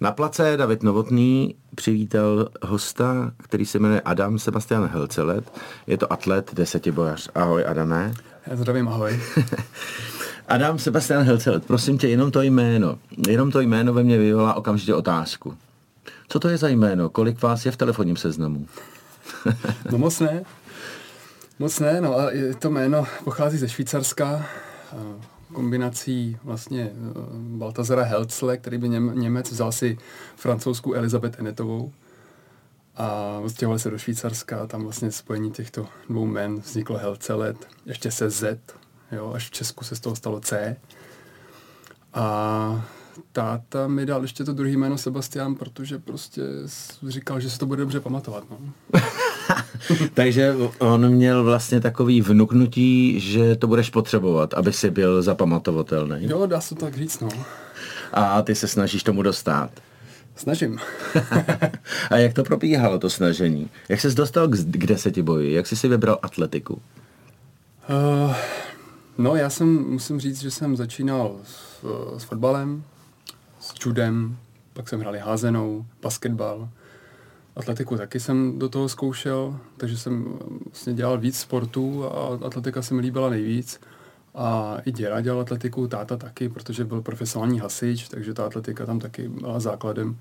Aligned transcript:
Na 0.00 0.12
place 0.12 0.56
David 0.56 0.82
Novotný 0.82 1.54
přivítal 1.74 2.48
hosta, 2.62 3.32
který 3.42 3.66
se 3.66 3.78
jmenuje 3.78 4.00
Adam 4.00 4.38
Sebastian 4.38 4.86
Helcelet. 4.86 5.52
Je 5.86 5.96
to 5.96 6.12
atlet, 6.12 6.54
desetibojař. 6.54 7.30
Ahoj, 7.34 7.64
Adame. 7.66 8.14
Já 8.46 8.56
zdravím, 8.56 8.88
ahoj. 8.88 9.20
Adam 10.48 10.78
Sebastian 10.78 11.22
Helcelet, 11.22 11.66
prosím 11.66 11.98
tě, 11.98 12.08
jenom 12.08 12.30
to 12.30 12.42
jméno. 12.42 12.98
Jenom 13.28 13.50
to 13.50 13.60
jméno 13.60 13.92
ve 13.92 14.02
mně 14.02 14.18
vyvolá 14.18 14.54
okamžitě 14.54 14.94
otázku. 14.94 15.56
Co 16.28 16.40
to 16.40 16.48
je 16.48 16.56
za 16.56 16.68
jméno? 16.68 17.08
Kolik 17.08 17.42
vás 17.42 17.66
je 17.66 17.72
v 17.72 17.76
telefonním 17.76 18.16
seznamu? 18.16 18.66
no 19.92 19.98
moc 19.98 20.20
ne. 20.20 20.44
Moc 21.58 21.80
ne, 21.80 22.00
no 22.00 22.18
a 22.18 22.30
to 22.58 22.70
jméno 22.70 23.06
pochází 23.24 23.58
ze 23.58 23.68
Švýcarska 23.68 24.46
kombinací 25.52 26.36
vlastně 26.44 26.82
eh, 26.82 26.94
Baltazara 27.34 28.04
Helcle, 28.04 28.56
který 28.56 28.78
by 28.78 28.88
Něm, 28.88 29.18
Němec 29.18 29.52
vzal 29.52 29.72
si 29.72 29.98
francouzskou 30.36 30.92
Elizabeth 30.92 31.38
Enetovou 31.38 31.92
a 32.96 33.38
odstěhovali 33.42 33.80
se 33.80 33.90
do 33.90 33.98
Švýcarska 33.98 34.62
a 34.62 34.66
tam 34.66 34.82
vlastně 34.82 35.12
spojení 35.12 35.50
těchto 35.50 35.86
dvou 36.08 36.26
men 36.26 36.60
vzniklo 36.60 36.98
Helcelet, 36.98 37.68
ještě 37.86 38.10
se 38.10 38.30
Z, 38.30 38.60
jo, 39.12 39.32
až 39.34 39.46
v 39.46 39.50
Česku 39.50 39.84
se 39.84 39.96
z 39.96 40.00
toho 40.00 40.16
stalo 40.16 40.40
C. 40.40 40.76
A 42.14 42.84
táta 43.32 43.88
mi 43.88 44.06
dal 44.06 44.22
ještě 44.22 44.44
to 44.44 44.52
druhý 44.52 44.76
jméno 44.76 44.98
Sebastian, 44.98 45.54
protože 45.54 45.98
prostě 45.98 46.42
říkal, 47.08 47.40
že 47.40 47.50
se 47.50 47.58
to 47.58 47.66
bude 47.66 47.80
dobře 47.80 48.00
pamatovat. 48.00 48.44
No. 48.50 48.58
Takže 50.14 50.54
on 50.78 51.08
měl 51.08 51.44
vlastně 51.44 51.80
takový 51.80 52.20
vnuknutí, 52.20 53.20
že 53.20 53.56
to 53.56 53.66
budeš 53.66 53.90
potřebovat, 53.90 54.54
aby 54.54 54.72
si 54.72 54.90
byl 54.90 55.22
zapamatovatelný. 55.22 56.16
Jo, 56.20 56.46
dá 56.46 56.60
se 56.60 56.74
to 56.74 56.84
tak 56.84 56.96
říct, 56.96 57.20
no. 57.20 57.28
A 58.12 58.42
ty 58.42 58.54
se 58.54 58.68
snažíš 58.68 59.02
tomu 59.02 59.22
dostat. 59.22 59.70
Snažím. 60.36 60.78
a 62.10 62.16
jak 62.16 62.32
to 62.32 62.42
probíhalo, 62.42 62.98
to 62.98 63.10
snažení? 63.10 63.70
Jak 63.88 64.00
jsi 64.00 64.14
dostal 64.14 64.48
k, 64.48 64.86
deseti 64.86 65.22
boji? 65.22 65.52
Jak 65.52 65.66
jsi 65.66 65.76
si 65.76 65.88
vybral 65.88 66.18
atletiku? 66.22 66.82
Uh, 67.90 68.34
no, 69.18 69.36
já 69.36 69.50
jsem, 69.50 69.68
musím 69.68 70.20
říct, 70.20 70.40
že 70.40 70.50
jsem 70.50 70.76
začínal 70.76 71.36
s, 71.44 71.84
s 72.18 72.24
fotbalem, 72.24 72.84
s 73.60 73.74
judem, 73.86 74.36
pak 74.72 74.88
jsem 74.88 75.00
hrál 75.00 75.14
házenou, 75.20 75.86
basketbal, 76.02 76.68
Atletiku 77.60 77.96
taky 77.96 78.20
jsem 78.20 78.58
do 78.58 78.68
toho 78.68 78.88
zkoušel, 78.88 79.58
takže 79.76 79.98
jsem 79.98 80.38
vlastně 80.64 80.94
dělal 80.94 81.18
víc 81.18 81.38
sportů 81.38 82.04
a 82.04 82.38
atletika 82.46 82.82
se 82.82 82.94
mi 82.94 83.00
líbila 83.00 83.30
nejvíc. 83.30 83.80
A 84.34 84.76
i 84.84 84.92
děda 84.92 85.20
dělal 85.20 85.40
atletiku, 85.40 85.88
táta 85.88 86.16
taky, 86.16 86.48
protože 86.48 86.84
byl 86.84 87.02
profesionální 87.02 87.60
hasič, 87.60 88.08
takže 88.08 88.34
ta 88.34 88.46
atletika 88.46 88.86
tam 88.86 88.98
taky 88.98 89.28
byla 89.28 89.60
základem. 89.60 90.16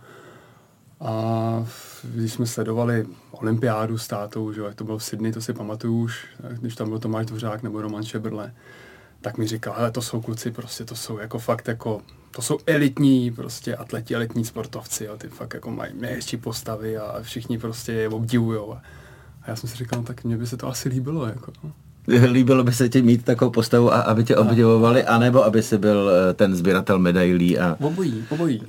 A 1.00 1.67
když 2.04 2.34
jsme 2.34 2.45
sledovali 2.45 3.06
olympiádu 3.32 3.98
s 3.98 4.08
tátou, 4.08 4.54
že 4.54 4.62
jak 4.62 4.76
to 4.76 4.84
bylo 4.84 4.98
v 4.98 5.04
Sydney, 5.04 5.32
to 5.32 5.42
si 5.42 5.54
pamatuju 5.54 6.02
už, 6.02 6.28
když 6.60 6.76
tam 6.76 6.90
byl 6.90 7.00
Tomáš 7.00 7.26
Dvořák 7.26 7.64
nebo 7.64 7.82
Roman 7.82 8.04
Šebrle, 8.04 8.54
tak 9.22 9.38
mi 9.38 9.48
říkal, 9.48 9.73
hele, 9.78 9.92
to 9.92 10.02
jsou 10.02 10.22
kluci, 10.22 10.52
prostě 10.52 10.86
to 10.86 10.95
jsou 10.95 11.17
jako 11.17 11.39
fakt 11.39 11.67
jako 11.67 12.02
to 12.31 12.42
jsou 12.42 12.58
elitní 12.66 13.31
prostě 13.31 13.76
atleti, 13.76 14.16
elitní 14.16 14.45
sportovci, 14.45 15.06
jo, 15.06 15.17
ty 15.17 15.28
fakt 15.28 15.53
jako 15.53 15.72
mají 15.72 15.92
nejhezčí 16.00 16.38
postavy 16.38 16.98
a 16.98 17.20
všichni 17.22 17.59
prostě 17.59 17.92
je 17.92 18.09
obdivujou. 18.09 18.73
A 18.73 18.81
já 19.48 19.56
jsem 19.56 19.70
si 19.70 19.78
říkal, 19.78 20.00
no, 20.00 20.06
tak 20.06 20.23
mně 20.23 20.38
by 20.38 20.48
se 20.48 20.58
to 20.58 20.67
asi 20.67 20.89
líbilo. 20.89 21.26
Jako, 21.26 21.52
no. 21.64 21.72
Líbilo 22.31 22.64
by 22.64 22.73
se 22.73 22.89
ti 22.89 23.02
mít 23.02 23.26
takovou 23.26 23.52
postavu, 23.52 23.94
a 23.94 24.00
aby 24.00 24.23
tě 24.23 24.36
obdivovali, 24.36 25.03
anebo 25.03 25.45
aby 25.45 25.64
si 25.64 25.78
byl 25.78 26.11
eh, 26.11 26.33
ten 26.33 26.56
sběratel 26.56 27.00
medailí? 27.00 27.59
A... 27.59 27.78
Obojí, 27.80 28.26
obojí. 28.30 28.64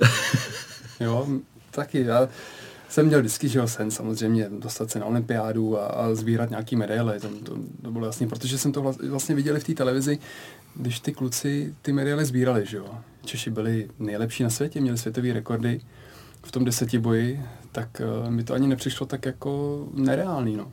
jo, 1.00 1.26
taky. 1.70 2.04
Já 2.04 2.28
jsem 2.90 3.06
měl 3.06 3.20
vždycky 3.20 3.48
že 3.48 3.66
sen 3.66 3.90
samozřejmě 3.90 4.48
dostat 4.58 4.90
se 4.90 4.98
na 4.98 5.06
olympiádu 5.06 5.78
a, 5.78 5.86
a 5.86 6.14
sbírat 6.14 6.50
nějaký 6.50 6.76
medaile. 6.76 7.20
To, 7.20 7.28
to, 7.28 7.56
to 7.82 7.90
bylo 7.90 8.06
jasný, 8.06 8.28
protože 8.28 8.58
jsem 8.58 8.72
to 8.72 8.94
vlastně 9.08 9.34
viděl 9.34 9.60
v 9.60 9.64
té 9.64 9.74
televizi, 9.74 10.18
když 10.74 11.00
ty 11.00 11.12
kluci 11.12 11.74
ty 11.82 11.92
medaile 11.92 12.24
sbírali, 12.24 12.66
že 12.66 12.76
jo. 12.76 12.86
Češi 13.24 13.50
byli 13.50 13.88
nejlepší 13.98 14.42
na 14.42 14.50
světě, 14.50 14.80
měli 14.80 14.98
světové 14.98 15.32
rekordy 15.32 15.80
v 16.42 16.52
tom 16.52 16.66
boji, 16.98 17.40
tak 17.72 18.02
uh, 18.24 18.30
mi 18.30 18.44
to 18.44 18.54
ani 18.54 18.68
nepřišlo 18.68 19.06
tak 19.06 19.26
jako 19.26 19.84
nereálný, 19.94 20.56
no. 20.56 20.66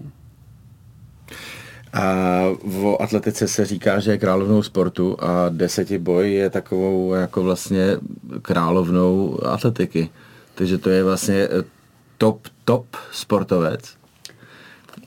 A 1.93 2.43
o 2.83 3.01
atletice 3.01 3.47
se 3.47 3.65
říká, 3.65 3.99
že 3.99 4.11
je 4.11 4.17
královnou 4.17 4.63
sportu 4.63 5.17
a 5.23 5.51
boj 5.97 6.33
je 6.33 6.49
takovou 6.49 7.13
jako 7.13 7.43
vlastně 7.43 7.97
královnou 8.41 9.39
atletiky. 9.45 10.09
Takže 10.55 10.77
to 10.77 10.89
je 10.89 11.03
vlastně 11.03 11.35
eh, 11.35 11.76
top, 12.17 12.47
top 12.65 12.85
sportovec. 13.11 13.97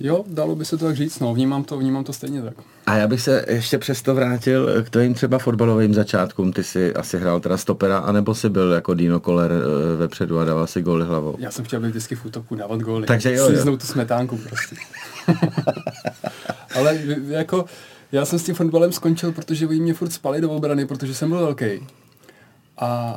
Jo, 0.01 0.25
dalo 0.27 0.57
by 0.57 0.65
se 0.65 0.77
to 0.77 0.85
tak 0.85 0.97
říct, 0.97 1.21
no, 1.21 1.35
vnímám 1.35 1.65
to, 1.65 1.79
vnímám 1.79 2.05
to 2.05 2.13
stejně 2.13 2.43
tak. 2.43 2.55
A 2.87 2.97
já 2.97 3.07
bych 3.07 3.21
se 3.21 3.45
ještě 3.49 3.79
přesto 3.79 4.15
vrátil 4.15 4.83
k 4.83 4.91
tvým 4.91 5.15
třeba 5.15 5.39
fotbalovým 5.39 5.95
začátkům. 5.95 6.53
Ty 6.53 6.65
jsi 6.65 6.95
asi 6.95 7.19
hrál 7.19 7.41
teda 7.41 7.57
stopera, 7.57 7.99
anebo 7.99 8.35
jsi 8.35 8.49
byl 8.49 8.73
jako 8.73 8.95
Dino 8.95 9.21
Koller 9.21 9.53
eh, 9.53 9.97
vepředu 9.97 10.39
a 10.39 10.45
dával 10.45 10.67
si 10.67 10.83
góly 10.83 11.07
hlavou? 11.07 11.37
Já 11.39 11.51
jsem 11.51 11.65
chtěl 11.65 11.81
být 11.81 11.89
vždycky 11.89 12.15
v 12.15 12.25
útoku, 12.25 12.55
dávat 12.55 12.81
góly. 12.81 13.07
Takže 13.07 13.35
jo, 13.35 13.51
jo. 13.51 13.77
tu 13.77 13.87
smetánku 13.87 14.37
prostě. 14.49 14.77
Ale 16.75 16.99
jako, 17.29 17.65
já 18.13 18.25
jsem 18.25 18.39
s 18.39 18.43
tím 18.43 18.55
fotbalem 18.55 18.93
skončil, 18.93 19.33
protože 19.33 19.67
oni 19.67 19.81
mě 19.81 19.95
furt 19.95 20.11
spali 20.11 20.41
do 20.41 20.51
obrany, 20.51 20.87
protože 20.87 21.15
jsem 21.15 21.29
byl 21.29 21.39
velký. 21.39 21.87
A, 22.81 23.11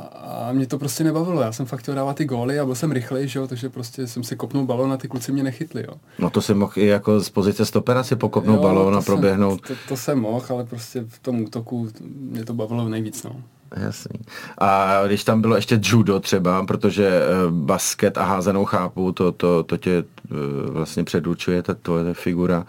a 0.48 0.52
mě 0.52 0.66
to 0.66 0.78
prostě 0.78 1.04
nebavilo. 1.04 1.42
Já 1.42 1.52
jsem 1.52 1.66
fakt 1.66 1.80
chtěl 1.80 1.94
dávat 1.94 2.16
ty 2.16 2.24
góly 2.24 2.58
a 2.58 2.64
byl 2.64 2.74
jsem 2.74 2.92
rychlej, 2.92 3.28
že 3.28 3.38
jo, 3.38 3.46
takže 3.46 3.68
prostě 3.68 4.06
jsem 4.06 4.24
si 4.24 4.36
kopnul 4.36 4.66
balón 4.66 4.92
a 4.92 4.96
ty 4.96 5.08
kluci 5.08 5.32
mě 5.32 5.42
nechytli, 5.42 5.84
jo. 5.88 5.94
No 6.18 6.30
to 6.30 6.42
si 6.42 6.54
mohl 6.54 6.72
i 6.76 6.86
jako 6.86 7.20
z 7.20 7.30
pozice 7.30 7.64
stopera 7.66 8.02
si 8.02 8.16
pokopnout 8.16 8.60
balón 8.60 8.96
a 8.96 9.02
proběhnout. 9.02 9.66
Jsem, 9.66 9.76
to, 9.76 9.82
to 9.88 9.96
jsem 9.96 10.18
mohl, 10.20 10.46
ale 10.48 10.64
prostě 10.64 11.04
v 11.08 11.18
tom 11.18 11.40
útoku 11.40 11.88
mě 12.00 12.44
to 12.44 12.54
bavilo 12.54 12.88
nejvíc, 12.88 13.22
no. 13.22 13.36
Jasný. 13.76 14.20
A 14.58 15.00
když 15.06 15.24
tam 15.24 15.40
bylo 15.40 15.56
ještě 15.56 15.80
judo 15.82 16.20
třeba, 16.20 16.66
protože 16.66 17.08
eh, 17.08 17.22
basket 17.50 18.18
a 18.18 18.24
házenou 18.24 18.64
chápu, 18.64 19.12
to, 19.12 19.32
to, 19.32 19.62
to 19.62 19.76
tě 19.76 19.90
eh, 19.98 20.34
vlastně 20.70 21.04
předurčuje, 21.04 21.62
ta 21.62 21.74
tvoje 21.74 22.14
figura. 22.14 22.66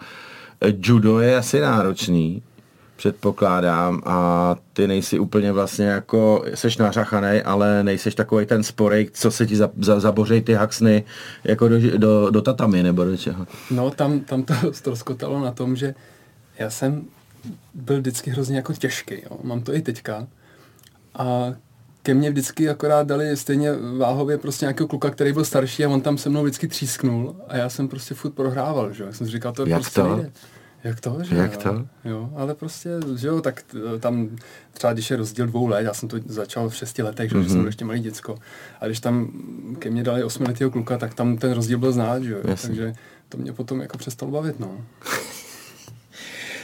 Eh, 0.60 0.72
judo 0.82 1.20
je 1.20 1.36
asi 1.36 1.60
náročný, 1.60 2.42
předpokládám 2.96 4.02
a 4.04 4.56
ty 4.72 4.86
nejsi 4.86 5.18
úplně 5.18 5.52
vlastně 5.52 5.86
jako, 5.86 6.44
seš 6.54 6.76
nařachanej, 6.76 7.42
ale 7.44 7.84
nejseš 7.84 8.14
takový 8.14 8.46
ten 8.46 8.62
sporej, 8.62 9.10
co 9.12 9.30
se 9.30 9.46
ti 9.46 9.56
za, 9.56 9.70
za, 9.80 10.00
zabořej 10.00 10.42
ty 10.42 10.54
haxny 10.54 11.04
jako 11.44 11.68
do, 11.68 11.98
do, 11.98 12.30
do 12.30 12.42
tatami 12.42 12.82
nebo 12.82 13.04
do 13.04 13.16
čeho. 13.16 13.46
No 13.70 13.90
tam, 13.90 14.20
tam 14.20 14.42
to 14.42 14.54
ztroskotalo 14.72 15.40
na 15.40 15.50
tom, 15.52 15.76
že 15.76 15.94
já 16.58 16.70
jsem 16.70 17.04
byl 17.74 17.98
vždycky 18.00 18.30
hrozně 18.30 18.56
jako 18.56 18.72
těžký, 18.72 19.14
jo. 19.14 19.38
mám 19.42 19.62
to 19.62 19.74
i 19.74 19.82
teďka 19.82 20.26
a 21.14 21.52
ke 22.02 22.14
mně 22.14 22.30
vždycky 22.30 22.68
akorát 22.68 23.06
dali 23.06 23.36
stejně 23.36 23.72
váhově 23.98 24.38
prostě 24.38 24.64
nějakého 24.64 24.88
kluka, 24.88 25.10
který 25.10 25.32
byl 25.32 25.44
starší 25.44 25.84
a 25.84 25.88
on 25.88 26.00
tam 26.00 26.18
se 26.18 26.28
mnou 26.28 26.42
vždycky 26.42 26.68
třísknul 26.68 27.36
a 27.48 27.56
já 27.56 27.68
jsem 27.68 27.88
prostě 27.88 28.14
furt 28.14 28.30
prohrával, 28.30 28.92
že 28.92 29.04
Já 29.04 29.12
jsem 29.12 29.26
si 29.26 29.32
říkal, 29.32 29.52
to 29.52 29.66
Jak 29.66 29.80
prostě 29.80 30.00
to? 30.00 30.16
nejde. 30.16 30.30
Jak 30.86 31.00
to, 31.00 31.18
že 31.22 31.36
Jak 31.36 31.52
jo? 31.52 31.58
to? 31.62 31.86
Jo, 32.08 32.30
ale 32.36 32.54
prostě, 32.54 32.90
že 33.16 33.28
jo, 33.28 33.40
tak 33.40 33.64
tam 34.00 34.28
třeba 34.72 34.92
když 34.92 35.10
je 35.10 35.16
rozdíl 35.16 35.46
dvou 35.46 35.66
let, 35.66 35.82
já 35.82 35.94
jsem 35.94 36.08
to 36.08 36.16
začal 36.26 36.68
v 36.68 36.76
šesti 36.76 37.02
letech, 37.02 37.30
že 37.30 37.36
mm-hmm. 37.36 37.46
jsem 37.46 37.56
byl 37.56 37.66
ještě 37.66 37.84
malý 37.84 38.00
děcko. 38.00 38.38
A 38.80 38.86
když 38.86 39.00
tam 39.00 39.30
ke 39.78 39.90
mně 39.90 40.02
dali 40.02 40.24
osmiletého 40.24 40.70
kluka, 40.70 40.98
tak 40.98 41.14
tam 41.14 41.36
ten 41.36 41.52
rozdíl 41.52 41.78
byl 41.78 41.92
znát, 41.92 42.22
že 42.22 42.32
jo. 42.32 42.38
Jasně. 42.44 42.68
Takže 42.68 42.94
to 43.28 43.38
mě 43.38 43.52
potom 43.52 43.80
jako 43.80 43.98
přestalo 43.98 44.32
bavit, 44.32 44.60
no. 44.60 44.70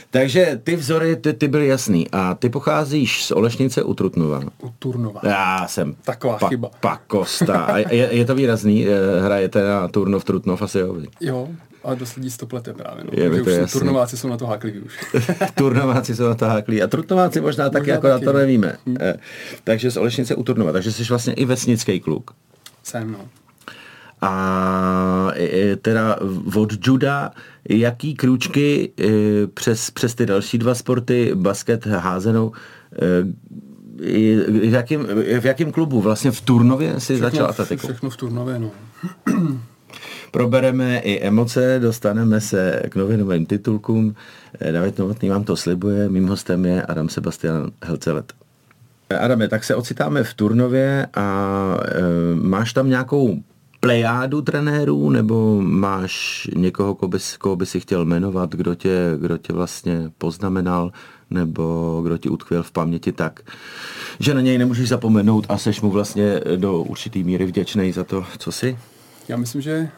Takže 0.09 0.59
ty 0.63 0.75
vzory, 0.75 1.15
ty, 1.15 1.33
ty 1.33 1.47
byly 1.47 1.67
jasný. 1.67 2.07
A 2.11 2.33
ty 2.35 2.49
pocházíš 2.49 3.25
z 3.25 3.31
Olešnice 3.31 3.83
u 3.83 3.93
Trutnova. 3.93 4.41
U 4.61 4.69
Turnova. 4.79 5.21
Já 5.23 5.67
jsem 5.67 5.95
Taková 6.03 6.37
pa, 6.37 6.49
chyba. 6.49 6.69
pakosta. 6.79 7.61
A 7.61 7.77
je, 7.77 8.09
je 8.11 8.25
to 8.25 8.35
výrazný? 8.35 8.87
Eh, 8.87 9.21
hrajete 9.21 9.63
na 9.63 9.87
Turnov, 9.87 10.23
Trutnov 10.23 10.61
asi 10.61 10.79
jo? 10.79 10.97
Jo, 11.21 11.49
a 11.83 11.95
dost 11.95 12.15
lidí 12.15 12.29
to 12.37 12.45
plete 12.45 12.73
právě. 12.73 13.03
No. 13.03 13.09
Je 13.13 13.41
už 13.41 13.71
jsou, 13.71 13.79
turnováci 13.79 14.17
jsou 14.17 14.27
na 14.27 14.37
to 14.37 14.47
hákliví 14.47 14.79
už. 14.79 14.99
turnováci 15.55 16.15
jsou 16.15 16.23
na 16.23 16.35
to 16.35 16.45
hákliví. 16.45 16.81
A 16.81 16.87
trutnováci 16.87 17.41
možná, 17.41 17.63
možná 17.65 17.79
taky, 17.79 17.89
jako 17.89 18.07
taky. 18.07 18.25
na 18.25 18.31
to 18.31 18.37
nevíme. 18.37 18.77
Hmm. 18.85 18.97
Takže 19.63 19.91
z 19.91 19.97
Olešnice 19.97 20.35
u 20.35 20.43
Turnova. 20.43 20.71
Takže 20.71 20.91
jsi 20.91 21.03
vlastně 21.03 21.33
i 21.33 21.45
vesnický 21.45 21.99
kluk. 21.99 22.31
Jsem, 22.83 23.11
no. 23.11 23.19
A 24.21 25.31
teda 25.81 26.17
od 26.55 26.87
juda, 26.87 27.31
jaký 27.69 28.15
krůčky 28.15 28.91
e, 28.99 29.07
přes, 29.47 29.91
přes 29.91 30.15
ty 30.15 30.25
další 30.25 30.57
dva 30.57 30.75
sporty, 30.75 31.31
basket, 31.35 31.85
házenou, 31.85 32.51
e, 33.01 33.23
v 34.69 34.73
jakém, 34.73 35.07
v 35.39 35.45
jakém 35.45 35.71
klubu? 35.71 36.01
Vlastně 36.01 36.31
v 36.31 36.41
Turnově 36.41 36.93
si 36.93 36.99
všechno, 36.99 37.29
začal 37.29 37.49
atletiku? 37.49 37.87
Všechno 37.87 38.09
v 38.09 38.17
Turnově, 38.17 38.59
no 38.59 38.71
probereme 40.33 40.99
i 40.99 41.19
emoce, 41.27 41.79
dostaneme 41.81 42.41
se 42.41 42.81
k 42.89 42.95
novinovým 42.95 43.45
titulkům. 43.45 44.15
Eh, 44.59 44.71
David 44.71 44.97
Novotný 44.97 45.29
vám 45.29 45.43
to 45.43 45.55
slibuje, 45.55 46.09
mým 46.09 46.27
hostem 46.27 46.65
je 46.65 46.83
Adam 46.83 47.09
Sebastian 47.09 47.71
Helcelet. 47.83 48.33
Adame, 49.19 49.47
tak 49.47 49.63
se 49.63 49.75
ocitáme 49.75 50.23
v 50.23 50.33
Turnově 50.33 51.07
a 51.13 51.77
e, 51.85 52.01
máš 52.35 52.73
tam 52.73 52.89
nějakou 52.89 53.43
plejádu 53.79 54.41
trenérů, 54.41 55.09
nebo 55.09 55.61
máš 55.61 56.47
někoho, 56.55 56.95
koho 56.95 57.09
bys, 57.09 57.37
koho 57.37 57.55
by 57.55 57.65
si 57.65 57.79
chtěl 57.79 58.05
jmenovat, 58.05 58.55
kdo 58.55 58.75
tě, 58.75 59.17
kdo 59.17 59.37
tě 59.37 59.53
vlastně 59.53 60.11
poznamenal, 60.17 60.91
nebo 61.29 62.01
kdo 62.03 62.17
ti 62.17 62.29
utkvěl 62.29 62.63
v 62.63 62.71
paměti 62.71 63.11
tak, 63.11 63.39
že 64.19 64.33
na 64.33 64.41
něj 64.41 64.57
nemůžeš 64.57 64.89
zapomenout 64.89 65.45
a 65.49 65.57
seš 65.57 65.81
mu 65.81 65.91
vlastně 65.91 66.41
do 66.55 66.81
určitý 66.81 67.23
míry 67.23 67.45
vděčný 67.45 67.91
za 67.91 68.03
to, 68.03 68.25
co 68.37 68.51
jsi? 68.51 68.77
Já 69.27 69.37
myslím, 69.37 69.61
že 69.61 69.89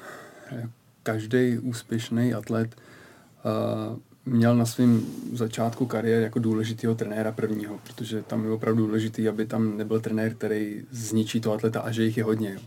každý 1.03 1.59
úspěšný 1.59 2.33
atlet 2.33 2.75
uh, 2.75 3.97
měl 4.25 4.57
na 4.57 4.65
svém 4.65 5.05
začátku 5.33 5.85
kariéry 5.85 6.23
jako 6.23 6.39
důležitýho 6.39 6.95
trenéra 6.95 7.31
prvního, 7.31 7.79
protože 7.83 8.21
tam 8.21 8.45
je 8.45 8.51
opravdu 8.51 8.85
důležitý, 8.85 9.27
aby 9.27 9.45
tam 9.45 9.77
nebyl 9.77 9.99
trenér, 9.99 10.33
který 10.33 10.83
zničí 10.91 11.41
to 11.41 11.53
atleta 11.53 11.81
a 11.81 11.91
že 11.91 12.03
jich 12.03 12.17
je 12.17 12.23
hodně. 12.23 12.51
Jo 12.53 12.59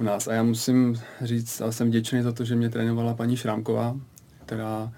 u 0.00 0.02
nás. 0.02 0.28
A 0.28 0.32
já 0.32 0.42
musím 0.42 1.00
říct, 1.20 1.60
a 1.60 1.72
jsem 1.72 1.88
vděčný 1.88 2.22
za 2.22 2.32
to, 2.32 2.44
že 2.44 2.56
mě 2.56 2.70
trénovala 2.70 3.14
paní 3.14 3.36
Šrámková, 3.36 3.96
která 4.46 4.92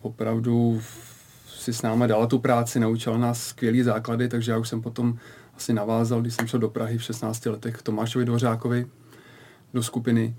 opravdu 0.00 0.82
si 1.46 1.72
s 1.72 1.82
námi 1.82 2.08
dala 2.08 2.26
tu 2.26 2.38
práci, 2.38 2.80
naučila 2.80 3.18
nás 3.18 3.46
skvělý 3.46 3.82
základy, 3.82 4.28
takže 4.28 4.52
já 4.52 4.58
už 4.58 4.68
jsem 4.68 4.82
potom 4.82 5.18
asi 5.56 5.72
navázal, 5.72 6.20
když 6.20 6.34
jsem 6.34 6.46
šel 6.46 6.60
do 6.60 6.68
Prahy 6.68 6.98
v 6.98 7.02
16 7.02 7.46
letech 7.46 7.76
k 7.76 7.82
Tomášovi 7.82 8.24
Dvořákovi 8.24 8.86
do 9.74 9.82
skupiny, 9.82 10.36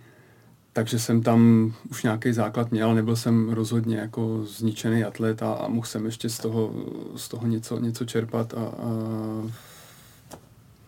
takže 0.74 1.00
jsem 1.00 1.22
tam 1.22 1.74
už 1.92 2.04
nějaký 2.04 2.34
základ 2.34 2.72
měl, 2.72 2.96
nebyl 2.96 3.16
jsem 3.16 3.50
rozhodně 3.50 3.98
jako 3.98 4.46
zničený 4.46 5.04
atlet 5.04 5.44
a, 5.44 5.54
a 5.54 5.68
mohl 5.68 5.88
jsem 5.88 6.06
ještě 6.06 6.30
z 6.30 6.38
toho, 6.38 6.74
z 7.16 7.30
toho 7.30 7.48
něco, 7.48 7.80
něco 7.80 8.06
čerpat 8.06 8.54
a, 8.54 8.58
a 8.58 8.90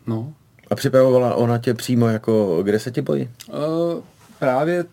no, 0.08 0.34
a 0.70 0.76
připravovala 0.76 1.36
ona 1.36 1.58
tě 1.58 1.74
přímo 1.74 2.08
jako, 2.08 2.64
kde 2.64 2.80
se 2.80 2.92
ti 2.92 3.02
bojí? 3.02 3.30
Uh, 3.48 4.04
právě 4.40 4.86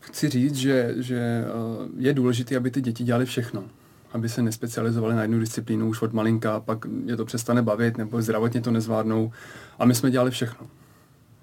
chci 0.00 0.28
říct, 0.28 0.54
že, 0.54 0.94
že 0.96 1.44
uh, 1.78 1.86
je 1.98 2.14
důležité, 2.14 2.56
aby 2.56 2.70
ty 2.70 2.80
děti 2.80 3.04
dělali 3.04 3.26
všechno. 3.26 3.64
Aby 4.12 4.28
se 4.28 4.42
nespecializovali 4.42 5.14
na 5.14 5.22
jednu 5.22 5.38
disciplínu 5.38 5.88
už 5.88 6.02
od 6.02 6.12
malinka, 6.12 6.60
pak 6.60 6.78
je 7.06 7.16
to 7.16 7.24
přestane 7.24 7.62
bavit, 7.62 7.98
nebo 7.98 8.22
zdravotně 8.22 8.60
to 8.60 8.70
nezvládnou. 8.70 9.32
A 9.78 9.84
my 9.84 9.94
jsme 9.94 10.10
dělali 10.10 10.30
všechno. 10.30 10.66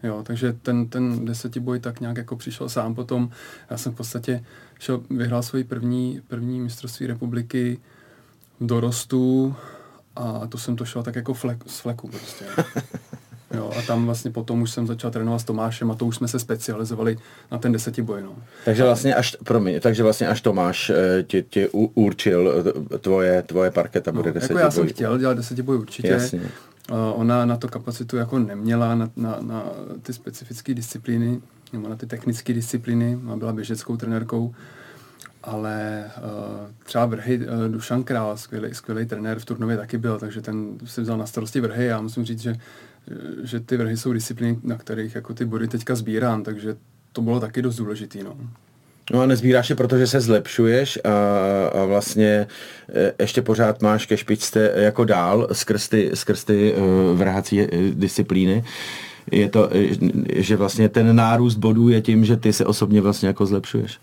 Jo, 0.03 0.23
takže 0.23 0.53
ten, 0.53 0.87
ten 0.89 1.25
desetiboj 1.25 1.79
tak 1.79 1.99
nějak 1.99 2.17
jako 2.17 2.35
přišel 2.35 2.69
sám 2.69 2.95
potom. 2.95 3.29
Já 3.69 3.77
jsem 3.77 3.91
v 3.91 3.95
podstatě 3.95 4.43
šel, 4.79 5.01
vyhrál 5.09 5.43
svoji 5.43 5.63
první, 5.63 6.21
první 6.27 6.59
mistrovství 6.59 7.07
republiky 7.07 7.79
v 8.59 8.65
dorostu 8.65 9.55
a 10.15 10.47
to 10.47 10.57
jsem 10.57 10.75
to 10.75 10.85
šel 10.85 11.03
tak 11.03 11.15
jako 11.15 11.33
flek, 11.33 11.63
z 11.67 11.79
fleku 11.79 12.07
prostě. 12.07 12.45
Jo, 13.53 13.71
a 13.79 13.81
tam 13.81 14.05
vlastně 14.05 14.31
potom 14.31 14.61
už 14.61 14.71
jsem 14.71 14.87
začal 14.87 15.11
trénovat 15.11 15.41
s 15.41 15.43
Tomášem 15.43 15.91
a 15.91 15.95
to 15.95 16.05
už 16.05 16.15
jsme 16.15 16.27
se 16.27 16.39
specializovali 16.39 17.17
na 17.51 17.57
ten 17.57 17.71
desetiboj. 17.71 18.21
No. 18.21 18.35
Takže 18.65 18.83
vlastně 18.83 19.15
až, 19.15 19.37
promiň, 19.43 19.79
takže 19.79 20.03
vlastně 20.03 20.27
až 20.27 20.41
Tomáš 20.41 20.89
eh, 20.89 21.23
tě, 21.23 21.41
tě 21.41 21.69
určil 21.93 22.63
eh, 22.93 22.97
tvoje, 22.97 23.41
tvoje 23.41 23.71
parketa 23.71 24.11
bude 24.11 24.29
no, 24.29 24.33
desetiboj. 24.33 24.61
Jako 24.61 24.65
já 24.65 24.71
jsem 24.71 24.87
chtěl 24.87 25.17
dělat 25.17 25.37
desetiboj 25.37 25.77
určitě. 25.77 26.07
Jasně. 26.07 26.41
Uh, 26.89 26.97
ona 27.19 27.45
na 27.45 27.57
to 27.57 27.67
kapacitu 27.67 28.17
jako 28.17 28.39
neměla 28.39 28.95
na, 28.95 29.09
na, 29.15 29.37
na 29.41 29.63
ty 30.01 30.13
specifické 30.13 30.73
disciplíny, 30.73 31.41
nebo 31.73 31.89
na 31.89 31.95
ty 31.95 32.05
technické 32.07 32.53
disciplíny, 32.53 33.19
ona 33.25 33.37
byla 33.37 33.53
běžeckou 33.53 33.97
trenérkou, 33.97 34.55
ale 35.43 36.05
uh, 36.17 36.71
třeba 36.83 37.05
vrhy 37.05 37.37
uh, 37.37 37.67
Dušan 37.67 38.03
Král, 38.03 38.37
skvělý, 38.37 38.73
skvělý 38.73 39.05
trenér 39.05 39.39
v 39.39 39.45
Turnově 39.45 39.77
taky 39.77 39.97
byl, 39.97 40.19
takže 40.19 40.41
ten 40.41 40.77
si 40.85 41.01
vzal 41.01 41.17
na 41.17 41.25
starosti 41.25 41.61
vrhy. 41.61 41.85
Já 41.85 42.01
musím 42.01 42.25
říct, 42.25 42.41
že, 42.41 42.55
že 43.43 43.59
ty 43.59 43.77
vrhy 43.77 43.97
jsou 43.97 44.13
disciplíny, 44.13 44.59
na 44.63 44.77
kterých 44.77 45.15
jako 45.15 45.33
ty 45.33 45.45
body 45.45 45.67
teďka 45.67 45.95
sbírám, 45.95 46.43
takže 46.43 46.75
to 47.11 47.21
bylo 47.21 47.39
taky 47.39 47.61
dost 47.61 47.75
důležitý. 47.75 48.23
No. 48.23 48.37
No 49.11 49.21
a 49.21 49.25
nezbíráš 49.25 49.69
je, 49.69 49.75
protože 49.75 50.07
se 50.07 50.21
zlepšuješ 50.21 50.99
a, 51.03 51.09
a 51.67 51.85
vlastně 51.85 52.47
e, 52.89 53.13
ještě 53.19 53.41
pořád 53.41 53.81
máš 53.81 54.05
ke 54.05 54.17
špičce 54.17 54.71
jako 54.75 55.05
dál 55.05 55.47
skrz 55.51 55.89
ty, 55.89 56.11
skrz 56.13 56.43
ty 56.43 56.73
uh, 56.73 57.17
vrhací 57.17 57.67
disciplíny. 57.93 58.63
Je 59.31 59.49
to, 59.49 59.69
že 60.35 60.55
vlastně 60.55 60.89
ten 60.89 61.15
nárůst 61.15 61.55
bodů 61.55 61.89
je 61.89 62.01
tím, 62.01 62.25
že 62.25 62.37
ty 62.37 62.53
se 62.53 62.65
osobně 62.65 63.01
vlastně 63.01 63.27
jako 63.27 63.45
zlepšuješ? 63.45 63.99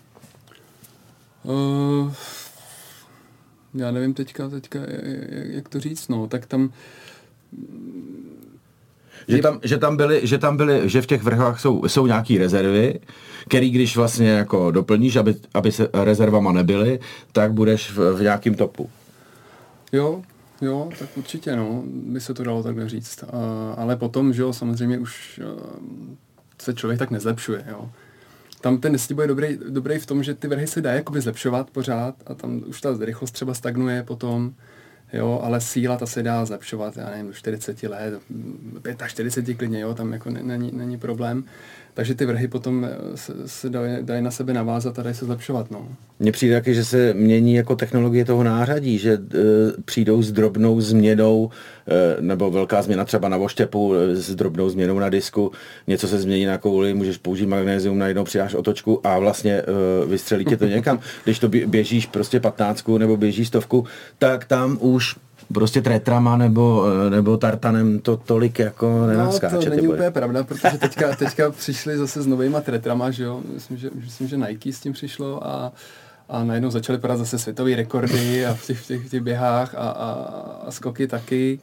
Uh, 1.43 2.13
já 3.73 3.91
nevím 3.91 4.13
teďka, 4.13 4.49
teďka 4.49 4.79
jak 5.31 5.69
to 5.69 5.79
říct, 5.79 6.07
no, 6.07 6.27
tak 6.27 6.45
tam 6.45 6.73
že 9.27 9.37
tam, 9.37 9.59
že 9.63 9.77
tam 9.77 9.97
byly, 9.97 10.27
že 10.27 10.37
tam 10.37 10.57
byly, 10.57 10.89
že 10.89 11.01
v 11.01 11.05
těch 11.05 11.23
vrchách 11.23 11.59
jsou, 11.59 11.87
jsou 11.87 12.07
nějaký 12.07 12.37
rezervy, 12.37 12.99
který 13.47 13.69
když 13.69 13.97
vlastně 13.97 14.29
jako 14.29 14.71
doplníš, 14.71 15.15
aby, 15.15 15.35
aby 15.53 15.71
se 15.71 15.87
rezervama 15.93 16.51
nebyly, 16.51 16.99
tak 17.31 17.53
budeš 17.53 17.91
v, 17.91 18.13
v 18.13 18.21
nějakém 18.21 18.55
topu. 18.55 18.89
Jo, 19.91 20.21
jo, 20.61 20.89
tak 20.99 21.09
určitě, 21.15 21.55
no, 21.55 21.83
by 21.85 22.21
se 22.21 22.33
to 22.33 22.43
dalo 22.43 22.63
takhle 22.63 22.89
říct. 22.89 23.23
Uh, 23.23 23.29
ale 23.77 23.95
potom, 23.95 24.33
že 24.33 24.41
jo, 24.41 24.53
samozřejmě 24.53 24.99
už 24.99 25.41
uh, 25.43 25.59
se 26.61 26.73
člověk 26.73 26.99
tak 26.99 27.11
nezlepšuje, 27.11 27.65
jo 27.69 27.89
tam 28.61 28.77
ten 28.77 28.91
nestíbo 28.91 29.21
je 29.21 29.27
dobrý, 29.27 29.59
dobrý 29.69 29.99
v 29.99 30.05
tom, 30.05 30.23
že 30.23 30.33
ty 30.33 30.47
vrhy 30.47 30.67
se 30.67 30.81
dá 30.81 30.93
jakoby 30.93 31.21
zlepšovat 31.21 31.69
pořád 31.69 32.15
a 32.27 32.33
tam 32.33 32.63
už 32.65 32.81
ta 32.81 32.97
rychlost 32.99 33.31
třeba 33.31 33.53
stagnuje 33.53 34.03
potom, 34.03 34.53
jo, 35.13 35.39
ale 35.43 35.61
síla 35.61 35.97
ta 35.97 36.05
se 36.05 36.23
dá 36.23 36.45
zlepšovat, 36.45 36.97
já 36.97 37.09
nevím, 37.09 37.27
do 37.27 37.33
40 37.33 37.83
let, 37.83 38.13
45 39.07 39.55
klidně, 39.55 39.79
jo, 39.79 39.93
tam 39.93 40.13
jako 40.13 40.29
není, 40.29 40.71
není 40.73 40.97
problém. 40.97 41.43
Takže 41.93 42.15
ty 42.15 42.25
vrhy 42.25 42.47
potom 42.47 42.85
eh, 42.85 43.17
se, 43.17 43.33
se 43.45 43.69
dají, 43.69 43.97
dají 44.01 44.21
na 44.21 44.31
sebe 44.31 44.53
navázat 44.53 44.99
a 44.99 45.03
dají 45.03 45.15
se 45.15 45.25
zlepšovat. 45.25 45.71
No. 45.71 45.87
Mně 46.19 46.31
přijde 46.31 46.55
taky, 46.55 46.75
že 46.75 46.85
se 46.85 47.13
mění 47.13 47.53
jako 47.53 47.75
technologie 47.75 48.25
toho 48.25 48.43
nářadí, 48.43 48.97
že 48.97 49.13
e, 49.13 49.17
přijdou 49.85 50.21
s 50.21 50.31
drobnou 50.31 50.81
změnou, 50.81 51.49
e, 51.87 52.21
nebo 52.21 52.51
velká 52.51 52.81
změna 52.81 53.05
třeba 53.05 53.29
na 53.29 53.37
voštěpu, 53.37 53.93
e, 53.95 54.15
s 54.15 54.35
drobnou 54.35 54.69
změnou 54.69 54.99
na 54.99 55.09
disku, 55.09 55.51
něco 55.87 56.07
se 56.07 56.19
změní 56.19 56.45
na 56.45 56.57
kouli, 56.57 56.93
můžeš 56.93 57.17
použít 57.17 57.45
magnézium, 57.45 57.99
najednou 57.99 58.23
přidáš 58.23 58.53
otočku 58.53 59.07
a 59.07 59.19
vlastně 59.19 59.53
e, 59.53 59.65
vystřelí 60.05 60.45
tě 60.45 60.57
to 60.57 60.65
někam. 60.65 60.99
Když 61.23 61.39
to 61.39 61.49
běžíš 61.49 62.05
prostě 62.05 62.39
patnáctku 62.39 62.97
nebo 62.97 63.17
běžíš 63.17 63.47
stovku, 63.47 63.85
tak 64.17 64.45
tam 64.45 64.77
už 64.81 64.98
prostě 65.53 65.81
tretrama 65.81 66.37
nebo, 66.37 66.85
nebo 67.09 67.37
tartanem 67.37 67.99
to 67.99 68.17
tolik 68.17 68.59
jako 68.59 69.05
nenaskáče. 69.07 69.55
No, 69.55 69.61
to 69.61 69.69
není 69.69 69.87
úplně 69.87 70.11
pravda, 70.11 70.43
protože 70.43 70.77
teďka, 70.77 71.15
teďka 71.19 71.51
přišli 71.51 71.97
zase 71.97 72.21
s 72.21 72.27
novýma 72.27 72.61
tretrama, 72.61 73.11
že 73.11 73.23
jo, 73.23 73.41
myslím, 73.53 73.77
že, 73.77 73.89
myslím, 73.95 74.27
že 74.27 74.37
Nike 74.37 74.73
s 74.73 74.79
tím 74.79 74.93
přišlo 74.93 75.47
a 75.47 75.71
a 76.29 76.43
najednou 76.43 76.71
začaly 76.71 76.99
padat 76.99 77.17
zase 77.17 77.39
světové 77.39 77.75
rekordy 77.75 78.45
a 78.45 78.53
v 78.53 78.65
těch, 78.65 78.79
v 78.79 78.87
těch, 78.87 79.01
v 79.01 79.09
těch 79.09 79.21
běhách 79.21 79.75
a, 79.75 79.77
a, 79.77 80.11
a 80.67 80.71
skoky 80.71 81.07
taky. 81.07 81.59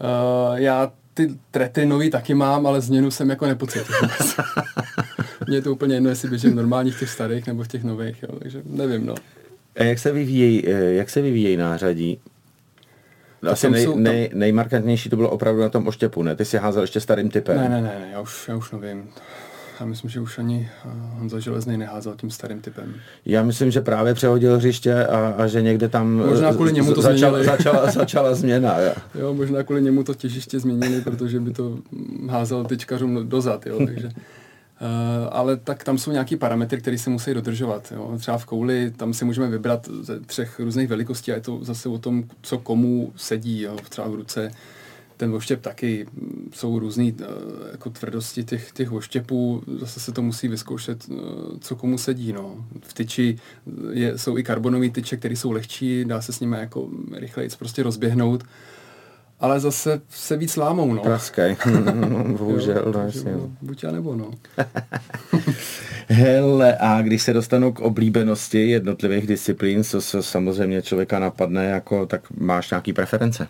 Uh, 0.00 0.54
já 0.54 0.92
ty 1.14 1.34
trety 1.50 1.86
nový 1.86 2.10
taky 2.10 2.34
mám, 2.34 2.66
ale 2.66 2.80
změnu 2.80 3.10
jsem 3.10 3.30
jako 3.30 3.46
nepocítil. 3.46 3.96
Mně 5.46 5.56
je 5.56 5.62
to 5.62 5.72
úplně 5.72 5.94
jedno, 5.94 6.10
jestli 6.10 6.28
běžím 6.28 6.56
normálních 6.56 6.98
těch 6.98 7.10
starých 7.10 7.46
nebo 7.46 7.62
v 7.62 7.68
těch 7.68 7.84
nových, 7.84 8.22
jo, 8.22 8.38
takže 8.38 8.62
nevím, 8.64 9.06
no. 9.06 9.14
A 9.76 9.82
jak 9.82 9.98
se 9.98 10.12
vyvíjejí, 10.12 10.68
eh, 10.68 10.92
jak 10.92 11.10
se 11.10 11.22
vyvíjejí 11.22 11.56
nářadí? 11.56 12.18
Asi 13.48 13.70
nej, 13.70 13.88
nej, 13.94 14.30
nejmarkantnější 14.34 15.10
to 15.10 15.16
bylo 15.16 15.30
opravdu 15.30 15.60
na 15.60 15.68
tom 15.68 15.88
oštěpu, 15.88 16.22
ne? 16.22 16.36
Ty 16.36 16.44
si 16.44 16.58
házel 16.58 16.82
ještě 16.82 17.00
starým 17.00 17.30
typem. 17.30 17.56
Ne, 17.56 17.68
ne, 17.68 17.80
ne, 17.80 17.96
ne 18.00 18.08
já, 18.12 18.20
už, 18.20 18.48
já 18.48 18.56
už 18.56 18.72
nevím. 18.72 19.10
Já 19.80 19.86
myslím, 19.86 20.10
že 20.10 20.20
už 20.20 20.38
ani 20.38 20.70
eh, 20.84 20.88
Honza 21.18 21.38
Železný 21.38 21.76
neházel 21.76 22.14
tím 22.16 22.30
starým 22.30 22.60
typem. 22.60 22.94
Já 23.26 23.42
myslím, 23.42 23.70
že 23.70 23.80
právě 23.80 24.14
přehodil 24.14 24.56
hřiště 24.56 25.06
a, 25.06 25.34
a 25.38 25.46
že 25.46 25.62
někde 25.62 25.88
tam 25.88 26.12
možná 26.12 26.52
kvůli 26.52 26.72
němu 26.72 26.94
to 26.94 27.02
začala, 27.02 27.44
začala, 27.44 27.90
začala 27.90 28.34
změna. 28.34 28.78
Jo. 28.78 28.92
jo, 29.14 29.34
možná 29.34 29.62
kvůli 29.62 29.82
němu 29.82 30.02
to 30.02 30.14
těžiště 30.14 30.60
změnili, 30.60 31.00
protože 31.00 31.40
by 31.40 31.50
to 31.50 31.78
házel 32.28 32.64
tyčkařům 32.64 33.28
dozad, 33.28 33.66
jo, 33.66 33.78
takže... 33.86 34.08
Uh, 34.80 35.28
ale 35.30 35.56
tak 35.56 35.84
tam 35.84 35.98
jsou 35.98 36.12
nějaký 36.12 36.36
parametry, 36.36 36.80
které 36.80 36.98
se 36.98 37.10
musí 37.10 37.34
dodržovat. 37.34 37.92
Jo. 37.96 38.14
Třeba 38.18 38.38
v 38.38 38.44
kouli 38.44 38.90
tam 38.90 39.14
si 39.14 39.24
můžeme 39.24 39.48
vybrat 39.48 39.88
ze 40.00 40.20
třech 40.20 40.60
různých 40.60 40.88
velikostí 40.88 41.32
a 41.32 41.34
je 41.34 41.40
to 41.40 41.58
zase 41.64 41.88
o 41.88 41.98
tom, 41.98 42.24
co 42.42 42.58
komu 42.58 43.12
sedí. 43.16 43.60
Jo. 43.60 43.76
Třeba 43.88 44.08
v 44.08 44.14
ruce 44.14 44.50
ten 45.16 45.30
voštěp 45.30 45.60
taky 45.60 46.06
mm, 46.12 46.50
jsou 46.54 46.78
různé 46.78 47.04
uh, 47.04 47.26
jako 47.72 47.90
tvrdosti 47.90 48.44
těch, 48.44 48.72
těch 48.72 48.90
voštěpů, 48.90 49.62
zase 49.78 50.00
se 50.00 50.12
to 50.12 50.22
musí 50.22 50.48
vyzkoušet, 50.48 51.08
uh, 51.08 51.18
co 51.60 51.76
komu 51.76 51.98
sedí. 51.98 52.32
No. 52.32 52.64
V 52.82 52.94
tyči 52.94 53.38
je, 53.92 54.18
jsou 54.18 54.38
i 54.38 54.42
karbonové 54.42 54.88
tyče, 54.88 55.16
které 55.16 55.36
jsou 55.36 55.50
lehčí, 55.50 56.04
dá 56.04 56.20
se 56.20 56.32
s 56.32 56.40
nimi 56.40 56.56
jako 56.60 56.88
rychleji 57.12 57.50
prostě 57.58 57.82
rozběhnout 57.82 58.44
ale 59.40 59.60
zase 59.60 60.00
se 60.08 60.36
víc 60.36 60.56
lámou, 60.56 60.94
no. 60.94 61.02
Praskaj, 61.02 61.56
bohužel, 62.38 62.82
jo, 62.86 62.92
no, 62.92 63.00
jasně. 63.00 63.32
No. 63.32 63.50
Buď 63.62 63.84
a 63.84 63.90
nebo, 63.90 64.16
no. 64.16 64.30
Hele, 66.08 66.76
a 66.80 67.02
když 67.02 67.22
se 67.22 67.32
dostanu 67.32 67.72
k 67.72 67.80
oblíbenosti 67.80 68.70
jednotlivých 68.70 69.26
disciplín, 69.26 69.84
co 69.84 70.00
se 70.00 70.22
samozřejmě 70.22 70.82
člověka 70.82 71.18
napadne, 71.18 71.64
jako, 71.64 72.06
tak 72.06 72.30
máš 72.30 72.70
nějaký 72.70 72.92
preference? 72.92 73.48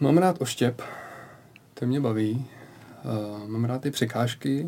Mám 0.00 0.18
rád 0.18 0.36
oštěp, 0.40 0.82
to 1.74 1.86
mě 1.86 2.00
baví. 2.00 2.46
Uh, 3.04 3.48
mám 3.48 3.64
rád 3.64 3.82
ty 3.82 3.90
překážky, 3.90 4.66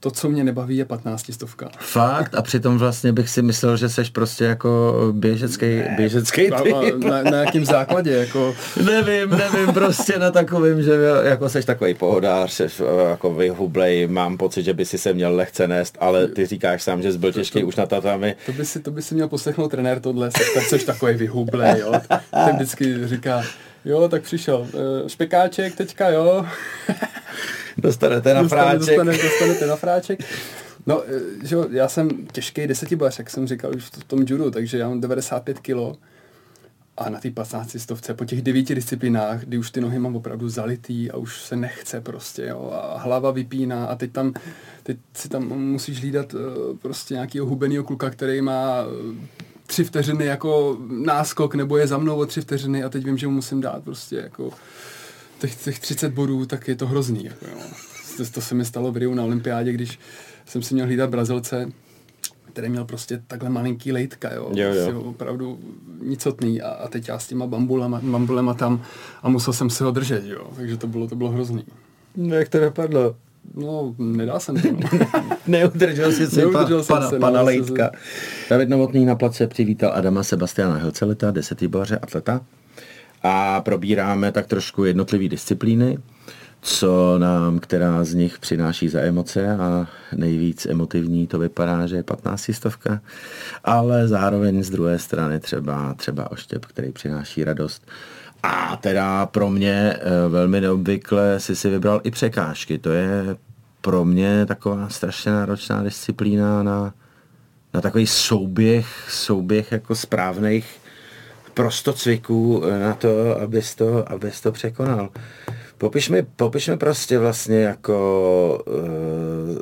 to, 0.00 0.10
co 0.10 0.28
mě 0.28 0.44
nebaví, 0.44 0.76
je 0.76 0.84
15 0.84 1.32
stovka. 1.32 1.70
Fakt? 1.78 2.34
A 2.34 2.42
přitom 2.42 2.78
vlastně 2.78 3.12
bych 3.12 3.28
si 3.30 3.42
myslel, 3.42 3.76
že 3.76 3.88
seš 3.88 4.10
prostě 4.10 4.44
jako 4.44 4.94
běžecký, 5.12 5.66
ne, 5.66 5.94
běžecký 5.96 6.50
typ. 6.62 7.04
Na, 7.08 7.22
na, 7.22 7.36
jakým 7.36 7.64
základě? 7.64 8.10
Jako... 8.10 8.54
nevím, 8.84 9.30
nevím, 9.30 9.74
prostě 9.74 10.18
na 10.18 10.30
takovým, 10.30 10.82
že 10.82 10.92
jako 11.22 11.48
seš 11.48 11.64
takový 11.64 11.94
pohodář, 11.94 12.52
seš 12.52 12.82
jako 13.08 13.34
vyhublej, 13.34 14.06
mám 14.06 14.36
pocit, 14.36 14.62
že 14.62 14.74
by 14.74 14.84
si 14.84 14.98
se 14.98 15.12
měl 15.12 15.36
lehce 15.36 15.68
nést, 15.68 15.96
ale 16.00 16.28
ty 16.28 16.46
říkáš 16.46 16.82
sám, 16.82 17.02
že 17.02 17.12
byl 17.12 17.32
těžký 17.32 17.58
to, 17.58 17.60
to, 17.60 17.66
už 17.66 17.76
na 17.76 17.86
tatami. 17.86 18.36
To 18.46 18.52
by 18.52 18.64
si, 18.64 18.80
to 18.80 18.90
by 18.90 19.02
si 19.02 19.14
měl 19.14 19.28
poslechnout 19.28 19.68
trenér 19.68 20.00
tohle, 20.00 20.30
tak 20.54 20.64
seš 20.64 20.84
takový 20.84 21.14
vyhublej, 21.14 21.80
jo. 21.80 21.92
Ten 22.44 22.56
vždycky 22.56 23.08
říká, 23.08 23.42
jo, 23.84 24.08
tak 24.08 24.22
přišel 24.22 24.66
eh, 24.74 25.08
špekáček 25.08 25.76
teďka, 25.76 26.08
jo. 26.08 26.46
Dostanete 27.78 28.34
na 28.34 28.48
fráček. 28.48 28.78
Dostanete, 28.78 29.22
dostanete 29.22 29.66
na 29.66 29.76
fráček. 29.76 30.20
No, 30.86 31.02
eh, 31.06 31.46
že 31.46 31.54
jo, 31.54 31.66
já 31.70 31.88
jsem 31.88 32.26
těžký 32.26 32.66
desetibař, 32.66 33.18
jak 33.18 33.30
jsem 33.30 33.46
říkal 33.46 33.76
už 33.76 33.84
v 33.84 34.04
tom 34.04 34.24
judu, 34.26 34.50
takže 34.50 34.78
já 34.78 34.88
mám 34.88 35.00
95 35.00 35.58
kilo 35.58 35.96
a 36.98 37.10
na 37.10 37.20
té 37.20 37.30
15 37.30 37.78
stovce 37.78 38.14
po 38.14 38.24
těch 38.24 38.42
devíti 38.42 38.74
disciplinách, 38.74 39.44
kdy 39.44 39.58
už 39.58 39.70
ty 39.70 39.80
nohy 39.80 39.98
mám 39.98 40.16
opravdu 40.16 40.48
zalitý 40.48 41.10
a 41.10 41.16
už 41.16 41.42
se 41.42 41.56
nechce 41.56 42.00
prostě, 42.00 42.46
jo, 42.46 42.70
a 42.74 42.98
hlava 42.98 43.30
vypíná 43.30 43.86
a 43.86 43.96
teď 43.96 44.12
tam, 44.12 44.34
teď 44.82 44.98
si 45.14 45.28
tam 45.28 45.48
musíš 45.48 46.00
hlídat 46.00 46.34
uh, 46.34 46.40
prostě 46.76 47.14
nějakého 47.14 47.46
hubenýho 47.46 47.84
kluka, 47.84 48.10
který 48.10 48.42
má 48.42 48.82
uh, 48.86 49.16
tři 49.66 49.84
vteřiny 49.84 50.24
jako 50.24 50.78
náskok 50.88 51.54
nebo 51.54 51.76
je 51.76 51.86
za 51.86 51.98
mnou 51.98 52.16
o 52.16 52.26
tři 52.26 52.40
vteřiny 52.40 52.84
a 52.84 52.88
teď 52.88 53.04
vím, 53.04 53.18
že 53.18 53.26
mu 53.26 53.32
musím 53.32 53.60
dát 53.60 53.84
prostě 53.84 54.16
jako 54.16 54.50
těch, 55.38 55.64
těch 55.64 55.78
30 55.78 56.12
bodů, 56.12 56.46
tak 56.46 56.68
je 56.68 56.76
to 56.76 56.86
hrozný. 56.86 57.24
Jako, 57.24 57.46
jo. 57.46 57.58
To, 58.16 58.24
to 58.24 58.40
se 58.40 58.54
mi 58.54 58.64
stalo 58.64 58.92
v 58.92 58.96
Riu 58.96 59.14
na 59.14 59.24
olympiádě, 59.24 59.72
když 59.72 59.98
jsem 60.46 60.62
si 60.62 60.74
měl 60.74 60.86
hlídat 60.86 61.10
Brazilce, 61.10 61.72
který 62.52 62.68
měl 62.68 62.84
prostě 62.84 63.22
takhle 63.26 63.50
malinký 63.50 63.92
lejtka, 63.92 64.34
jo, 64.34 64.50
jo, 64.54 64.68
jo. 64.68 64.72
Prostě 64.72 64.94
opravdu 64.94 65.58
nicotný 66.02 66.62
a, 66.62 66.68
a 66.68 66.88
teď 66.88 67.08
já 67.08 67.18
s 67.18 67.28
těma 67.28 67.46
bambulema, 67.46 68.00
bambulema 68.02 68.54
tam 68.54 68.82
a 69.22 69.28
musel 69.28 69.52
jsem 69.52 69.70
si 69.70 69.84
ho 69.84 69.90
držet, 69.90 70.24
jo, 70.24 70.50
takže 70.56 70.76
to 70.76 70.86
bylo, 70.86 71.08
to 71.08 71.16
bylo 71.16 71.30
hrozný. 71.30 71.64
No 72.16 72.34
jak 72.34 72.48
to 72.48 72.60
dopadlo? 72.60 73.16
No, 73.54 73.94
nedá 73.98 74.38
jsem 74.38 74.62
to. 74.62 74.68
No. 74.72 74.78
Neudržel 75.46 76.12
jsi 76.12 76.26
si 76.26 76.46
pa, 76.46 76.66
pana, 76.88 77.10
se, 77.10 77.18
pana 77.18 77.38
no, 77.38 77.44
Lejtka. 77.44 77.90
David 78.50 78.68
Novotný 78.68 79.04
na 79.04 79.14
place 79.14 79.46
přivítal 79.46 79.92
Adama 79.94 80.22
Sebastiana 80.22 80.76
Helceleta, 80.76 81.30
desetýboře 81.30 81.98
atleta 81.98 82.40
a 83.22 83.60
probíráme 83.60 84.32
tak 84.32 84.46
trošku 84.46 84.84
jednotlivé 84.84 85.28
disciplíny, 85.28 85.98
co 86.60 87.18
nám, 87.18 87.58
která 87.58 88.04
z 88.04 88.14
nich 88.14 88.38
přináší 88.38 88.88
za 88.88 89.00
emoce 89.00 89.56
a 89.56 89.86
nejvíc 90.16 90.66
emotivní 90.66 91.26
to 91.26 91.38
vypadá, 91.38 91.86
že 91.86 91.96
je 91.96 92.02
15 92.02 92.50
stovka, 92.52 93.00
ale 93.64 94.08
zároveň 94.08 94.62
z 94.62 94.70
druhé 94.70 94.98
strany 94.98 95.40
třeba, 95.40 95.94
třeba 95.94 96.30
oštěp, 96.30 96.64
který 96.64 96.92
přináší 96.92 97.44
radost. 97.44 97.86
A 98.42 98.76
teda 98.76 99.26
pro 99.26 99.50
mě 99.50 99.96
eh, 99.96 100.28
velmi 100.28 100.60
neobvykle 100.60 101.40
si 101.40 101.56
si 101.56 101.70
vybral 101.70 102.00
i 102.04 102.10
překážky. 102.10 102.78
To 102.78 102.90
je 102.90 103.36
pro 103.80 104.04
mě 104.04 104.46
taková 104.46 104.88
strašně 104.88 105.32
náročná 105.32 105.82
disciplína 105.82 106.62
na, 106.62 106.94
na 107.74 107.80
takový 107.80 108.06
souběh, 108.06 108.86
souběh 109.10 109.72
jako 109.72 109.94
správných 109.94 110.66
prostocviků 111.58 112.62
na 112.80 112.94
to, 112.94 113.40
abys 113.40 113.74
to, 113.74 114.12
abys 114.12 114.40
to 114.40 114.52
překonal. 114.52 115.10
Popiš 115.78 116.08
mi, 116.08 116.22
popiš 116.22 116.68
mi 116.68 116.76
prostě 116.76 117.18
vlastně 117.18 117.60
jako 117.60 118.64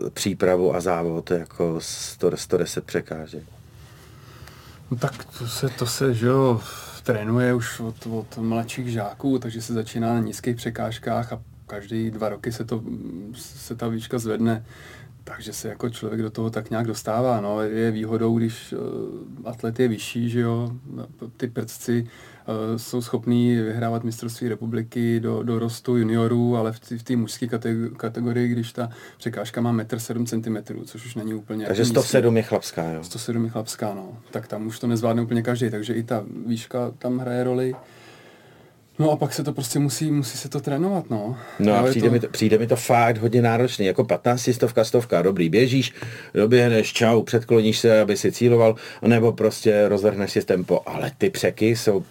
e, 0.07 0.11
přípravu 0.11 0.75
a 0.75 0.81
závod 0.81 1.31
jako 1.31 1.77
100, 1.81 2.37
110 2.37 2.85
překážek. 2.85 3.43
No 4.91 4.97
tak 4.97 5.25
to 5.39 5.47
se, 5.47 5.69
to 5.69 5.87
se, 5.87 6.15
že 6.15 6.27
jo, 6.27 6.61
trénuje 7.03 7.55
už 7.55 7.81
od, 7.81 8.07
od 8.07 8.39
mladších 8.39 8.89
žáků, 8.89 9.39
takže 9.39 9.63
se 9.63 9.73
začíná 9.73 10.15
na 10.15 10.21
nízkých 10.21 10.57
překážkách 10.57 11.33
a 11.33 11.43
každý 11.67 12.11
dva 12.11 12.29
roky 12.29 12.53
se, 12.53 12.65
to, 12.65 12.83
se 13.35 13.75
ta 13.75 13.89
výška 13.89 14.19
zvedne 14.19 14.65
takže 15.29 15.53
se 15.53 15.69
jako 15.69 15.91
člověk 15.91 16.23
do 16.23 16.31
toho 16.31 16.51
tak 16.51 16.71
nějak 16.71 16.87
dostává. 16.87 17.41
No. 17.41 17.61
Je 17.61 17.91
výhodou, 17.91 18.39
když 18.39 18.73
uh, 18.73 19.49
atlet 19.49 19.81
je 19.81 19.89
vyšší, 19.89 20.31
že 20.31 20.41
jo, 20.41 20.71
ty 21.37 21.47
prcci 21.47 22.03
uh, 22.03 22.77
jsou 22.77 23.03
schopní 23.03 23.57
vyhrávat 23.57 24.05
mistrovství 24.05 24.49
republiky 24.49 25.21
do, 25.21 25.43
do 25.43 25.59
rostu 25.59 25.97
juniorů, 25.97 26.57
ale 26.57 26.73
v 26.73 27.03
té 27.03 27.17
mužské 27.17 27.47
kategorii, 27.97 28.49
když 28.49 28.73
ta 28.73 28.91
překážka 29.19 29.61
má 29.61 29.73
1,7 29.73 30.27
cm, 30.27 30.85
což 30.85 31.07
už 31.07 31.15
není 31.15 31.35
úplně... 31.35 31.67
Takže 31.67 31.85
107 31.85 32.37
je 32.37 32.43
chlapská, 32.43 32.91
jo? 32.91 33.03
107 33.03 33.45
je 33.45 33.51
chlapská, 33.51 33.95
no. 33.95 34.19
Tak 34.31 34.49
tam 34.49 34.67
už 34.67 34.79
to 34.79 34.87
nezvládne 34.87 35.23
úplně 35.23 35.43
každý, 35.43 35.71
takže 35.71 35.95
i 35.95 36.03
ta 36.03 36.25
výška 36.47 36.91
tam 36.99 37.19
hraje 37.19 37.45
roli. 37.45 37.75
No 38.99 39.11
a 39.11 39.17
pak 39.17 39.33
se 39.33 39.45
to 39.45 39.53
prostě 39.53 39.79
musí, 39.79 40.11
musí 40.11 40.39
se 40.39 40.49
to 40.49 40.61
trénovat, 40.61 41.11
no. 41.11 41.39
No 41.59 41.75
a 41.75 41.83
přijde, 41.83 42.09
to... 42.09 42.13
Mi 42.13 42.21
to, 42.21 42.29
přijde 42.29 42.59
mi 42.59 42.67
to 42.67 42.77
fakt 42.77 43.19
hodně 43.19 43.43
náročný, 43.43 43.87
jako 43.87 44.05
15 44.05 44.49
stovka, 44.53 44.85
stovka, 44.85 45.23
dobrý, 45.23 45.49
běžíš, 45.49 45.95
doběhneš, 46.35 46.93
čau, 46.93 47.23
předkloníš 47.23 47.79
se, 47.79 48.01
aby 48.01 48.17
si 48.17 48.33
cíloval, 48.33 48.75
nebo 49.03 49.33
prostě 49.33 49.89
rozvrhneš 49.89 50.33
si 50.33 50.45
tempo, 50.45 50.81
ale 50.87 51.13
ty 51.19 51.31
překy 51.31 51.77
jsou 51.77 52.05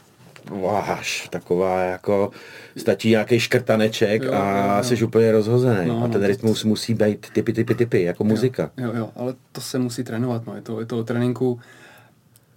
váš, 0.62 1.28
taková 1.30 1.82
jako, 1.82 2.32
stačí 2.78 3.10
nějaký 3.10 3.40
škrtaneček 3.40 4.24
jo, 4.24 4.34
a 4.34 4.68
jo, 4.68 4.78
jo. 4.78 4.84
jsi 4.84 5.04
úplně 5.04 5.32
rozhozený. 5.32 5.88
No, 5.88 6.04
a 6.04 6.08
ten 6.08 6.22
no, 6.22 6.28
rytmus 6.28 6.62
to... 6.62 6.68
musí 6.68 6.94
být 6.94 7.28
typy, 7.34 7.54
typy, 7.54 7.76
typy, 7.76 8.04
jako 8.04 8.24
jo, 8.24 8.28
muzika. 8.28 8.72
Jo, 8.78 8.92
jo, 8.96 9.10
ale 9.16 9.34
to 9.52 9.62
se 9.62 9.80
musí 9.80 10.04
trénovat, 10.04 10.46
no. 10.46 10.56
Je 10.56 10.62
to, 10.62 10.80
je 10.80 10.86
to 10.86 11.00
o 11.00 11.04
tréninku, 11.04 11.60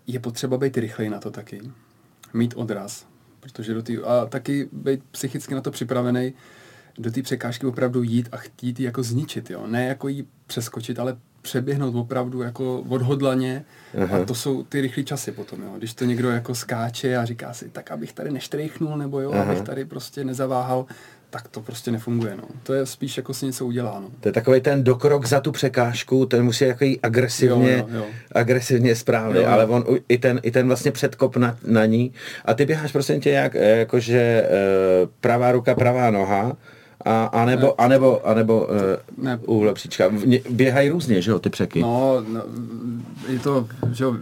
je 0.06 0.20
potřeba 0.20 0.58
být 0.58 0.78
rychlej 0.78 1.10
na 1.10 1.18
to 1.18 1.30
taky. 1.30 1.60
Mít 2.34 2.54
odraz 2.56 3.07
protože 3.40 3.74
do 3.74 3.82
tý, 3.82 3.98
a 3.98 4.26
taky 4.26 4.68
být 4.72 5.00
psychicky 5.10 5.54
na 5.54 5.60
to 5.60 5.70
připravený, 5.70 6.32
do 6.98 7.10
té 7.10 7.22
překážky 7.22 7.66
opravdu 7.66 8.02
jít 8.02 8.28
a 8.32 8.36
chtít 8.36 8.80
ji 8.80 8.86
jako 8.86 9.02
zničit, 9.02 9.50
jo. 9.50 9.66
Ne 9.66 9.86
jako 9.86 10.08
jí 10.08 10.26
přeskočit, 10.46 10.98
ale 10.98 11.16
přeběhnout 11.42 11.94
opravdu 11.94 12.42
jako 12.42 12.80
odhodlaně 12.88 13.64
Aha. 14.02 14.18
a 14.18 14.24
to 14.24 14.34
jsou 14.34 14.62
ty 14.62 14.80
rychlé 14.80 15.02
časy 15.02 15.32
potom, 15.32 15.62
jo. 15.62 15.74
Když 15.78 15.94
to 15.94 16.04
někdo 16.04 16.30
jako 16.30 16.54
skáče 16.54 17.16
a 17.16 17.24
říká 17.24 17.52
si, 17.52 17.68
tak 17.68 17.90
abych 17.90 18.12
tady 18.12 18.30
neštrychnul, 18.30 18.98
nebo 18.98 19.20
jo, 19.20 19.32
Aha. 19.32 19.42
abych 19.42 19.62
tady 19.62 19.84
prostě 19.84 20.24
nezaváhal, 20.24 20.86
tak 21.30 21.48
to 21.48 21.60
prostě 21.60 21.90
nefunguje. 21.90 22.34
No. 22.36 22.44
To 22.62 22.74
je 22.74 22.86
spíš 22.86 23.16
jako 23.16 23.34
si 23.34 23.46
něco 23.46 23.66
udělá. 23.66 24.00
No. 24.00 24.08
To 24.20 24.28
je 24.28 24.32
takový 24.32 24.60
ten 24.60 24.84
dokrok 24.84 25.26
za 25.26 25.40
tu 25.40 25.52
překážku, 25.52 26.26
ten 26.26 26.44
musí 26.44 26.64
jako 26.64 26.84
agresivně, 27.02 27.72
jo, 27.72 27.86
jo, 27.88 27.98
jo. 27.98 28.06
agresivně 28.32 28.96
správný, 28.96 29.44
ale 29.44 29.66
on 29.66 29.84
i 30.08 30.18
ten, 30.18 30.40
i 30.42 30.50
ten 30.50 30.66
vlastně 30.66 30.92
předkop 30.92 31.36
na, 31.36 31.56
na 31.66 31.86
ní. 31.86 32.12
A 32.44 32.54
ty 32.54 32.66
běháš 32.66 32.92
prostě 32.92 33.18
tě 33.18 33.30
jak, 33.30 33.54
jakože 33.54 34.20
e, 34.20 34.48
pravá 35.20 35.52
ruka, 35.52 35.74
pravá 35.74 36.10
noha, 36.10 36.56
a, 37.04 37.24
a 37.24 37.44
nebo, 37.44 37.66
ne. 37.66 37.72
a 37.78 37.88
nebo, 37.88 38.28
a 38.28 38.34
nebo 38.34 38.60
uh, 38.60 39.24
ne. 39.24 39.38
úhle 39.46 39.74
příčka. 39.74 40.10
Běhají 40.50 40.88
různě, 40.88 41.22
že 41.22 41.30
jo, 41.30 41.38
ty 41.38 41.50
překy? 41.50 41.80
No, 41.80 42.24
no 42.28 42.42
je 43.28 43.38
to, 43.38 43.68
že 43.92 44.04
jo, 44.04 44.16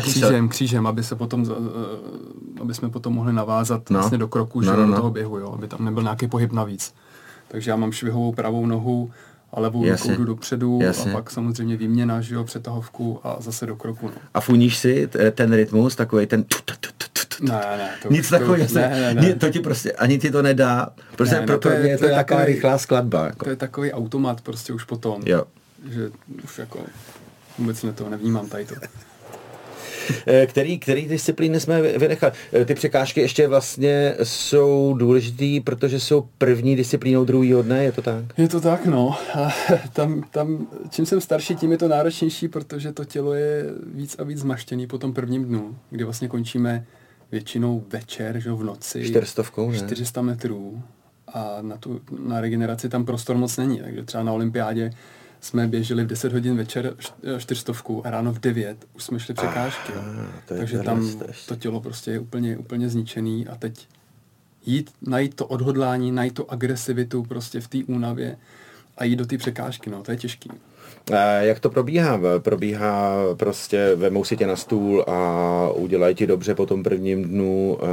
křížem, 0.00 0.48
křížem, 0.48 0.86
aby 0.86 1.02
se 1.02 1.16
potom, 1.16 1.42
uh, 1.42 1.48
aby 2.62 2.74
jsme 2.74 2.90
potom 2.90 3.12
mohli 3.12 3.32
navázat 3.32 3.90
no. 3.90 3.98
vlastně 3.98 4.18
do 4.18 4.28
kroku, 4.28 4.60
no, 4.60 4.64
že 4.64 4.70
no, 4.70 4.86
no. 4.86 4.86
do 4.86 4.96
toho 4.96 5.10
běhu, 5.10 5.38
jo, 5.38 5.52
aby 5.52 5.68
tam 5.68 5.84
nebyl 5.84 6.02
nějaký 6.02 6.28
pohyb 6.28 6.52
navíc. 6.52 6.94
Takže 7.48 7.70
já 7.70 7.76
mám 7.76 7.92
švihovou 7.92 8.32
pravou 8.32 8.66
nohu, 8.66 9.10
a 9.52 9.60
levou 9.60 9.88
rukou 9.88 10.10
jdu 10.10 10.24
dopředu 10.24 10.78
Jasně. 10.82 11.12
a 11.12 11.14
pak 11.14 11.30
samozřejmě 11.30 11.76
výměna, 11.76 12.20
že 12.20 12.34
jo, 12.34 12.44
přetahovku 12.44 13.20
a 13.24 13.36
zase 13.40 13.66
do 13.66 13.76
kroku. 13.76 14.06
No. 14.06 14.14
A 14.34 14.40
funíš 14.40 14.78
si 14.78 15.08
ten 15.34 15.52
rytmus, 15.52 15.96
takový 15.96 16.26
ten 16.26 16.44
ne, 17.40 17.52
ne, 17.52 17.90
to, 18.02 18.12
nic 18.12 18.30
takového, 18.30 18.74
ne, 18.74 19.14
ne, 19.14 19.14
ne. 19.14 19.34
to 19.34 19.50
ti 19.50 19.60
prostě, 19.60 19.92
ani 19.92 20.18
ti 20.18 20.30
to 20.30 20.42
nedá, 20.42 20.88
prostě 21.16 21.34
ne, 21.34 21.46
no 21.46 21.58
to 21.58 21.70
je, 21.70 21.80
to 21.80 21.86
je, 21.86 21.98
to 21.98 22.04
taková 22.04 22.40
takový, 22.40 22.54
rychlá 22.54 22.78
skladba. 22.78 23.26
Jako. 23.26 23.44
To 23.44 23.50
je 23.50 23.56
takový 23.56 23.92
automat 23.92 24.40
prostě 24.40 24.72
už 24.72 24.84
potom, 24.84 25.22
jo. 25.26 25.44
že 25.88 26.10
už 26.44 26.58
jako 26.58 26.78
vůbec 27.58 27.82
ne 27.82 27.92
to 27.92 28.08
nevnímám 28.08 28.48
tady 28.48 28.64
to. 28.64 28.74
Eh, 30.26 30.46
který, 30.46 30.78
který 30.78 31.08
disciplíny 31.08 31.60
jsme 31.60 31.82
vynechali? 31.82 32.32
Eh, 32.52 32.64
ty 32.64 32.74
překážky 32.74 33.20
ještě 33.20 33.48
vlastně 33.48 34.14
jsou 34.22 34.94
důležitý, 34.98 35.60
protože 35.60 36.00
jsou 36.00 36.28
první 36.38 36.76
disciplínou 36.76 37.24
druhého 37.24 37.62
dne, 37.62 37.84
je 37.84 37.92
to 37.92 38.02
tak? 38.02 38.24
Je 38.38 38.48
to 38.48 38.60
tak, 38.60 38.86
no. 38.86 39.16
A 39.34 39.48
tam, 39.92 40.22
tam, 40.30 40.66
čím 40.90 41.06
jsem 41.06 41.20
starší, 41.20 41.56
tím 41.56 41.72
je 41.72 41.78
to 41.78 41.88
náročnější, 41.88 42.48
protože 42.48 42.92
to 42.92 43.04
tělo 43.04 43.34
je 43.34 43.64
víc 43.94 44.16
a 44.18 44.24
víc 44.24 44.38
zmaštěný 44.38 44.86
po 44.86 44.98
tom 44.98 45.12
prvním 45.12 45.44
dnu, 45.44 45.76
kdy 45.90 46.04
vlastně 46.04 46.28
končíme 46.28 46.86
většinou 47.32 47.84
večer, 47.92 48.40
že 48.40 48.52
v 48.52 48.64
noci. 48.64 49.04
400, 49.04 49.42
ne? 49.70 49.78
400 49.78 50.22
metrů. 50.22 50.82
A 51.34 51.58
na, 51.60 51.76
tu, 51.76 52.00
na 52.18 52.40
regeneraci 52.40 52.88
tam 52.88 53.04
prostor 53.04 53.36
moc 53.36 53.56
není, 53.56 53.80
takže 53.80 54.02
třeba 54.02 54.24
na 54.24 54.32
olympiádě 54.32 54.90
jsme 55.42 55.66
běželi 55.66 56.04
v 56.04 56.06
10 56.06 56.32
hodin 56.32 56.56
večer 56.56 56.94
čtyřstovku 57.38 58.06
a 58.06 58.10
ráno 58.10 58.32
v 58.32 58.38
9 58.38 58.86
už 58.96 59.04
jsme 59.04 59.20
šli 59.20 59.34
překážky. 59.34 59.92
Ah, 59.92 60.26
Takže 60.44 60.78
tam 60.78 61.08
to 61.48 61.56
tělo 61.56 61.80
prostě 61.80 62.10
je 62.10 62.18
úplně, 62.18 62.56
úplně 62.56 62.88
zničený 62.88 63.46
a 63.46 63.56
teď 63.56 63.88
jít, 64.66 64.90
najít 65.02 65.34
to 65.34 65.46
odhodlání, 65.46 66.12
najít 66.12 66.34
to 66.34 66.52
agresivitu 66.52 67.22
prostě 67.22 67.60
v 67.60 67.68
té 67.68 67.78
únavě 67.86 68.36
a 68.98 69.04
jít 69.04 69.16
do 69.16 69.26
té 69.26 69.38
překážky, 69.38 69.90
no, 69.90 70.02
to 70.02 70.10
je 70.10 70.16
těžký. 70.16 70.50
Jak 71.40 71.60
to 71.60 71.70
probíhá? 71.70 72.20
Probíhá 72.38 73.16
prostě, 73.34 73.94
vemou 73.94 74.24
si 74.24 74.36
tě 74.36 74.46
na 74.46 74.56
stůl 74.56 75.04
a 75.08 75.68
udělají 75.74 76.14
ti 76.14 76.26
dobře 76.26 76.54
po 76.54 76.66
tom 76.66 76.82
prvním 76.82 77.24
dnu, 77.24 77.78
eh, 77.80 77.86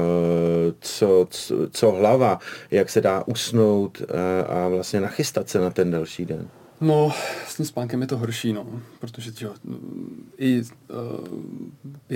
co, 0.80 1.28
co, 1.30 1.56
co 1.72 1.92
hlava, 1.92 2.40
jak 2.72 2.90
se 2.90 3.02
dá 3.02 3.24
usnout 3.28 4.02
eh, 4.02 4.44
a 4.44 4.68
vlastně 4.68 5.02
nachystat 5.02 5.50
se 5.50 5.60
na 5.60 5.70
ten 5.70 5.92
další 5.92 6.26
den. 6.26 6.48
No, 6.82 7.12
s 7.48 7.56
tím 7.56 7.66
spánkem 7.66 8.02
je 8.02 8.08
to 8.08 8.18
horší, 8.18 8.54
no, 8.54 8.82
protože 9.00 9.32
jo, 9.42 9.54
i 10.38 10.62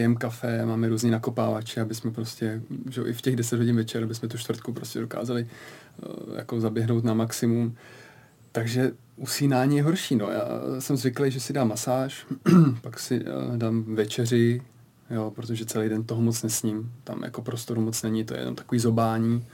uh, 0.05 0.13
kafe, 0.13 0.65
máme 0.65 0.89
různý 0.89 1.11
nakopávače, 1.11 1.81
aby 1.81 1.95
jsme 1.95 2.11
prostě, 2.11 2.61
že 2.89 3.01
i 3.01 3.13
v 3.13 3.21
těch 3.21 3.35
10 3.35 3.57
hodin 3.57 3.75
večer, 3.75 4.03
aby 4.03 4.15
jsme 4.15 4.27
tu 4.27 4.37
čtvrtku 4.37 4.73
prostě 4.73 4.99
dokázali 4.99 5.47
uh, 5.47 6.35
jako 6.37 6.61
zaběhnout 6.61 7.03
na 7.03 7.13
maximum. 7.13 7.75
Takže 8.51 8.91
usínání 9.15 9.77
je 9.77 9.83
horší, 9.83 10.15
no. 10.15 10.29
Já 10.29 10.45
jsem 10.79 10.97
zvyklý, 10.97 11.31
že 11.31 11.39
si 11.39 11.53
dám 11.53 11.67
masáž, 11.67 12.25
pak 12.81 12.99
si 12.99 13.21
uh, 13.21 13.57
dám 13.57 13.95
večeři, 13.95 14.61
jo, 15.09 15.31
protože 15.35 15.65
celý 15.65 15.89
den 15.89 16.03
toho 16.03 16.21
moc 16.21 16.43
nesním. 16.43 16.91
Tam 17.03 17.23
jako 17.23 17.41
prostoru 17.41 17.81
moc 17.81 18.03
není, 18.03 18.23
to 18.25 18.33
je 18.33 18.39
jenom 18.39 18.55
takový 18.55 18.79
zobání 18.79 19.45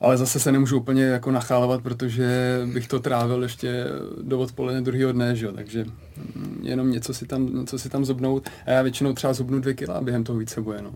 ale 0.00 0.16
zase 0.16 0.40
se 0.40 0.52
nemůžu 0.52 0.76
úplně 0.76 1.04
jako 1.04 1.30
nachálovat, 1.30 1.82
protože 1.82 2.60
bych 2.72 2.88
to 2.88 3.00
trávil 3.00 3.42
ještě 3.42 3.84
do 4.22 4.38
odpoledne 4.38 4.82
druhého 4.82 5.12
dne, 5.12 5.36
že 5.36 5.46
jo? 5.46 5.52
takže 5.52 5.84
mm, 6.34 6.60
jenom 6.62 6.90
něco 6.90 7.14
si, 7.14 7.26
tam, 7.26 7.54
něco 7.54 7.78
si 7.78 7.88
tam 7.88 8.04
zobnout 8.04 8.48
a 8.66 8.70
já 8.70 8.82
většinou 8.82 9.12
třeba 9.12 9.32
zobnu 9.32 9.60
dvě 9.60 9.74
kila 9.74 10.00
během 10.00 10.24
toho 10.24 10.38
více 10.38 10.60
boje, 10.60 10.82
no. 10.82 10.90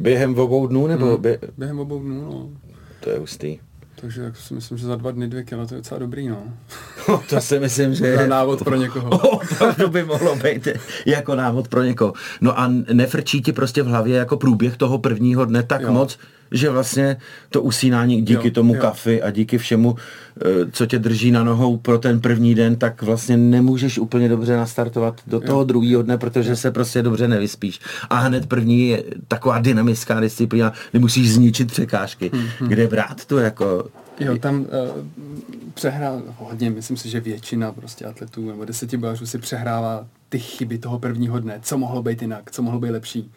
Během 0.00 0.38
obou 0.38 0.66
dnů 0.66 0.86
nebo? 0.86 1.06
Hmm, 1.06 1.22
bě... 1.22 1.38
Během 1.58 1.80
obou 1.80 2.00
dnů, 2.00 2.22
no. 2.22 2.48
To 3.00 3.10
je 3.10 3.18
hustý. 3.18 3.58
Takže 4.00 4.22
jak 4.22 4.36
si 4.36 4.54
myslím, 4.54 4.78
že 4.78 4.86
za 4.86 4.96
dva 4.96 5.10
dny 5.10 5.28
dvě 5.28 5.44
kila 5.44 5.66
to 5.66 5.74
je 5.74 5.78
docela 5.78 5.98
dobrý, 5.98 6.28
no. 6.28 6.54
To 7.28 7.40
si 7.40 7.60
myslím, 7.60 7.94
že 7.94 8.06
je... 8.06 8.26
návod 8.26 8.64
pro 8.64 8.76
někoho. 8.76 9.10
to 9.76 9.88
by 9.88 10.04
mohlo 10.04 10.36
být 10.36 10.68
jako 11.06 11.34
návod 11.34 11.68
pro 11.68 11.82
někoho. 11.82 12.12
No 12.40 12.60
a 12.60 12.70
nefrčí 12.92 13.42
ti 13.42 13.52
prostě 13.52 13.82
v 13.82 13.86
hlavě 13.86 14.16
jako 14.16 14.36
průběh 14.36 14.76
toho 14.76 14.98
prvního 14.98 15.44
dne 15.44 15.62
tak 15.62 15.80
jo. 15.80 15.92
moc, 15.92 16.18
že 16.52 16.70
vlastně 16.70 17.16
to 17.50 17.62
usínání 17.62 18.22
díky 18.22 18.48
jo, 18.48 18.54
tomu 18.54 18.74
jo. 18.74 18.80
kafi 18.80 19.22
a 19.22 19.30
díky 19.30 19.58
všemu, 19.58 19.96
eh, 19.96 20.42
co 20.72 20.86
tě 20.86 20.98
drží 20.98 21.30
na 21.30 21.44
nohou 21.44 21.76
pro 21.76 21.98
ten 21.98 22.20
první 22.20 22.54
den, 22.54 22.76
tak 22.76 23.02
vlastně 23.02 23.36
nemůžeš 23.36 23.98
úplně 23.98 24.28
dobře 24.28 24.56
nastartovat 24.56 25.20
do 25.26 25.40
toho 25.40 25.60
jo. 25.60 25.64
druhého 25.64 26.02
dne, 26.02 26.18
protože 26.18 26.56
se 26.56 26.70
prostě 26.70 27.02
dobře 27.02 27.28
nevyspíš. 27.28 27.80
A 28.10 28.16
hned 28.16 28.46
první 28.46 28.88
je 28.88 29.04
taková 29.28 29.58
dynamická 29.58 30.20
disciplína, 30.20 30.72
kdy 30.90 31.00
musíš 31.00 31.32
zničit 31.32 31.72
překážky, 31.72 32.30
hmm, 32.32 32.48
hmm. 32.58 32.68
kde 32.68 32.86
brát 32.86 33.24
to 33.24 33.38
jako 33.38 33.84
Jo, 34.20 34.38
tam 34.38 34.60
uh, 34.60 34.66
přehrál 35.74 36.22
hodně, 36.38 36.70
myslím 36.70 36.96
si, 36.96 37.08
že 37.08 37.20
většina 37.20 37.72
prostě 37.72 38.04
atletů 38.04 38.48
nebo 38.48 38.64
desetibojařů 38.64 39.26
si 39.26 39.38
přehrává 39.38 40.06
ty 40.28 40.38
chyby 40.38 40.78
toho 40.78 40.98
prvního 40.98 41.40
dne, 41.40 41.60
co 41.62 41.78
mohlo 41.78 42.02
být 42.02 42.22
jinak, 42.22 42.50
co 42.50 42.62
mohlo 42.62 42.80
být 42.80 42.90
lepší 42.90 43.32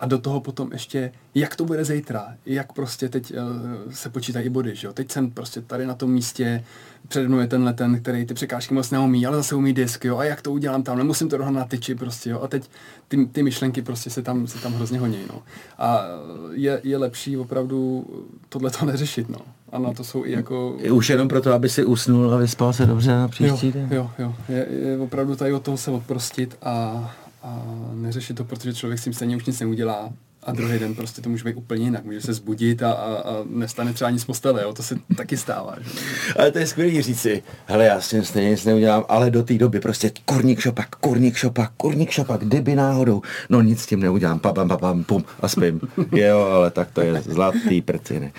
a 0.00 0.06
do 0.06 0.18
toho 0.18 0.40
potom 0.40 0.72
ještě, 0.72 1.12
jak 1.34 1.56
to 1.56 1.64
bude 1.64 1.84
zítra, 1.84 2.34
jak 2.46 2.72
prostě 2.72 3.08
teď 3.08 3.32
uh, 3.32 3.92
se 3.92 4.10
počítají 4.10 4.48
body, 4.48 4.76
že 4.76 4.86
jo? 4.86 4.92
Teď 4.92 5.12
jsem 5.12 5.30
prostě 5.30 5.60
tady 5.60 5.86
na 5.86 5.94
tom 5.94 6.10
místě, 6.10 6.64
přede 7.08 7.28
mnou 7.28 7.38
je 7.38 7.46
tenhle 7.46 7.72
ten, 7.72 8.00
který 8.00 8.26
ty 8.26 8.34
překážky 8.34 8.74
moc 8.74 8.90
neumí, 8.90 9.26
ale 9.26 9.36
zase 9.36 9.54
umí 9.54 9.72
disk, 9.72 10.04
jo? 10.04 10.18
A 10.18 10.24
jak 10.24 10.42
to 10.42 10.52
udělám 10.52 10.82
tam, 10.82 10.98
nemusím 10.98 11.28
to 11.28 11.38
dohnat 11.38 11.54
na 11.54 11.64
tyči 11.64 11.94
prostě, 11.94 12.30
jo? 12.30 12.40
A 12.40 12.48
teď 12.48 12.70
ty, 13.08 13.26
ty 13.26 13.42
myšlenky 13.42 13.82
prostě 13.82 14.10
se 14.10 14.22
tam, 14.22 14.46
se 14.46 14.58
tam 14.58 14.74
hrozně 14.74 14.98
honí, 14.98 15.18
no. 15.28 15.42
A 15.78 16.04
je, 16.52 16.80
je 16.84 16.98
lepší 16.98 17.36
opravdu 17.36 18.06
tohle 18.48 18.70
to 18.70 18.86
neřešit, 18.86 19.28
no. 19.28 19.38
A 19.72 19.78
na 19.78 19.92
to 19.92 20.04
jsou 20.04 20.24
i 20.24 20.32
jako... 20.32 20.76
Už 20.92 21.10
jenom 21.10 21.28
proto, 21.28 21.52
aby 21.52 21.68
si 21.68 21.84
usnul 21.84 22.34
a 22.34 22.36
vyspal 22.36 22.72
se 22.72 22.86
dobře 22.86 23.10
na 23.10 23.28
příští 23.28 23.66
jo, 23.66 23.72
den. 23.72 23.88
Jo, 23.92 24.10
jo. 24.18 24.34
Je, 24.48 24.66
je 24.70 24.98
opravdu 24.98 25.36
tady 25.36 25.52
od 25.52 25.62
toho 25.62 25.76
se 25.76 25.90
odprostit 25.90 26.56
a, 26.62 27.14
a 27.42 27.62
neřešit 27.94 28.36
to, 28.36 28.44
protože 28.44 28.74
člověk 28.74 28.98
s 29.00 29.04
tím 29.04 29.12
stejně 29.12 29.36
už 29.36 29.44
nic 29.44 29.60
neudělá 29.60 30.12
a 30.42 30.52
druhý 30.52 30.78
den 30.78 30.94
prostě 30.94 31.22
to 31.22 31.30
může 31.30 31.44
být 31.44 31.56
úplně 31.56 31.84
jinak. 31.84 32.04
Může 32.04 32.20
se 32.20 32.32
zbudit 32.32 32.82
a, 32.82 32.92
a, 32.92 33.14
a 33.14 33.44
nestane 33.46 33.92
třeba 33.92 34.08
ani 34.08 34.18
z 34.18 34.24
postele, 34.24 34.62
jo? 34.62 34.72
to 34.72 34.82
se 34.82 34.96
taky 35.16 35.36
stává. 35.36 35.76
Že? 35.80 35.90
Ale 36.36 36.50
to 36.50 36.58
je 36.58 36.66
skvělý 36.66 37.02
říci, 37.02 37.42
hele 37.66 37.84
já 37.84 38.00
s 38.00 38.08
tím 38.08 38.24
stejně 38.24 38.50
nic 38.50 38.64
neudělám, 38.64 39.04
ale 39.08 39.30
do 39.30 39.42
té 39.42 39.54
doby 39.54 39.80
prostě 39.80 40.10
kurník 40.24 40.60
šopak, 40.60 40.96
kurník 40.96 41.36
šopak, 41.36 41.70
kurník 41.76 42.10
šopak, 42.10 42.40
kdyby 42.40 42.74
náhodou, 42.74 43.22
no 43.48 43.60
nic 43.62 43.80
s 43.80 43.86
tím 43.86 44.00
neudělám, 44.00 44.38
pam, 44.38 44.54
pam, 44.54 44.68
pam, 44.68 45.04
pum 45.04 45.24
a 45.40 45.48
spím. 45.48 45.80
jo, 46.12 46.40
ale 46.40 46.70
tak 46.70 46.90
to 46.90 47.00
je 47.00 47.22
zlatý 47.22 47.82
prciny. 47.82 48.32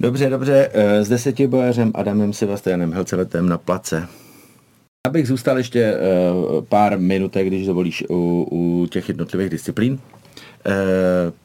Dobře, 0.00 0.30
dobře, 0.30 0.70
eh, 0.72 1.04
s 1.04 1.08
deseti 1.08 1.46
bojařem 1.46 1.90
Adamem 1.94 2.32
Sebastianem 2.32 2.92
Helceletem 2.92 3.48
na 3.48 3.58
place. 3.58 4.08
Abych 5.06 5.28
zůstal 5.28 5.58
ještě 5.58 5.94
uh, 5.94 6.64
pár 6.64 6.98
minutek, 6.98 7.46
když 7.46 7.66
dovolíš, 7.66 8.04
u, 8.10 8.48
u 8.50 8.86
těch 8.86 9.08
jednotlivých 9.08 9.50
disciplín. 9.50 9.92
Uh, 9.92 10.72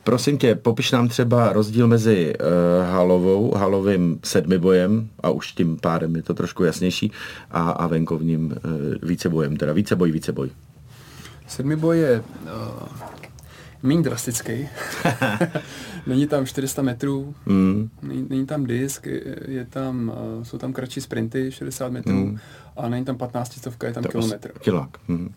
prosím 0.04 0.38
tě, 0.38 0.56
popiš 0.56 0.92
nám 0.92 1.08
třeba 1.08 1.54
rozdíl 1.54 1.88
mezi 1.88 2.34
uh, 2.40 2.86
halovou, 2.90 3.54
halovým 3.56 4.20
sedmibojem, 4.24 5.10
a 5.24 5.30
už 5.30 5.52
tím 5.52 5.78
pádem 5.78 6.16
je 6.16 6.24
to 6.24 6.34
trošku 6.34 6.64
jasnější, 6.64 7.12
a, 7.52 7.70
a 7.70 7.88
venkovním 7.88 8.46
uh, 8.46 9.10
vícebojem, 9.10 9.58
teda 9.58 9.74
víceboj, 9.74 10.12
víceboj. 10.12 10.50
Sedmiboj 11.48 12.00
je 12.00 12.24
uh, 12.44 12.88
méně 13.84 14.02
drastický. 14.02 14.70
není 16.08 16.28
tam 16.28 16.46
400 16.46 16.82
metrů, 16.82 17.36
mm. 17.46 17.90
není, 18.02 18.28
není 18.30 18.46
tam 18.46 18.66
disk, 18.66 19.06
je, 19.06 19.40
je 19.48 19.66
tam, 19.66 20.14
uh, 20.38 20.44
jsou 20.44 20.58
tam 20.58 20.74
kratší 20.74 21.02
sprinty, 21.02 21.52
60 21.52 21.92
metrů, 21.92 22.14
mm. 22.14 22.40
A 22.76 22.90
není 22.90 23.06
tam 23.06 23.18
15 23.18 23.54
stovka, 23.54 23.88
je 23.88 23.94
tam 23.94 24.04
to 24.04 24.10
kilometr. 24.10 24.52
Kilák. 24.60 24.90
Mm. 25.08 25.34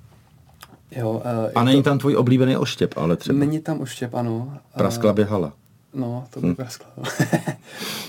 Jo, 0.90 1.11
uh, 1.11 1.22
a 1.55 1.64
není 1.64 1.83
to... 1.83 1.90
tam 1.90 1.98
tvůj 1.98 2.16
oblíbený 2.16 2.57
oštěp, 2.57 2.94
ale 2.96 3.16
třeba. 3.16 3.38
Není 3.38 3.61
tam 3.61 3.81
oštěp, 3.81 4.14
ano. 4.14 4.59
Praskla 4.77 5.12
by 5.12 5.24
hala. 5.24 5.53
No, 5.94 6.24
to 6.31 6.40
by 6.40 6.46
hmm. 6.46 6.57
praskla. 6.57 6.87
uh, 6.96 7.05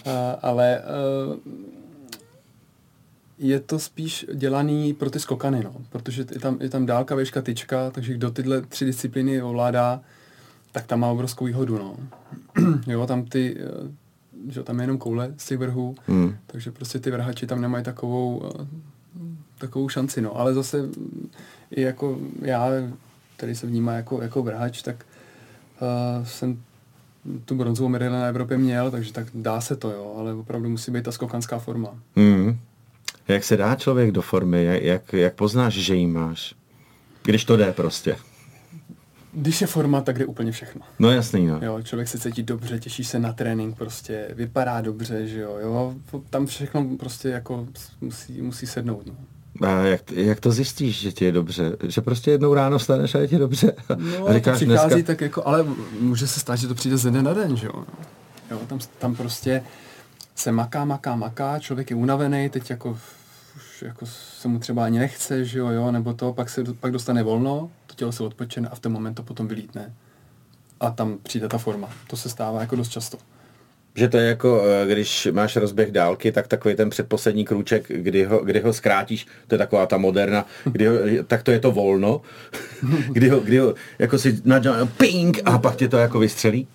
ale 0.42 0.82
uh, 1.28 1.38
je 3.38 3.60
to 3.60 3.80
spíš 3.80 4.26
dělaný 4.34 4.94
pro 4.94 5.10
ty 5.10 5.20
skokany, 5.20 5.63
no, 5.63 5.74
protože 5.89 6.26
je 6.32 6.39
tam, 6.39 6.58
je 6.62 6.70
tam 6.70 6.86
dálka, 6.86 7.15
výška, 7.15 7.42
tyčka, 7.42 7.92
takže 7.92 8.13
kdo 8.13 8.32
tyhle 8.32 8.62
tři 8.62 8.86
disciplíny 8.86 9.42
ovládá, 9.42 10.02
tak 10.72 10.86
tam 10.86 11.00
má 11.00 11.08
obrovskou 11.08 11.46
výhodu, 11.46 11.78
no. 11.78 11.96
jo, 12.88 13.08
tam 13.08 13.26
ty, 13.26 13.58
že 14.50 14.63
tam 14.63 14.80
je 14.80 14.84
jenom 14.84 14.98
koule 14.98 15.34
z 15.38 15.46
těch 15.46 15.58
vrhů, 15.58 15.96
hmm. 16.08 16.36
takže 16.48 16.72
prostě 16.72 17.00
ty 17.00 17.12
vrhači 17.12 17.48
tam 17.48 17.62
nemají 17.62 17.84
takovou, 17.84 18.52
takovou 19.60 19.89
šanci, 19.89 20.22
no, 20.22 20.38
ale 20.38 20.54
zase 20.54 20.89
i 21.72 21.82
jako 21.82 22.17
já, 22.41 22.69
který 23.36 23.56
se 23.56 23.67
vnímá 23.67 23.93
jako, 23.93 24.22
jako 24.22 24.43
vrhač, 24.43 24.82
tak 24.82 25.06
uh, 25.82 26.26
jsem 26.26 26.62
tu 27.45 27.56
bronzovou 27.56 27.89
medaili 27.89 28.15
na 28.15 28.26
Evropě 28.26 28.58
měl, 28.58 28.91
takže 28.91 29.13
tak 29.13 29.28
dá 29.34 29.62
se 29.62 29.76
to, 29.76 29.91
jo, 29.91 30.15
ale 30.17 30.34
opravdu 30.34 30.69
musí 30.69 30.91
být 30.91 31.06
ta 31.06 31.12
skokanská 31.12 31.60
forma. 31.60 31.89
Mm. 32.15 32.60
Jak 33.28 33.43
se 33.43 33.58
dá 33.58 33.76
člověk 33.76 34.12
do 34.12 34.22
formy? 34.22 34.63
Jak, 34.63 34.84
jak, 34.84 35.13
jak 35.13 35.34
poznáš, 35.34 35.74
že 35.74 35.95
ji 35.95 36.08
máš? 36.08 36.56
Když 37.24 37.45
to 37.45 37.58
jde 37.58 37.72
prostě. 37.72 38.15
Když 39.34 39.62
je 39.62 39.67
forma, 39.67 40.02
tak 40.02 40.19
jde 40.19 40.26
úplně 40.26 40.52
všechno. 40.52 40.82
No 41.00 41.12
jasný, 41.12 41.48
no. 41.48 41.60
Jo, 41.62 41.82
člověk 41.82 42.08
se 42.08 42.19
cítí 42.19 42.43
dobře, 42.43 42.80
těší 42.80 43.04
se 43.04 43.19
na 43.19 43.34
trénink, 43.34 43.78
prostě 43.78 44.28
vypadá 44.34 44.82
dobře, 44.82 45.28
že 45.28 45.39
jo, 45.39 45.58
jo. 45.62 45.95
Tam 46.30 46.45
všechno 46.45 46.98
prostě 47.00 47.30
jako 47.30 47.67
musí, 48.02 48.41
musí 48.41 48.67
sednout, 48.67 49.06
no. 49.06 49.13
A 49.62 49.69
jak, 49.69 50.12
jak 50.12 50.39
to 50.39 50.52
zjistíš, 50.52 51.00
že 51.00 51.12
ti 51.12 51.26
je 51.26 51.32
dobře? 51.32 51.78
Že 51.84 52.02
prostě 52.02 52.32
jednou 52.32 52.54
ráno 52.54 52.80
staneš 52.80 53.15
a 53.15 53.19
je 53.19 53.28
ti 53.28 53.38
dobře? 53.38 53.74
No, 54.19 54.28
a 54.28 54.34
říkáš 54.34 54.60
to 54.60 54.65
přichází 54.65 54.89
dneska... 54.89 55.08
tak 55.08 55.22
jako, 55.22 55.48
ale 55.48 55.65
může 56.00 56.28
se 56.28 56.39
stát, 56.39 56.56
že 56.56 56.67
to 56.67 56.76
přijde 56.76 56.98
ze 56.98 57.12
dne 57.12 57.24
na 57.24 57.34
den, 57.34 57.58
že 57.58 57.67
jo? 57.67 57.86
jo 58.52 58.60
tam, 58.67 58.80
tam 59.00 59.15
prostě 59.15 59.63
se 60.36 60.52
maká, 60.52 60.86
maká, 60.86 61.15
maká, 61.15 61.60
člověk 61.60 61.89
je 61.89 61.95
unavený, 61.95 62.50
teď 62.50 62.69
jako 62.69 62.98
už 63.56 63.82
jako 63.82 64.06
se 64.39 64.48
mu 64.48 64.60
třeba 64.60 64.86
ani 64.86 65.00
nechce, 65.00 65.45
že 65.45 65.60
jo, 65.60 65.67
jo, 65.67 65.91
nebo 65.91 66.13
to, 66.13 66.34
pak 66.34 66.50
se 66.50 66.63
pak 66.80 66.91
dostane 66.91 67.24
volno, 67.24 67.72
to 67.88 67.95
tělo 67.95 68.12
se 68.12 68.24
odpočene 68.24 68.69
a 68.69 68.76
v 68.76 68.80
ten 68.80 68.91
moment 68.91 69.13
to 69.13 69.24
potom 69.24 69.48
vylítne. 69.48 69.93
A 70.80 70.91
tam 70.91 71.17
přijde 71.24 71.48
ta 71.48 71.58
forma. 71.58 71.89
To 72.08 72.17
se 72.17 72.30
stává 72.30 72.62
jako 72.62 72.76
dost 72.76 72.89
často. 72.89 73.17
Že 73.95 74.10
to 74.10 74.17
je 74.17 74.28
jako, 74.28 74.63
eh, 74.65 74.88
když 74.88 75.28
máš 75.32 75.56
rozběh 75.56 75.91
dálky, 75.91 76.32
tak 76.32 76.47
takový 76.47 76.75
ten 76.75 76.89
předposlední 76.89 77.45
krůček, 77.45 77.86
kdy 77.88 78.23
ho, 78.23 78.39
kdy 78.39 78.60
ho 78.60 78.73
zkrátíš, 78.73 79.28
to 79.47 79.56
je 79.56 79.60
taková 79.60 79.86
ta 79.86 79.97
moderna, 79.97 80.45
kdy 80.63 80.86
ho, 80.88 80.95
tak 81.28 81.43
to 81.43 81.52
je 81.52 81.60
to 81.60 81.71
volno, 81.71 82.21
kdy 83.12 83.30
ho, 83.30 83.39
kdy 83.39 83.58
ho 83.58 83.73
jako 83.99 84.19
si 84.19 84.41
nadělal 84.45 84.86
ping 84.97 85.41
a 85.45 85.58
pak 85.58 85.75
tě 85.75 85.88
to 85.88 85.97
jako 85.97 86.19
vystřelí. 86.19 86.67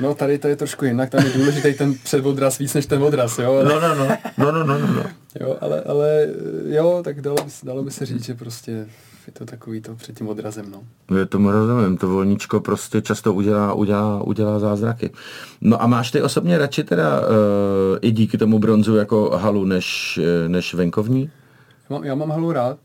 No 0.00 0.14
tady 0.14 0.38
to 0.38 0.48
je 0.48 0.56
trošku 0.56 0.84
jinak, 0.84 1.10
tam 1.10 1.24
je 1.24 1.32
důležitý 1.32 1.74
ten 1.74 1.94
předodraz 1.94 2.58
víc 2.58 2.74
než 2.74 2.86
ten 2.86 3.02
odraz, 3.02 3.38
jo? 3.38 3.64
No, 3.64 3.80
no, 3.80 3.94
no, 3.94 4.08
no, 4.38 4.52
no, 4.52 4.64
no, 4.64 4.78
no. 4.78 5.04
Jo, 5.40 5.56
ale, 5.60 5.82
ale 5.86 6.28
jo, 6.68 7.00
tak 7.04 7.20
dalo 7.20 7.36
by, 7.44 7.50
dalo 7.62 7.82
by 7.82 7.90
se 7.90 8.06
říct, 8.06 8.24
že 8.24 8.34
prostě 8.34 8.86
je 9.26 9.32
to 9.32 9.44
takový 9.44 9.80
to 9.80 9.94
před 9.94 10.18
tím 10.18 10.28
odrazem, 10.28 10.70
no. 10.70 10.82
Je 11.18 11.26
tomu 11.26 11.50
rozumím, 11.50 11.96
to 11.96 12.08
volníčko 12.08 12.60
prostě 12.60 13.02
často 13.02 13.34
udělá, 13.34 13.74
udělá, 13.74 14.22
udělá 14.22 14.58
zázraky. 14.58 15.10
No 15.60 15.82
a 15.82 15.86
máš 15.86 16.10
ty 16.10 16.22
osobně 16.22 16.58
radši 16.58 16.84
teda 16.84 17.20
uh, 17.20 17.26
i 18.00 18.10
díky 18.10 18.38
tomu 18.38 18.58
bronzu 18.58 18.96
jako 18.96 19.30
halu 19.36 19.64
než, 19.64 20.20
než 20.48 20.74
venkovní? 20.74 21.30
Já 21.90 21.96
mám, 21.96 22.04
já 22.04 22.14
mám 22.14 22.30
halu 22.30 22.52
rád, 22.52 22.78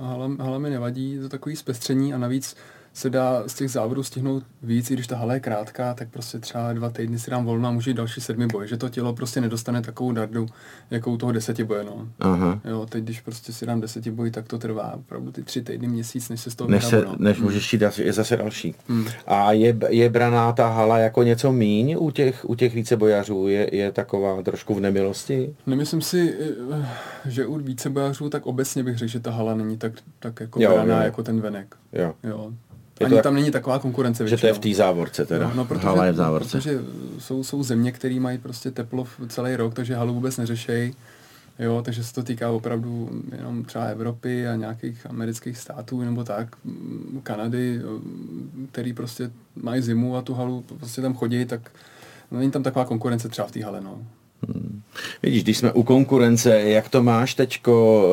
hala, 0.00 0.30
hala 0.40 0.58
mi 0.58 0.70
nevadí, 0.70 1.12
je 1.12 1.20
to 1.20 1.28
takový 1.28 1.56
zpestření 1.56 2.14
a 2.14 2.18
navíc 2.18 2.56
se 2.94 3.10
dá 3.10 3.42
z 3.46 3.54
těch 3.54 3.70
závodů 3.70 4.02
stihnout 4.02 4.42
víc, 4.62 4.90
i 4.90 4.94
když 4.94 5.06
ta 5.06 5.16
hala 5.16 5.34
je 5.34 5.40
krátká, 5.40 5.94
tak 5.94 6.08
prostě 6.08 6.38
třeba 6.38 6.72
dva 6.72 6.90
týdny 6.90 7.18
si 7.18 7.30
dám 7.30 7.44
volno 7.44 7.68
a 7.68 7.70
můžu 7.70 7.90
jít 7.90 7.96
další 7.96 8.20
sedmi 8.20 8.46
boje, 8.46 8.68
že 8.68 8.76
to 8.76 8.88
tělo 8.88 9.12
prostě 9.12 9.40
nedostane 9.40 9.82
takovou 9.82 10.12
dardu, 10.12 10.46
jako 10.90 11.10
u 11.10 11.16
toho 11.16 11.32
deseti 11.32 11.64
boje, 11.64 11.84
no. 11.84 12.08
Aha. 12.20 12.60
Jo, 12.64 12.86
teď 12.88 13.04
když 13.04 13.20
prostě 13.20 13.52
si 13.52 13.66
dám 13.66 13.80
deseti 13.80 14.10
boj, 14.10 14.30
tak 14.30 14.48
to 14.48 14.58
trvá 14.58 14.94
opravdu 14.94 15.32
ty 15.32 15.42
tři 15.42 15.62
týdny, 15.62 15.88
měsíc, 15.88 16.28
než 16.28 16.40
se 16.40 16.50
z 16.50 16.54
toho 16.54 16.70
Než, 16.70 16.84
se, 16.84 17.04
no. 17.04 17.16
než 17.18 17.36
hmm. 17.36 17.46
můžeš 17.46 17.72
jít 17.72 17.82
je 17.98 18.12
zase 18.12 18.36
další. 18.36 18.74
Hmm. 18.88 19.06
A 19.26 19.52
je, 19.52 19.76
je 19.88 20.10
braná 20.10 20.52
ta 20.52 20.68
hala 20.68 20.98
jako 20.98 21.22
něco 21.22 21.52
míň 21.52 21.96
u 21.98 22.10
těch, 22.10 22.44
u 22.50 22.54
těch 22.54 22.74
vícebojařů? 22.74 23.48
Je, 23.48 23.76
je 23.76 23.92
taková 23.92 24.42
trošku 24.42 24.74
v 24.74 24.80
nemilosti? 24.80 25.56
Nemyslím 25.66 26.02
si, 26.02 26.34
eh, 26.72 26.86
že 27.24 27.46
u 27.46 27.58
vícebojařů, 27.58 28.28
tak 28.28 28.46
obecně 28.46 28.82
bych 28.82 28.98
řekl, 28.98 29.10
že 29.10 29.20
ta 29.20 29.30
hala 29.30 29.54
není 29.54 29.78
tak, 29.78 29.92
tak 30.18 30.40
jako 30.40 30.62
jo, 30.62 30.72
braná 30.72 30.96
jo. 30.96 31.04
jako 31.04 31.22
ten 31.22 31.40
venek. 31.40 31.76
Jo. 31.92 32.14
jo. 32.22 32.52
Je 33.02 33.06
Ani 33.06 33.16
to 33.16 33.22
tam 33.22 33.34
není 33.34 33.50
taková 33.50 33.78
konkurence 33.78 34.28
Že 34.28 34.36
to 34.36 34.46
je 34.46 34.52
v 34.52 34.58
té 34.58 34.74
závorce 34.74 35.26
teda. 35.26 35.48
No, 35.48 35.54
no 35.54 35.64
protože, 35.64 35.86
Hala 35.86 36.06
je 36.06 36.12
v 36.12 36.16
závorce. 36.16 36.58
Protože 36.58 36.80
jsou, 37.18 37.44
jsou 37.44 37.62
země, 37.62 37.92
které 37.92 38.20
mají 38.20 38.38
prostě 38.38 38.70
teplo 38.70 39.06
celý 39.28 39.56
rok, 39.56 39.74
takže 39.74 39.94
halu 39.94 40.14
vůbec 40.14 40.36
neřešejí. 40.36 40.94
Jo, 41.58 41.82
takže 41.84 42.04
se 42.04 42.14
to 42.14 42.22
týká 42.22 42.50
opravdu 42.50 43.10
jenom 43.36 43.64
třeba 43.64 43.84
Evropy 43.84 44.48
a 44.48 44.56
nějakých 44.56 45.06
amerických 45.06 45.58
států 45.58 46.02
nebo 46.02 46.24
tak, 46.24 46.48
Kanady, 47.22 47.80
který 48.72 48.92
prostě 48.92 49.30
mají 49.56 49.82
zimu 49.82 50.16
a 50.16 50.22
tu 50.22 50.34
halu 50.34 50.64
prostě 50.78 51.02
tam 51.02 51.14
chodí, 51.14 51.44
tak 51.44 51.70
není 52.30 52.50
tam 52.50 52.62
taková 52.62 52.84
konkurence 52.84 53.28
třeba 53.28 53.48
v 53.48 53.50
té 53.50 53.64
hale, 53.64 53.80
no. 53.80 53.98
Hmm. 54.48 54.82
Vidíš, 55.22 55.42
když 55.42 55.58
jsme 55.58 55.72
u 55.72 55.82
konkurence, 55.82 56.60
jak 56.60 56.88
to 56.88 57.02
máš 57.02 57.34
teďko 57.34 58.04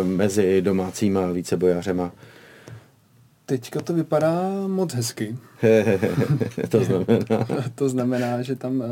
uh, 0.00 0.08
mezi 0.08 0.62
domácíma 0.62 1.26
vícebojařema? 1.26 2.12
Teďka 3.46 3.80
to 3.80 3.92
vypadá 3.94 4.66
moc 4.66 4.94
hezky. 4.94 5.38
to 6.68 6.84
znamená? 6.84 7.46
to 7.74 7.88
znamená, 7.88 8.42
že 8.42 8.56
tam 8.56 8.80
uh, 8.80 8.86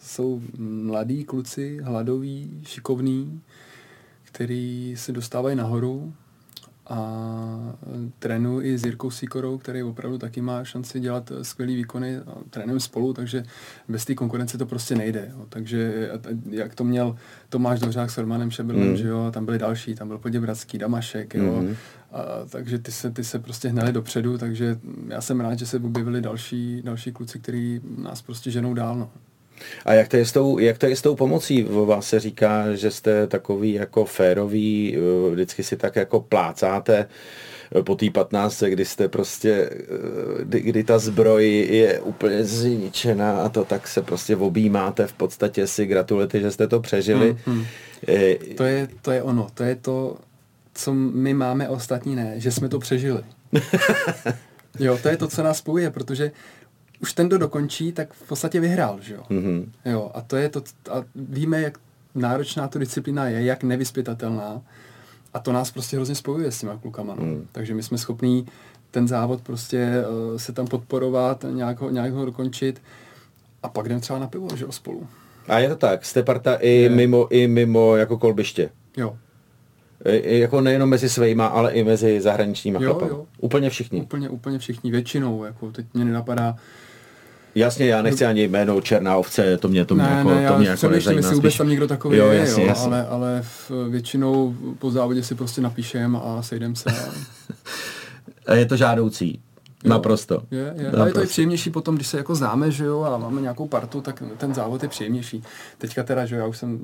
jsou 0.00 0.42
mladí 0.58 1.24
kluci, 1.24 1.78
hladoví, 1.82 2.60
šikovní, 2.66 3.40
který 4.24 4.94
se 4.96 5.12
dostávají 5.12 5.56
nahoru 5.56 6.14
a 6.88 7.76
trénuji 8.18 8.66
i 8.66 8.78
s 8.78 8.84
Jirkou 8.84 9.10
Sikorou, 9.10 9.58
který 9.58 9.82
opravdu 9.82 10.18
taky 10.18 10.40
má 10.40 10.64
šanci 10.64 11.00
dělat 11.00 11.32
skvělý 11.42 11.76
výkony 11.76 12.16
a 12.16 12.34
trénujeme 12.50 12.80
spolu, 12.80 13.12
takže 13.12 13.44
bez 13.88 14.04
té 14.04 14.14
konkurence 14.14 14.58
to 14.58 14.66
prostě 14.66 14.94
nejde. 14.94 15.28
Jo. 15.32 15.46
Takže 15.48 16.10
jak 16.50 16.74
to 16.74 16.84
měl 16.84 17.16
Tomáš 17.48 17.80
Dořák 17.80 18.10
s 18.10 18.18
Romanem 18.18 18.50
Šebelem, 18.50 18.88
mm. 18.88 18.96
že 18.96 19.08
jo, 19.08 19.30
tam 19.30 19.44
byli 19.44 19.58
další, 19.58 19.94
tam 19.94 20.08
byl 20.08 20.18
Poděbradský, 20.18 20.78
Damašek, 20.78 21.34
jo, 21.34 21.60
mm. 21.60 21.76
a, 22.12 22.22
takže 22.48 22.78
ty 22.78 22.92
se, 22.92 23.10
ty 23.10 23.24
se 23.24 23.38
prostě 23.38 23.68
hnali 23.68 23.92
dopředu, 23.92 24.38
takže 24.38 24.78
já 25.08 25.20
jsem 25.20 25.40
rád, 25.40 25.58
že 25.58 25.66
se 25.66 25.76
objevili 25.76 26.20
další, 26.20 26.82
další 26.82 27.12
kluci, 27.12 27.38
kteří 27.38 27.80
nás 28.02 28.22
prostě 28.22 28.50
ženou 28.50 28.74
dál, 28.74 28.96
no. 28.96 29.10
A 29.84 29.92
jak 29.92 30.08
to, 30.08 30.16
je 30.16 30.26
s 30.26 30.32
tou, 30.32 30.58
jak 30.58 30.78
to 30.78 30.86
je 30.86 30.96
s 30.96 31.02
tou 31.02 31.14
pomocí? 31.14 31.64
O 31.64 31.86
vás 31.86 32.08
se 32.08 32.20
říká, 32.20 32.74
že 32.74 32.90
jste 32.90 33.26
takový 33.26 33.72
jako 33.72 34.04
férový, 34.04 34.96
eh, 34.96 35.30
vždycky 35.30 35.62
si 35.62 35.76
tak 35.76 35.96
jako 35.96 36.20
plácáte 36.20 37.08
eh, 37.78 37.82
po 37.82 37.94
té 37.94 38.10
15, 38.10 38.62
kdy 38.62 38.84
jste 38.84 39.08
prostě, 39.08 39.70
eh, 39.72 40.44
kdy, 40.44 40.60
kdy 40.60 40.84
ta 40.84 40.98
zbroj 40.98 41.68
je 41.70 42.00
úplně 42.00 42.44
zničená 42.44 43.40
a 43.40 43.48
to 43.48 43.64
tak 43.64 43.88
se 43.88 44.02
prostě 44.02 44.36
objímáte, 44.36 45.06
v 45.06 45.12
podstatě 45.12 45.66
si 45.66 45.86
gratulujete, 45.86 46.40
že 46.40 46.50
jste 46.50 46.66
to 46.66 46.80
přežili. 46.80 47.36
Hmm, 47.46 47.56
hmm. 47.56 47.66
E, 48.08 48.34
to, 48.34 48.64
je, 48.64 48.88
to 49.02 49.10
je 49.10 49.22
ono, 49.22 49.46
to 49.54 49.62
je 49.62 49.76
to, 49.76 50.16
co 50.74 50.94
my 50.94 51.34
máme 51.34 51.68
ostatní 51.68 52.16
ne, 52.16 52.34
že 52.36 52.52
jsme 52.52 52.68
to 52.68 52.78
přežili. 52.78 53.22
jo, 54.78 54.98
to 55.02 55.08
je 55.08 55.16
to, 55.16 55.28
co 55.28 55.42
nás 55.42 55.58
spojuje, 55.58 55.90
protože 55.90 56.30
už 57.00 57.12
ten, 57.12 57.28
kdo 57.28 57.38
dokončí, 57.38 57.92
tak 57.92 58.12
v 58.12 58.28
podstatě 58.28 58.60
vyhrál, 58.60 58.98
že 59.00 59.14
jo. 59.14 59.22
Mm-hmm. 59.30 59.64
Jo, 59.84 60.10
a 60.14 60.20
to 60.20 60.36
je 60.36 60.48
to, 60.48 60.62
a 60.90 61.04
víme, 61.14 61.60
jak 61.60 61.78
náročná 62.14 62.68
to 62.68 62.78
disciplína 62.78 63.28
je, 63.28 63.44
jak 63.44 63.62
nevyspytatelná. 63.62 64.62
A 65.34 65.38
to 65.38 65.52
nás 65.52 65.70
prostě 65.70 65.96
hrozně 65.96 66.14
spojuje 66.14 66.52
s 66.52 66.60
těma 66.60 66.76
klukama. 66.76 67.14
No. 67.14 67.22
Mm. 67.22 67.46
Takže 67.52 67.74
my 67.74 67.82
jsme 67.82 67.98
schopní 67.98 68.46
ten 68.90 69.08
závod 69.08 69.40
prostě 69.40 69.88
uh, 70.30 70.38
se 70.38 70.52
tam 70.52 70.66
podporovat, 70.66 71.44
nějak 71.50 71.80
ho, 71.80 71.90
nějak 71.90 72.12
ho 72.12 72.24
dokončit 72.24 72.82
a 73.62 73.68
pak 73.68 73.88
jdeme 73.88 74.00
třeba 74.00 74.18
na 74.18 74.26
pivo, 74.26 74.48
že 74.54 74.64
jo, 74.64 74.72
spolu. 74.72 75.06
A 75.48 75.58
je 75.58 75.68
to 75.68 75.76
tak, 75.76 76.04
jste 76.04 76.22
parta 76.22 76.54
i 76.54 76.70
je. 76.70 76.88
mimo, 76.88 77.28
i 77.32 77.46
mimo 77.46 77.96
jako 77.96 78.18
kolbiště. 78.18 78.70
Jo. 78.96 79.16
I, 80.04 80.38
jako 80.38 80.60
nejenom 80.60 80.88
mezi 80.88 81.08
svejma, 81.08 81.46
ale 81.46 81.72
i 81.72 81.84
mezi 81.84 82.20
zahraničníma 82.20 82.80
jo, 82.82 82.90
chlapama. 82.90 83.10
Jo. 83.10 83.26
Úplně 83.38 83.70
všichni. 83.70 84.00
Úplně, 84.00 84.28
úplně 84.28 84.58
všichni, 84.58 84.90
většinou. 84.90 85.44
Jako 85.44 85.72
teď 85.72 85.86
mě 85.94 86.04
nenapadá 86.04 86.56
Jasně, 87.56 87.86
já 87.86 88.02
nechci 88.02 88.26
ani 88.26 88.48
jméno 88.48 88.80
Černá 88.80 89.16
ovce, 89.16 89.56
to 89.56 89.68
mě, 89.68 89.84
to 89.84 89.94
mě 89.94 90.04
ne, 90.04 90.10
jako, 90.10 90.30
ne, 90.30 90.48
to 90.48 90.58
mě 90.58 90.68
jako 90.68 90.88
nezajímá. 90.88 91.18
jestli 91.18 91.34
vůbec 91.34 91.56
tam 91.56 91.68
někdo 91.68 91.88
takový 91.88 92.18
jo, 92.18 92.26
jasně, 92.26 92.62
je, 92.62 92.66
jo, 92.66 92.68
jasně. 92.68 92.86
ale, 92.86 93.06
ale 93.06 93.44
většinou 93.88 94.54
po 94.78 94.90
závodě 94.90 95.22
si 95.22 95.34
prostě 95.34 95.60
napíšem 95.60 96.16
a 96.16 96.42
sejdem 96.42 96.76
se. 96.76 96.90
A... 98.46 98.54
je 98.54 98.66
to 98.66 98.76
žádoucí. 98.76 99.40
Naprosto. 99.88 100.42
Je, 100.50 100.58
je. 100.58 100.66
Naprosto. 100.66 101.00
Ale 101.00 101.08
je 101.08 101.14
to 101.14 101.22
i 101.22 101.26
příjemnější 101.26 101.70
potom, 101.70 101.94
když 101.94 102.06
se 102.06 102.16
jako 102.16 102.34
známe, 102.34 102.70
že 102.70 102.84
jo, 102.84 103.02
a 103.02 103.18
máme 103.18 103.40
nějakou 103.40 103.68
partu, 103.68 104.00
tak 104.00 104.22
ten 104.36 104.54
závod 104.54 104.82
je 104.82 104.88
příjemnější. 104.88 105.42
Teďka 105.78 106.02
teda, 106.02 106.26
že 106.26 106.34
jo, 106.34 106.40
já 106.40 106.46
už 106.46 106.58
jsem 106.58 106.80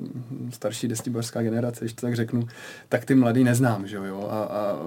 starší 0.51 0.87
destibarská 0.87 1.41
generace, 1.41 1.79
když 1.79 1.93
to 1.93 2.01
tak 2.01 2.15
řeknu, 2.15 2.47
tak 2.89 3.05
ty 3.05 3.15
mladý 3.15 3.43
neznám, 3.43 3.87
že 3.87 3.95
jo, 3.95 4.27
a, 4.31 4.43
a, 4.43 4.77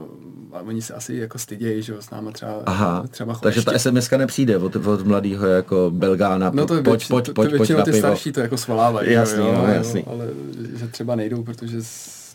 a 0.53 0.61
oni 0.61 0.83
se 0.83 0.95
asi 0.95 1.15
jako 1.15 1.39
stydějí, 1.39 1.83
že 1.83 1.93
jo, 1.93 2.03
s 2.03 2.11
náma 2.11 2.31
třeba, 2.31 2.63
Aha, 2.67 3.05
třeba 3.11 3.35
takže 3.35 3.65
ta 3.65 3.79
sms 3.79 4.11
nepřijde 4.11 4.59
od, 4.59 4.77
od 4.77 5.07
mladého 5.07 5.47
jako 5.47 5.91
Belgána, 5.95 6.51
no 6.55 6.67
to 6.67 6.83
pojď, 6.83 7.09
pojď, 7.09 7.33
pojď, 7.35 7.57
pojď, 7.57 7.73
pojď 7.73 7.85
ty 7.85 7.93
starší 7.93 8.33
to 8.33 8.41
jako 8.41 8.57
svolávají, 8.57 9.13
jasný, 9.13 9.47
jo, 9.47 9.55
no, 9.67 9.73
jasný. 9.73 10.05
Jo, 10.07 10.13
ale 10.13 10.29
že 10.77 10.89
třeba 10.89 11.15
nejdou, 11.17 11.43
protože 11.43 11.83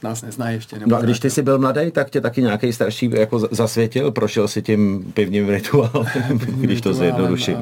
nás 0.04 0.22
nezná 0.22 0.50
ještě. 0.50 0.80
Nebo 0.80 0.92
no 0.92 0.98
a 0.98 1.02
když 1.02 1.20
ty 1.20 1.30
jsi 1.30 1.42
byl 1.42 1.60
mladý, 1.60 1.92
tak 1.92 2.10
tě 2.10 2.22
taky 2.22 2.42
nějaký 2.42 2.74
starší 2.74 3.10
jako 3.14 3.40
zasvětil, 3.40 4.12
prošel 4.12 4.48
si 4.48 4.62
tím 4.62 5.12
pivním 5.14 5.50
rituálem, 5.50 6.06
když 6.38 6.82
to 6.82 6.94
zjednoduším. 6.94 7.58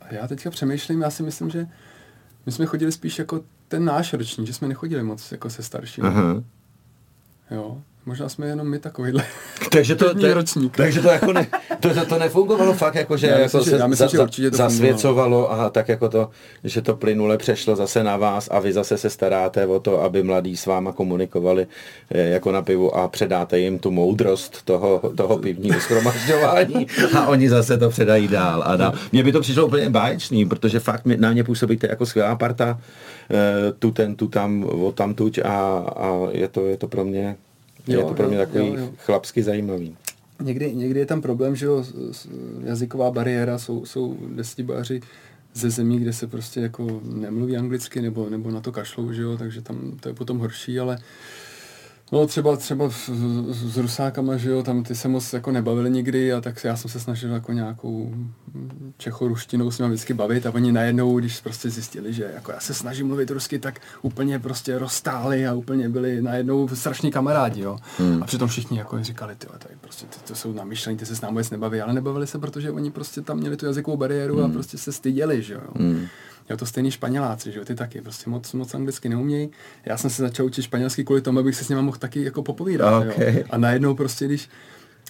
A 0.00 0.14
já 0.14 0.28
teďka 0.28 0.50
přemýšlím, 0.50 1.00
já 1.00 1.10
si 1.10 1.22
myslím, 1.22 1.50
že 1.50 1.66
my 2.46 2.52
jsme 2.52 2.66
chodili 2.66 2.92
spíš 2.92 3.18
jako 3.18 3.40
ten 3.68 3.84
náš 3.84 4.12
ročník, 4.12 4.46
že 4.46 4.52
jsme 4.52 4.68
nechodili 4.68 5.02
moc 5.02 5.32
jako 5.32 5.50
se 5.50 5.62
staršími. 5.62 6.08
Aha. 6.08 6.42
Jo. 7.50 7.82
Možná 8.06 8.28
jsme 8.28 8.46
jenom 8.46 8.68
my 8.68 8.78
takovýhle. 8.78 9.24
Takže 9.72 9.94
to, 9.94 10.14
to, 10.14 10.34
ročník. 10.34 10.76
takže 10.76 11.00
to 11.00 11.08
jako 11.08 11.32
ne, 11.32 11.46
to, 11.80 11.94
to, 11.94 12.04
to 12.06 12.18
nefungovalo 12.18 12.72
fakt, 12.72 12.94
jako, 12.94 13.16
že, 13.16 13.26
já 13.26 13.38
jako 13.38 13.56
myslím, 13.56 13.74
se 13.74 13.80
já 13.80 13.86
myslím, 13.86 14.08
za, 14.08 14.26
že 14.30 14.50
to 14.50 14.56
zasvěcovalo 14.56 15.52
a 15.52 15.70
tak 15.70 15.88
jako 15.88 16.08
to, 16.08 16.30
že 16.64 16.82
to 16.82 16.96
plynule 16.96 17.38
přešlo 17.38 17.76
zase 17.76 18.04
na 18.04 18.16
vás 18.16 18.48
a 18.52 18.58
vy 18.58 18.72
zase 18.72 18.98
se 18.98 19.10
staráte 19.10 19.66
o 19.66 19.80
to, 19.80 20.02
aby 20.02 20.22
mladí 20.22 20.56
s 20.56 20.66
váma 20.66 20.92
komunikovali 20.92 21.66
eh, 22.10 22.22
jako 22.22 22.52
na 22.52 22.62
pivu 22.62 22.96
a 22.96 23.08
předáte 23.08 23.58
jim 23.58 23.78
tu 23.78 23.90
moudrost 23.90 24.62
toho, 24.62 25.02
toho 25.16 25.38
pivního 25.38 25.80
schromažďování 25.80 26.86
a 27.18 27.26
oni 27.26 27.48
zase 27.48 27.78
to 27.78 27.90
předají 27.90 28.28
dál 28.28 28.62
a 28.66 28.76
dál. 28.76 28.92
Mně 29.12 29.22
by 29.22 29.32
to 29.32 29.40
přišlo 29.40 29.66
úplně 29.66 29.90
báječný, 29.90 30.46
protože 30.46 30.80
fakt 30.80 31.02
na 31.04 31.32
mě 31.32 31.44
působíte 31.44 31.86
jako 31.90 32.06
skvělá 32.06 32.36
parta, 32.36 32.80
eh, 33.30 33.72
tu 33.78 33.90
ten, 33.90 34.16
tu 34.16 34.28
tam, 34.28 34.64
o 34.64 34.92
tam 34.92 35.14
tuč 35.14 35.38
a, 35.38 35.84
a 35.96 36.28
je, 36.30 36.48
to, 36.48 36.66
je 36.66 36.76
to 36.76 36.88
pro 36.88 37.04
mě 37.04 37.36
Jo, 37.86 37.98
je 38.00 38.04
to 38.04 38.14
pro 38.14 38.28
mě 38.28 38.36
jo, 38.36 38.46
takový 38.46 38.68
jo, 38.68 38.74
jo. 38.76 38.90
chlapsky 38.96 39.42
zajímavý. 39.42 39.96
Někdy, 40.42 40.74
někdy 40.74 41.00
je 41.00 41.06
tam 41.06 41.22
problém, 41.22 41.56
že 41.56 41.66
jo, 41.66 41.84
jazyková 42.64 43.10
bariéra, 43.10 43.58
jsou, 43.58 43.86
jsou 43.86 44.16
desitibáři 44.34 45.00
ze 45.54 45.70
zemí, 45.70 45.98
kde 45.98 46.12
se 46.12 46.26
prostě 46.26 46.60
jako 46.60 47.00
nemluví 47.04 47.56
anglicky 47.56 48.02
nebo, 48.02 48.30
nebo 48.30 48.50
na 48.50 48.60
to 48.60 48.72
kašlou, 48.72 49.12
že 49.12 49.22
jo, 49.22 49.36
takže 49.36 49.62
tam 49.62 49.98
to 50.00 50.08
je 50.08 50.14
potom 50.14 50.38
horší, 50.38 50.80
ale 50.80 50.98
No 52.12 52.26
třeba, 52.26 52.56
třeba 52.56 52.90
s, 52.90 53.10
s 53.50 53.76
Rusákama, 53.76 54.36
že 54.36 54.50
jo, 54.50 54.62
tam 54.62 54.82
ty 54.82 54.94
se 54.94 55.08
moc 55.08 55.32
jako 55.32 55.50
nebavili 55.52 55.90
nikdy 55.90 56.32
a 56.32 56.40
tak 56.40 56.64
já 56.64 56.76
jsem 56.76 56.90
se 56.90 57.00
snažil 57.00 57.30
jako 57.30 57.52
nějakou 57.52 58.14
čechoruštinou 58.96 59.70
s 59.70 59.78
nimi 59.78 59.88
vždycky 59.88 60.14
bavit 60.14 60.46
a 60.46 60.54
oni 60.54 60.72
najednou, 60.72 61.18
když 61.18 61.40
prostě 61.40 61.70
zjistili, 61.70 62.12
že 62.12 62.30
jako 62.34 62.52
já 62.52 62.60
se 62.60 62.74
snažím 62.74 63.06
mluvit 63.06 63.30
rusky, 63.30 63.58
tak 63.58 63.80
úplně 64.02 64.38
prostě 64.38 64.78
roztáli 64.78 65.46
a 65.46 65.54
úplně 65.54 65.88
byli 65.88 66.22
najednou 66.22 66.68
strašní 66.68 67.10
kamarádi, 67.10 67.60
jo. 67.60 67.78
Hmm. 67.98 68.22
A 68.22 68.26
přitom 68.26 68.48
všichni 68.48 68.78
jako 68.78 69.04
říkali, 69.04 69.34
ty, 69.36 69.46
tady 69.46 69.74
prostě 69.80 70.06
ty, 70.06 70.16
to 70.28 70.34
jsou 70.34 70.52
namyšlení, 70.52 70.98
ty 70.98 71.06
se 71.06 71.16
s 71.16 71.20
námi 71.20 71.32
vůbec 71.32 71.50
nebaví, 71.50 71.80
ale 71.80 71.92
nebavili 71.92 72.26
se, 72.26 72.38
protože 72.38 72.70
oni 72.70 72.90
prostě 72.90 73.20
tam 73.20 73.38
měli 73.38 73.56
tu 73.56 73.66
jazykovou 73.66 73.96
bariéru 73.96 74.36
hmm. 74.36 74.44
a 74.44 74.48
prostě 74.48 74.78
se 74.78 74.92
styděli, 74.92 75.42
že 75.42 75.54
jo. 75.54 75.60
Hmm. 75.76 76.06
Jo, 76.50 76.56
to 76.56 76.66
stejný 76.66 76.90
španěláci, 76.90 77.52
že 77.52 77.58
jo, 77.58 77.64
ty 77.64 77.74
taky 77.74 78.00
prostě 78.00 78.30
moc, 78.30 78.52
moc 78.52 78.74
anglicky 78.74 79.08
neumějí. 79.08 79.50
Já 79.86 79.96
jsem 79.96 80.10
se 80.10 80.22
začal 80.22 80.46
učit 80.46 80.62
španělsky 80.62 81.04
kvůli 81.04 81.20
tomu, 81.20 81.38
abych 81.38 81.56
se 81.56 81.64
s 81.64 81.68
nimi 81.68 81.82
mohl 81.82 81.98
taky 81.98 82.24
jako 82.24 82.42
popovídat. 82.42 83.06
Okay. 83.06 83.36
Jo. 83.36 83.44
A 83.50 83.58
najednou 83.58 83.94
prostě, 83.94 84.26
když 84.26 84.48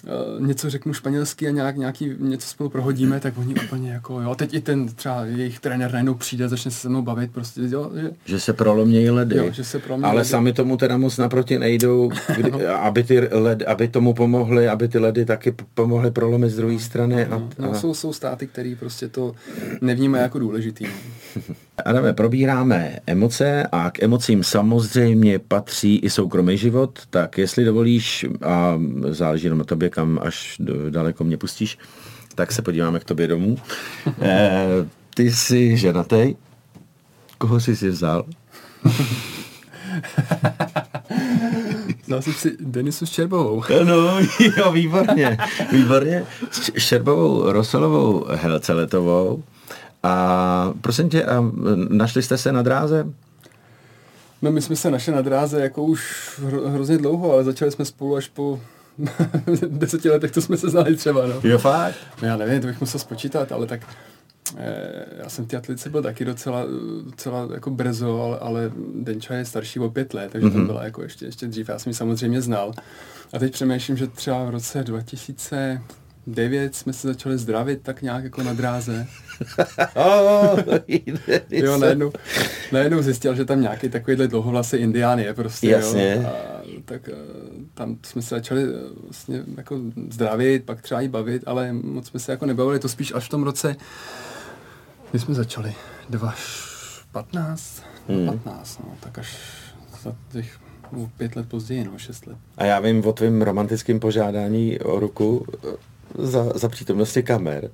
uh, 0.03 0.47
něco 0.47 0.69
řeknu 0.69 0.93
španělsky 0.93 1.47
a 1.47 1.51
nějak, 1.51 1.77
nějaký, 1.77 2.11
něco 2.19 2.47
spolu 2.47 2.69
prohodíme, 2.69 3.19
tak 3.19 3.37
oni 3.37 3.55
úplně 3.65 3.91
jako, 3.91 4.21
jo, 4.21 4.35
teď 4.35 4.53
i 4.53 4.61
ten 4.61 4.87
třeba 4.87 5.25
jejich 5.25 5.59
trenér 5.59 5.91
najednou 5.91 6.13
přijde, 6.13 6.49
začne 6.49 6.71
se 6.71 6.77
se 6.77 6.89
mnou 6.89 7.01
bavit, 7.01 7.31
prostě, 7.31 7.61
jo, 7.63 7.91
že, 7.95 8.11
že 8.25 8.39
se 8.39 8.53
prolomějí 8.53 9.09
ledy. 9.09 9.35
Jo, 9.37 9.51
že 9.51 9.63
se 9.63 9.79
prolomějí 9.79 10.09
Ale 10.09 10.17
ledy. 10.17 10.29
sami 10.29 10.53
tomu 10.53 10.77
teda 10.77 10.97
moc 10.97 11.17
naproti 11.17 11.59
nejdou, 11.59 12.11
kdy, 12.35 12.51
no. 12.51 12.59
aby, 12.81 13.03
ty 13.03 13.19
led, 13.19 13.61
aby 13.61 13.87
tomu 13.87 14.13
pomohli, 14.13 14.67
aby 14.67 14.87
ty 14.87 14.99
ledy 14.99 15.25
taky 15.25 15.55
pomohly 15.73 16.11
prolomit 16.11 16.51
z 16.51 16.55
druhé 16.55 16.79
strany. 16.79 17.25
A, 17.25 17.37
no, 17.37 17.49
no, 17.59 17.75
jsou, 17.75 17.93
jsou 17.93 18.13
státy, 18.13 18.47
které 18.47 18.75
prostě 18.79 19.07
to 19.07 19.35
nevnímají 19.81 20.21
jako 20.21 20.39
důležitý. 20.39 20.85
No. 21.35 21.55
Adame, 21.85 22.13
probíráme 22.13 22.99
emoce 23.07 23.67
a 23.71 23.91
k 23.91 24.03
emocím 24.03 24.43
samozřejmě 24.43 25.39
patří 25.39 25.97
i 25.97 26.09
soukromý 26.09 26.57
život, 26.57 26.99
tak 27.09 27.37
jestli 27.37 27.65
dovolíš, 27.65 28.25
a 28.41 28.79
záleží 29.09 29.49
na 29.49 29.63
tobě, 29.63 29.89
kam 29.89 30.19
až 30.21 30.61
daleko 30.89 31.23
mě 31.23 31.37
pustíš, 31.37 31.77
tak 32.35 32.51
se 32.51 32.61
podíváme 32.61 32.99
k 32.99 33.03
tobě 33.03 33.27
domů. 33.27 33.57
E, 34.21 34.67
ty 35.15 35.31
jsi 35.31 35.77
ženatý. 35.77 36.35
Koho 37.37 37.59
jsi 37.59 37.75
si 37.75 37.89
vzal? 37.89 38.25
Vzal 42.05 42.21
jsem 42.21 42.33
si 42.33 42.57
Denisu 42.59 43.05
Šerbovou. 43.05 43.63
No, 43.83 44.19
jo, 44.57 44.71
výborně. 44.71 45.37
Výborně. 45.71 46.23
Šerbovou, 46.77 47.51
Rosolovou, 47.51 48.25
Helceletovou. 48.29 49.43
A 50.03 50.73
prosím 50.81 51.09
tě, 51.09 51.25
a 51.25 51.51
našli 51.89 52.23
jste 52.23 52.37
se 52.37 52.51
na 52.51 52.61
dráze? 52.61 53.05
No 54.41 54.51
my 54.51 54.61
jsme 54.61 54.75
se 54.75 54.91
našli 54.91 55.13
na 55.13 55.21
dráze 55.21 55.61
jako 55.61 55.83
už 55.83 56.31
hro, 56.43 56.69
hrozně 56.69 56.97
dlouho, 56.97 57.33
ale 57.33 57.43
začali 57.43 57.71
jsme 57.71 57.85
spolu 57.85 58.15
až 58.15 58.27
po 58.27 58.59
deseti 59.67 60.09
letech, 60.09 60.31
to 60.31 60.41
jsme 60.41 60.57
se 60.57 60.69
znali 60.69 60.95
třeba, 60.95 61.27
no. 61.27 61.33
Jo, 61.43 61.57
fakt? 61.57 61.95
No, 62.21 62.27
já 62.27 62.37
nevím, 62.37 62.61
to 62.61 62.67
bych 62.67 62.81
musel 62.81 62.99
spočítat, 62.99 63.51
ale 63.51 63.67
tak 63.67 63.81
eh, 64.57 65.05
já 65.17 65.29
jsem 65.29 65.45
ty 65.45 65.55
atletice 65.55 65.89
byl 65.89 66.03
taky 66.03 66.25
docela, 66.25 66.65
docela 67.05 67.47
jako 67.53 67.69
brzo, 67.69 68.21
ale, 68.21 68.39
ale 68.39 68.71
Denča 68.95 69.33
je 69.33 69.45
starší 69.45 69.79
o 69.79 69.89
pět 69.89 70.13
let, 70.13 70.31
takže 70.31 70.47
mm-hmm. 70.47 70.61
to 70.61 70.65
byla 70.65 70.83
jako 70.83 71.03
ještě, 71.03 71.25
ještě 71.25 71.47
dřív. 71.47 71.69
Já 71.69 71.79
jsem 71.79 71.89
ji 71.89 71.93
samozřejmě 71.93 72.41
znal. 72.41 72.71
A 73.33 73.39
teď 73.39 73.53
přemýšlím, 73.53 73.97
že 73.97 74.07
třeba 74.07 74.43
v 74.45 74.49
roce 74.49 74.83
2000 74.83 75.81
devět 76.27 76.75
jsme 76.75 76.93
se 76.93 77.07
začali 77.07 77.37
zdravit 77.37 77.81
tak 77.81 78.01
nějak 78.01 78.23
jako 78.23 78.43
na 78.43 78.53
dráze. 78.53 79.07
Oh, 79.95 80.59
jo, 81.49 81.77
najednou, 81.77 82.11
najednou 82.71 83.01
zjistil, 83.01 83.35
že 83.35 83.45
tam 83.45 83.61
nějaký 83.61 83.89
takovýhle 83.89 84.27
dlouhovlasý 84.27 84.77
indián 84.77 85.19
je 85.19 85.33
prostě. 85.33 85.69
Jasně. 85.69 86.21
Jo, 86.23 86.29
a, 86.29 86.61
tak 86.85 87.09
eh, 87.09 87.15
tam 87.73 87.97
jsme 88.05 88.21
se 88.21 88.35
začali 88.35 88.63
eh, 88.63 88.67
vlastně 89.03 89.43
jako 89.57 89.79
zdravit, 90.09 90.65
pak 90.65 90.81
třeba 90.81 91.01
i 91.01 91.07
bavit, 91.07 91.43
ale 91.45 91.73
moc 91.73 92.07
jsme 92.07 92.19
se 92.19 92.31
jako 92.31 92.45
nebavili, 92.45 92.79
to 92.79 92.89
spíš 92.89 93.13
až 93.15 93.25
v 93.25 93.29
tom 93.29 93.43
roce, 93.43 93.75
kdy 95.11 95.19
jsme 95.19 95.35
začali, 95.35 95.75
2015, 96.09 97.83
hmm. 98.07 98.25
15, 98.25 98.79
no, 98.79 98.93
tak 98.99 99.19
až 99.19 99.37
za 100.03 100.15
těch 100.31 100.59
pět 101.17 101.35
let 101.35 101.49
později, 101.49 101.83
no, 101.83 101.97
šest 101.97 102.27
let. 102.27 102.37
A 102.57 102.65
já 102.65 102.79
vím 102.79 103.05
o 103.05 103.13
tvém 103.13 103.41
romantickém 103.41 103.99
požádání 103.99 104.79
o 104.79 104.99
ruku 104.99 105.45
za, 106.17 106.43
za 106.55 106.69
přítomnosti 106.69 107.23
kamer. 107.23 107.71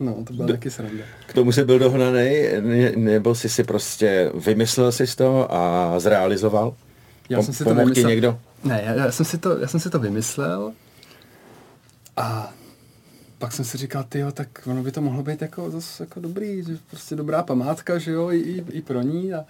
No, 0.00 0.24
to 0.24 0.32
byla 0.32 0.48
taky 0.48 0.70
sranda. 0.70 1.04
K 1.26 1.32
tomu 1.32 1.52
jsi 1.52 1.64
byl 1.64 1.78
dohnaný, 1.78 2.30
ne, 2.60 2.92
nebo 2.96 3.34
jsi 3.34 3.48
si 3.48 3.64
prostě 3.64 4.30
vymyslel 4.34 4.92
si 4.92 5.16
to 5.16 5.54
a 5.54 5.94
zrealizoval? 6.00 6.74
Já 7.28 7.42
jsem 7.42 7.54
si 7.54 7.64
to 7.64 7.74
vymyslel. 7.74 8.10
Někdo? 8.10 8.38
Ne, 8.64 8.82
já, 8.86 8.94
já, 8.94 9.12
jsem 9.12 9.26
si 9.26 9.38
to, 9.38 9.58
já 9.58 9.68
jsem 9.68 9.80
si 9.80 9.90
to 9.90 9.98
vymyslel 9.98 10.72
a 12.16 12.52
pak 13.38 13.52
jsem 13.52 13.64
si 13.64 13.78
říkal, 13.78 14.04
ty 14.08 14.24
tak 14.32 14.48
ono 14.66 14.82
by 14.82 14.92
to 14.92 15.00
mohlo 15.00 15.22
být 15.22 15.42
jako, 15.42 15.70
zase 15.70 16.02
jako 16.02 16.20
dobrý, 16.20 16.64
že 16.64 16.76
prostě 16.90 17.16
dobrá 17.16 17.42
památka, 17.42 17.98
že 17.98 18.12
jo, 18.12 18.30
i, 18.30 18.64
i 18.70 18.82
pro 18.82 19.02
ní. 19.02 19.34
A, 19.34 19.44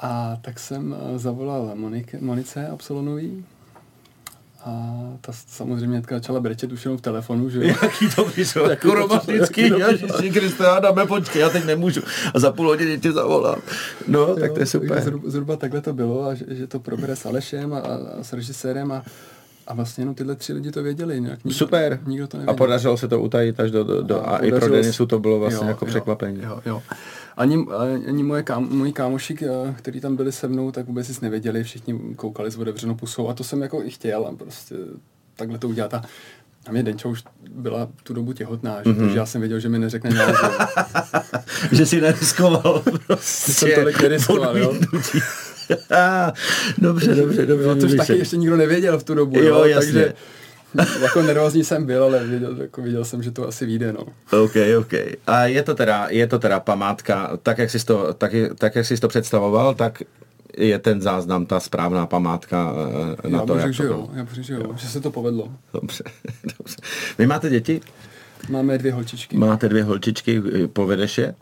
a 0.00 0.36
tak 0.42 0.58
jsem 0.58 0.96
eh, 0.98 1.18
zavolal 1.18 1.72
Monik, 1.74 2.14
Monice 2.20 2.68
Absolonový, 2.68 3.44
a 4.66 5.02
ta 5.20 5.32
samozřejmě 5.32 6.02
začala 6.10 6.40
brečet 6.40 6.72
už 6.72 6.84
jenom 6.84 6.98
v 6.98 7.00
telefonu, 7.00 7.50
že 7.50 7.58
jo. 7.58 7.64
Jaký 7.82 8.08
to 8.16 8.24
vyšlo, 8.24 8.70
jako 8.70 8.94
romantický, 8.94 9.62
Ježiši 9.90 10.30
Kriste, 10.30 10.64
dáme 10.80 11.06
počkej, 11.06 11.40
já 11.40 11.48
teď 11.48 11.64
nemůžu. 11.64 12.00
A 12.34 12.38
za 12.38 12.52
půl 12.52 12.66
hodiny 12.66 12.98
tě 12.98 13.12
zavolám. 13.12 13.60
No, 14.08 14.20
jo, 14.20 14.36
tak 14.40 14.52
to 14.52 14.60
je 14.60 14.66
super. 14.66 15.02
Zhruba, 15.02 15.30
zhruba 15.30 15.56
takhle 15.56 15.80
to 15.80 15.92
bylo, 15.92 16.24
a 16.24 16.34
že, 16.34 16.44
že 16.48 16.66
to 16.66 16.80
probere 16.80 17.16
s 17.16 17.26
Alešem 17.26 17.72
a, 17.72 17.78
a 17.78 18.22
s 18.22 18.32
režisérem 18.32 18.92
a 18.92 19.02
a 19.66 19.74
vlastně 19.74 20.02
jenom 20.02 20.14
tyhle 20.14 20.34
tři 20.34 20.52
lidi 20.52 20.70
to 20.70 20.82
věděli. 20.82 21.20
Nějak 21.20 21.44
nikdo, 21.44 21.58
Super. 21.58 22.00
Nikdo 22.06 22.26
to 22.26 22.36
nevěděl. 22.36 22.54
A 22.54 22.56
podařilo 22.56 22.96
se 22.96 23.08
to 23.08 23.20
utajit 23.20 23.60
až 23.60 23.70
do, 23.70 23.84
do, 23.84 24.02
do 24.02 24.20
a, 24.20 24.36
a 24.36 24.38
i 24.38 24.50
pro 24.50 24.68
Denisu 24.68 25.06
to 25.06 25.18
bylo 25.18 25.38
vlastně 25.38 25.66
jo, 25.66 25.68
jako 25.68 25.84
jo, 25.84 25.88
překvapení. 25.88 26.42
Jo, 26.42 26.60
jo. 26.66 26.82
Ani, 27.36 27.66
ani 28.08 28.22
moje 28.22 28.42
kámo, 28.42 28.66
moji 28.70 28.92
kámoši, 28.92 29.36
eh, 29.42 29.74
kteří 29.78 30.00
tam 30.00 30.16
byli 30.16 30.32
se 30.32 30.48
mnou, 30.48 30.72
tak 30.72 30.86
vůbec 30.86 31.08
nic 31.08 31.20
nevěděli, 31.20 31.64
všichni 31.64 32.00
koukali 32.16 32.50
s 32.50 32.56
otevřenou 32.56 32.94
pusou 32.94 33.28
a 33.28 33.34
to 33.34 33.44
jsem 33.44 33.62
jako 33.62 33.82
i 33.82 33.90
chtěl 33.90 34.26
a 34.26 34.32
prostě 34.36 34.74
takhle 35.36 35.58
to 35.58 35.68
udělat. 35.68 35.94
A 35.94 36.02
a 36.66 36.72
mě 36.72 36.82
Denča 36.82 37.08
už 37.08 37.22
byla 37.50 37.88
tu 38.02 38.14
dobu 38.14 38.32
těhotná, 38.32 38.76
že? 38.84 38.90
Mm-hmm. 38.90 38.98
takže 38.98 39.18
já 39.18 39.26
jsem 39.26 39.40
věděl, 39.40 39.60
že 39.60 39.68
mi 39.68 39.78
neřekne 39.78 40.10
nějak. 40.10 40.36
že 41.72 41.86
si 41.86 42.00
neriskoval. 42.00 42.82
Prostě 43.06 43.52
jsem 43.52 43.68
tolik 43.74 44.02
neriskoval, 44.02 44.58
jo. 44.58 44.74
dobře, 46.78 47.14
dobře, 47.14 47.46
dobře. 47.46 47.66
No, 47.66 47.76
což 47.76 47.94
taky 47.94 48.18
ještě 48.18 48.36
nikdo 48.36 48.56
nevěděl 48.56 48.98
v 48.98 49.04
tu 49.04 49.14
dobu, 49.14 49.38
jo, 49.38 49.64
jo 49.64 49.74
takže 49.74 50.14
jako 51.00 51.22
nervózní 51.22 51.64
jsem 51.64 51.86
byl, 51.86 52.04
ale 52.04 52.24
viděl, 52.24 52.56
jako 52.60 52.82
viděl 52.82 53.04
jsem, 53.04 53.22
že 53.22 53.30
to 53.30 53.48
asi 53.48 53.66
vyjde, 53.66 53.92
no. 53.92 54.00
OK, 54.42 54.54
OK. 54.78 54.92
A 55.26 55.44
je 55.44 55.62
to 55.62 55.74
teda, 55.74 56.06
je 56.10 56.26
to 56.26 56.38
teda 56.38 56.60
památka, 56.60 57.38
tak 57.42 57.58
jak 57.58 57.70
jsi 57.70 57.86
to, 57.86 58.14
tak, 58.14 58.32
tak 58.58 58.76
jak 58.76 58.86
jsi 58.86 58.96
to 58.96 59.08
představoval, 59.08 59.74
tak 59.74 60.02
je 60.56 60.78
ten 60.78 61.02
záznam 61.02 61.46
ta 61.46 61.60
správná 61.60 62.06
památka 62.06 62.72
eh, 63.24 63.28
na 63.28 63.38
já 63.38 63.46
to, 63.46 63.56
jak 63.56 63.72
že 63.72 63.82
to 63.82 63.88
jo, 63.88 64.08
Já 64.14 64.24
bych, 64.24 64.34
že 64.34 64.54
jo, 64.54 64.74
že 64.76 64.88
se 64.88 65.00
to 65.00 65.10
povedlo. 65.10 65.48
Dobře, 65.72 66.04
dobře. 66.58 66.76
Vy 67.18 67.26
máte 67.26 67.50
děti? 67.50 67.80
Máme 68.48 68.78
dvě 68.78 68.92
holčičky. 68.92 69.36
Máte 69.36 69.68
dvě 69.68 69.84
holčičky, 69.84 70.42
povedeš 70.72 71.18
je? 71.18 71.34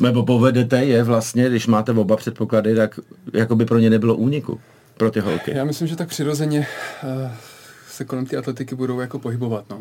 Nebo 0.00 0.22
povedete 0.22 0.84
je 0.84 1.02
vlastně, 1.02 1.48
když 1.48 1.66
máte 1.66 1.92
oba 1.92 2.16
předpoklady, 2.16 2.74
tak 2.74 3.00
jako 3.32 3.56
by 3.56 3.64
pro 3.64 3.78
ně 3.78 3.90
nebylo 3.90 4.14
úniku 4.14 4.60
pro 4.96 5.10
ty 5.10 5.20
holky. 5.20 5.50
Já 5.56 5.64
myslím, 5.64 5.88
že 5.88 5.96
tak 5.96 6.08
přirozeně 6.08 6.66
uh, 7.04 7.30
se 7.88 8.04
kolem 8.04 8.26
ty 8.26 8.36
atletiky 8.36 8.74
budou 8.74 9.00
jako 9.00 9.18
pohybovat, 9.18 9.64
no. 9.70 9.80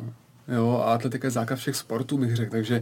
Jo, 0.56 0.84
a 0.86 0.94
atletika 0.94 1.28
je 1.28 1.32
základ 1.32 1.56
všech 1.56 1.76
sportů, 1.76 2.18
bych 2.18 2.36
řekl, 2.36 2.52
takže 2.52 2.82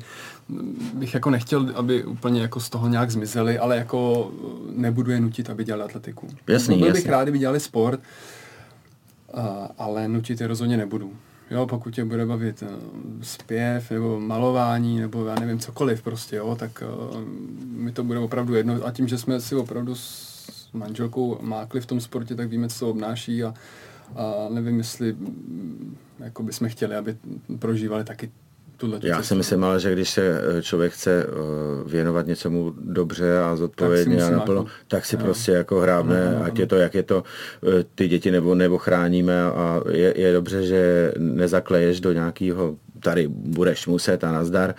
bych 0.93 1.13
jako 1.13 1.29
nechtěl, 1.29 1.71
aby 1.75 2.03
úplně 2.03 2.41
jako 2.41 2.59
z 2.59 2.69
toho 2.69 2.87
nějak 2.87 3.11
zmizeli, 3.11 3.59
ale 3.59 3.77
jako 3.77 4.31
nebudu 4.75 5.11
je 5.11 5.19
nutit, 5.19 5.49
aby 5.49 5.63
dělali 5.63 5.83
atletiku. 5.83 6.27
Jasný, 6.47 6.77
Byl 6.77 6.87
jasný. 6.87 7.01
bych 7.01 7.11
rád, 7.11 7.23
kdyby 7.23 7.39
dělali 7.39 7.59
sport, 7.59 7.99
uh, 9.33 9.43
ale 9.77 10.07
nutit 10.07 10.41
je 10.41 10.47
rozhodně 10.47 10.77
nebudu. 10.77 11.13
Jo, 11.51 11.67
pokud 11.67 11.95
tě 11.95 12.05
bude 12.05 12.25
bavit 12.25 12.61
uh, 12.61 12.69
zpěv 13.21 13.91
nebo 13.91 14.19
malování 14.19 14.99
nebo 14.99 15.25
já 15.25 15.35
nevím 15.35 15.59
cokoliv 15.59 16.01
prostě, 16.01 16.35
jo, 16.35 16.55
tak 16.59 16.83
uh, 17.11 17.21
mi 17.65 17.91
to 17.91 18.03
bude 18.03 18.19
opravdu 18.19 18.55
jedno. 18.55 18.85
A 18.85 18.91
tím, 18.91 19.07
že 19.07 19.17
jsme 19.17 19.41
si 19.41 19.55
opravdu 19.55 19.95
s 19.95 20.69
manželkou 20.73 21.37
mákli 21.41 21.81
v 21.81 21.85
tom 21.85 22.01
sportě, 22.01 22.35
tak 22.35 22.49
víme, 22.49 22.69
co 22.69 22.79
to 22.79 22.89
obnáší 22.89 23.43
a, 23.43 23.53
a 24.15 24.47
nevím, 24.49 24.77
jestli 24.77 25.13
mm, 25.13 25.97
jako 26.19 26.43
bychom 26.43 26.69
chtěli, 26.69 26.95
aby 26.95 27.17
prožívali 27.59 28.03
taky 28.03 28.31
tuhle 28.83 28.99
Já 29.03 29.23
si 29.23 29.35
myslím 29.35 29.63
ale, 29.63 29.79
že 29.79 29.93
když 29.93 30.09
se 30.09 30.21
eh, 30.21 30.61
člověk 30.61 30.93
chce 30.93 31.25
věnovat 31.85 32.27
něčemu 32.27 32.73
dobře 32.77 33.39
a 33.39 33.55
zodpovědně 33.55 34.23
a 34.23 34.29
naplno, 34.29 34.65
tak 34.87 35.05
si 35.05 35.17
no. 35.17 35.23
prostě 35.23 35.51
jako 35.51 35.79
hrábne, 35.79 36.31
no, 36.31 36.39
no, 36.39 36.45
ať 36.45 36.59
je 36.59 36.67
to, 36.67 36.75
jak 36.75 36.95
je 36.95 37.03
to, 37.03 37.23
ty 37.95 38.07
děti 38.07 38.31
nebo, 38.31 38.55
nebo 38.55 38.77
chráníme 38.77 39.43
a 39.43 39.81
je, 39.89 40.13
je 40.21 40.33
dobře, 40.33 40.63
že 40.63 41.11
nezakleješ 41.17 41.99
do 41.99 42.11
nějakého 42.11 42.75
tady 43.03 43.27
budeš 43.27 43.87
muset 43.87 44.23
a 44.23 44.31
nazdar, 44.31 44.75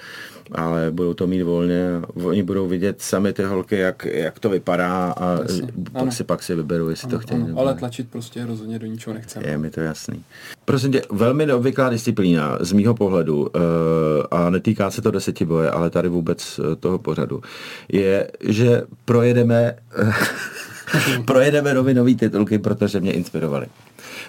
ale 0.52 0.90
budou 0.90 1.14
to 1.14 1.26
mít 1.26 1.42
volně. 1.42 1.84
Oni 2.24 2.42
budou 2.42 2.68
vidět 2.68 3.02
sami 3.02 3.32
ty 3.32 3.42
holky, 3.42 3.78
jak, 3.78 4.04
jak 4.04 4.38
to 4.38 4.48
vypadá 4.50 5.12
a 5.16 5.38
Jasně, 5.42 5.66
pak 5.92 6.02
ano. 6.02 6.12
si, 6.12 6.24
pak 6.24 6.42
si 6.42 6.54
vyberou, 6.54 6.88
jestli 6.88 7.08
to 7.08 7.16
Ano, 7.16 7.22
chtějí. 7.22 7.40
ano, 7.40 7.48
nebo 7.48 7.60
ale 7.60 7.74
tlačit 7.74 8.08
prostě 8.10 8.46
rozhodně 8.46 8.78
do 8.78 8.86
ničeho 8.86 9.14
nechceme. 9.14 9.46
Je 9.48 9.58
mi 9.58 9.70
to 9.70 9.80
jasný. 9.80 10.24
Prosím 10.64 10.92
tě, 10.92 11.02
velmi 11.12 11.46
neobvyklá 11.46 11.88
disciplína 11.88 12.58
z 12.60 12.72
mýho 12.72 12.94
pohledu, 12.94 13.40
uh, 13.40 13.48
a 14.30 14.50
netýká 14.50 14.90
se 14.90 15.02
to 15.02 15.10
desetiboje, 15.10 15.70
ale 15.70 15.90
tady 15.90 16.08
vůbec 16.08 16.60
eh, 16.72 16.76
toho 16.76 16.98
pořadu, 16.98 17.42
je, 17.92 18.30
že 18.48 18.82
projedeme, 19.04 19.76
projedeme 21.24 21.74
novinové 21.74 22.14
titulky, 22.14 22.58
protože 22.58 23.00
mě 23.00 23.12
inspirovali. 23.12 23.66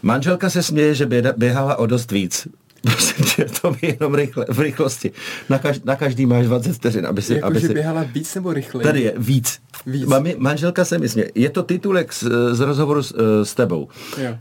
Manželka 0.04 0.50
se 0.50 0.64
směje, 0.64 0.96
že 0.96 1.06
běhala 1.38 1.76
o 1.76 1.86
dost 1.86 2.12
víc. 2.12 2.48
Prosím 2.86 3.26
tě, 3.26 3.46
to 3.62 3.72
mi 3.72 3.78
jenom 3.82 4.16
rychle, 4.16 4.46
v 4.50 4.60
rychlosti. 4.60 5.12
Na, 5.50 5.60
kaž, 5.60 5.80
na 5.84 5.96
každý 5.96 6.26
máš 6.26 6.46
20 6.46 6.74
vteřin, 6.74 7.06
aby 7.08 7.22
si... 7.22 7.34
Jako, 7.34 7.48
aby 7.48 7.60
že 7.60 7.68
si 7.68 7.74
běhala 7.74 8.04
víc 8.04 8.36
nebo 8.36 8.54
rychleji? 8.54 8.84
tady 8.84 9.02
je, 9.02 9.14
víc. 9.18 9.60
Víc. 9.86 10.06
Mami, 10.06 10.36
manželka 10.38 10.86
se 10.86 10.98
mi 10.98 11.10
směje. 11.10 11.32
Je 11.36 11.50
to 11.50 11.64
titulek 11.64 12.14
z, 12.14 12.24
z 12.52 12.60
rozhovoru 12.60 13.04
s, 13.04 13.16
eh, 13.18 13.46
s 13.46 13.54
tebou. 13.54 13.88
Jo. 14.18 14.38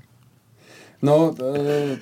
No, 1.02 1.34
uh, 1.40 1.98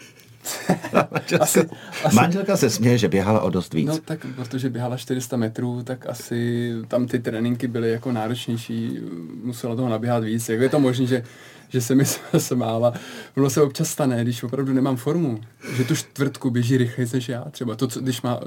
asi, 1.40 1.68
asi, 2.04 2.16
Manželka 2.16 2.56
se 2.56 2.70
směje, 2.70 2.98
že 2.98 3.08
běhala 3.08 3.40
o 3.40 3.50
dost 3.50 3.74
víc. 3.74 3.88
no 3.88 3.98
tak, 4.04 4.26
protože 4.36 4.70
běhala 4.70 4.96
400 4.96 5.36
metrů, 5.36 5.82
tak 5.82 6.06
asi 6.06 6.72
tam 6.88 7.06
ty 7.06 7.18
tréninky 7.18 7.68
byly 7.68 7.90
jako 7.90 8.12
náročnější, 8.12 8.98
musela 9.44 9.76
toho 9.76 9.88
naběhat 9.88 10.24
víc. 10.24 10.48
Jak 10.48 10.60
je 10.60 10.68
to 10.68 10.80
možné, 10.80 11.06
že, 11.06 11.24
že 11.72 11.80
se 11.80 11.94
mi 11.94 12.04
smála? 12.38 12.92
Ono 13.36 13.50
se 13.50 13.62
občas 13.62 13.88
stane, 13.88 14.24
když 14.24 14.42
opravdu 14.42 14.72
nemám 14.72 14.96
formu, 14.96 15.40
že 15.76 15.84
tu 15.84 15.96
čtvrtku 15.96 16.50
běží 16.50 16.76
rychleji 16.76 17.08
než 17.14 17.28
já 17.28 17.44
třeba. 17.50 17.76
To, 17.76 17.86
co, 17.88 18.00
když 18.00 18.22
má, 18.22 18.40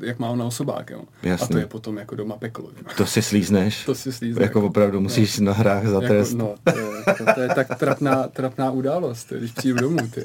jak, 0.00 0.18
má 0.18 0.28
ona 0.28 0.44
osobák, 0.44 0.90
jo. 0.90 1.02
A 1.22 1.26
Jasně. 1.26 1.48
to 1.48 1.58
je 1.58 1.66
potom 1.66 1.96
jako 1.96 2.14
doma 2.14 2.36
peklo. 2.36 2.64
Jo. 2.78 2.84
To 2.96 3.06
si 3.06 3.22
slízneš? 3.22 3.84
To 3.84 3.94
si 3.94 4.12
slízne, 4.12 4.42
Jako 4.42 4.58
jako- 4.58 4.66
opravdu 4.68 5.00
musíš 5.00 5.38
na 5.38 5.52
hrách 5.52 5.86
za 5.86 6.00
trest. 6.00 6.32
Jako, 6.32 6.44
no, 6.44 6.54
to 6.72 6.78
je, 6.78 7.14
to, 7.18 7.24
to 7.34 7.40
je 7.40 7.48
tak 7.48 7.78
trapná, 7.78 8.28
trapná 8.28 8.70
událost, 8.70 9.32
když 9.38 9.52
přijdu 9.52 9.78
domů, 9.78 10.08
ty. 10.14 10.22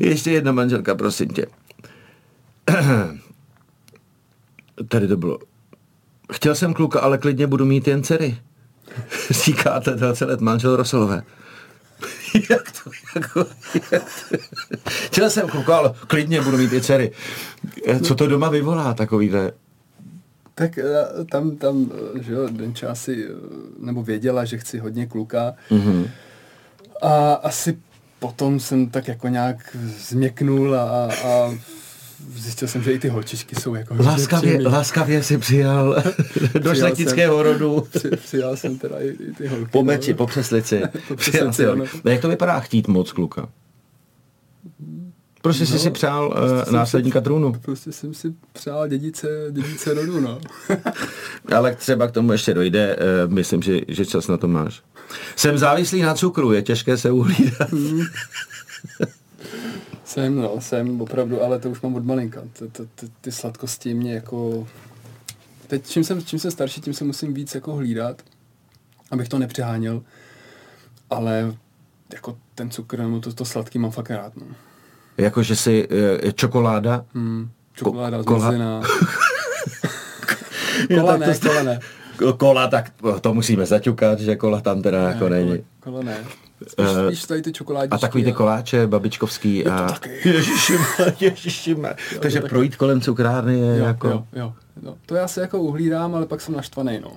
Ještě 0.00 0.30
jedna 0.30 0.52
manželka, 0.52 0.94
prosím 0.94 1.28
tě. 1.28 1.46
Tady 4.88 5.08
to 5.08 5.16
bylo. 5.16 5.38
Chtěl 6.32 6.54
jsem 6.54 6.74
kluka, 6.74 7.00
ale 7.00 7.18
klidně 7.18 7.46
budu 7.46 7.64
mít 7.64 7.88
jen 7.88 8.02
dcery. 8.02 8.38
Říká 9.30 9.80
to 9.80 9.94
20 9.94 10.24
let 10.24 10.40
manžel 10.40 10.76
Rosolové. 10.76 11.22
jak 12.50 12.72
to, 12.84 12.90
jako, 13.14 13.46
jak 13.92 14.02
to? 14.02 14.36
Chtěl 14.88 15.30
jsem 15.30 15.48
kluka, 15.48 15.76
ale 15.76 15.94
klidně 16.06 16.40
budu 16.40 16.56
mít 16.58 16.72
i 16.72 16.80
dcery. 16.80 17.12
Eh, 17.86 18.00
Co 18.00 18.14
to 18.14 18.26
doma 18.26 18.48
vyvolá 18.48 18.94
takovýhle? 18.94 19.52
Tak 20.54 20.78
eh, 20.78 20.84
tam, 21.30 21.56
tam, 21.56 21.90
eh, 22.16 22.22
že 22.22 22.32
jo, 22.32 22.48
Denča 22.50 22.90
asi, 22.90 23.28
nebo 23.78 24.02
věděla, 24.02 24.44
že 24.44 24.58
chci 24.58 24.78
hodně 24.78 25.06
kluka. 25.06 25.54
Mhm. 25.70 26.10
A 27.02 27.32
asi 27.32 27.78
potom 28.18 28.60
jsem 28.60 28.90
tak 28.90 29.08
jako 29.08 29.28
nějak 29.28 29.76
změknul 29.98 30.74
a, 30.74 31.08
a 31.24 31.54
zjistil 32.36 32.68
jsem, 32.68 32.82
že 32.82 32.92
i 32.92 32.98
ty 32.98 33.08
holčičky 33.08 33.56
jsou 33.56 33.74
jako 33.74 33.94
Láskavě, 33.98 34.68
láskavě 34.68 35.22
si 35.22 35.38
přijal 35.38 36.02
do 36.62 36.74
šlechtického 36.74 37.42
rodu. 37.42 37.80
Při, 37.90 38.10
přijal 38.10 38.56
jsem 38.56 38.78
teda 38.78 39.00
i, 39.00 39.08
i 39.08 39.32
ty 39.32 39.46
holky. 39.46 39.70
Po 39.72 39.82
meči, 39.82 40.10
no. 40.10 40.16
po 40.16 40.26
přeslici. 40.26 40.82
Po 41.08 41.16
přeslici. 41.16 41.64
No, 41.74 41.84
Jak 42.10 42.20
to 42.20 42.28
vypadá 42.28 42.60
chtít 42.60 42.88
moc 42.88 43.12
kluka? 43.12 43.48
Prostě 45.42 45.66
jsi 45.66 45.72
No, 45.72 45.78
si 45.78 45.90
přál 45.90 46.30
prostě 46.30 46.66
uh, 46.70 46.72
následníka 46.74 47.18
si- 47.20 47.24
trůnu. 47.24 47.52
Prostě 47.52 47.92
jsem 47.92 48.14
si 48.14 48.34
přál 48.52 48.88
dědice, 48.88 49.28
dědice 49.50 49.94
rodu, 49.94 50.20
no. 50.20 50.40
Ale 51.56 51.74
třeba 51.74 52.06
k 52.08 52.10
tomu 52.12 52.32
ještě 52.32 52.54
dojde, 52.54 52.96
uh, 53.26 53.32
myslím, 53.32 53.62
že, 53.62 53.80
že 53.88 54.06
čas 54.06 54.28
na 54.28 54.36
to 54.36 54.48
máš. 54.48 54.82
Jsem 55.36 55.58
závislý 55.58 56.02
na 56.02 56.14
cukru, 56.14 56.52
je 56.52 56.62
těžké 56.62 56.96
se 56.96 57.10
uhlídat. 57.10 57.68
Jsem, 60.10 60.36
no, 60.36 60.60
jsem 60.60 61.00
opravdu, 61.00 61.42
ale 61.42 61.58
to 61.58 61.70
už 61.70 61.80
mám 61.80 61.94
od 61.94 62.04
malinka. 62.04 62.40
Ty, 62.52 62.68
ty, 62.68 62.82
ty, 62.94 63.06
ty 63.20 63.32
sladkosti 63.32 63.94
mě 63.94 64.14
jako... 64.14 64.66
Teď, 65.66 65.86
čím 65.88 66.04
jsem, 66.04 66.24
čím 66.24 66.38
jsem 66.38 66.50
starší, 66.50 66.80
tím 66.80 66.94
se 66.94 67.04
musím 67.04 67.34
víc 67.34 67.54
jako 67.54 67.72
hlídat, 67.74 68.22
abych 69.10 69.28
to 69.28 69.38
nepřeháněl. 69.38 70.02
Ale 71.10 71.54
jako 72.12 72.36
ten 72.54 72.70
cukr, 72.70 72.98
nebo 72.98 73.20
to, 73.20 73.32
to 73.32 73.44
sladký 73.44 73.78
mám 73.78 73.90
fakt 73.90 74.10
rád, 74.10 74.36
no. 74.36 74.46
Jako, 75.18 75.42
že 75.42 75.56
si 75.56 75.88
uh, 75.88 76.30
čokoláda, 76.30 77.04
Hmm, 77.14 77.50
čokoláda, 77.72 78.18
Ko- 78.20 78.24
kola. 78.24 78.38
zmrzlina. 78.40 78.80
Jo, 80.90 81.00
kola 81.00 81.16
ne, 81.16 81.38
kola 81.38 81.62
ne. 81.62 81.80
Ko- 82.18 82.32
kola, 82.36 82.66
tak 82.68 82.92
to 83.20 83.34
musíme 83.34 83.66
zaťukat, 83.66 84.20
že 84.20 84.36
kola 84.36 84.60
tam 84.60 84.82
teda 84.82 84.98
jako 85.08 85.28
Ne, 85.28 85.36
není. 85.36 85.48
Kola, 85.50 85.64
kola 85.80 86.02
ne. 86.02 86.16
Spíš, 86.68 86.86
Eh, 86.88 87.06
spíš 87.06 87.24
tady 87.24 87.42
ty 87.42 87.52
čokoládičky. 87.52 87.94
A 87.94 87.98
takový 87.98 88.24
ty 88.24 88.32
koláče 88.32 88.86
babičkovský. 88.86 89.62
to 89.64 89.72
a... 89.72 89.86
taky. 89.88 90.10
Ježišimar, 90.28 91.12
ježišimar. 91.20 91.96
Takže 92.20 92.40
taky. 92.40 92.48
projít 92.50 92.76
kolem 92.76 93.00
cukrárny 93.00 93.58
je 93.58 93.78
Jo, 93.78 93.84
jako... 93.84 94.08
jo, 94.08 94.24
jo, 94.32 94.52
jo. 94.82 94.94
To 95.06 95.14
já 95.14 95.28
se 95.28 95.40
jako 95.40 95.58
uhlídám, 95.60 96.14
ale 96.14 96.26
pak 96.26 96.40
jsem 96.40 96.54
naštvaný, 96.54 97.00
no. 97.02 97.12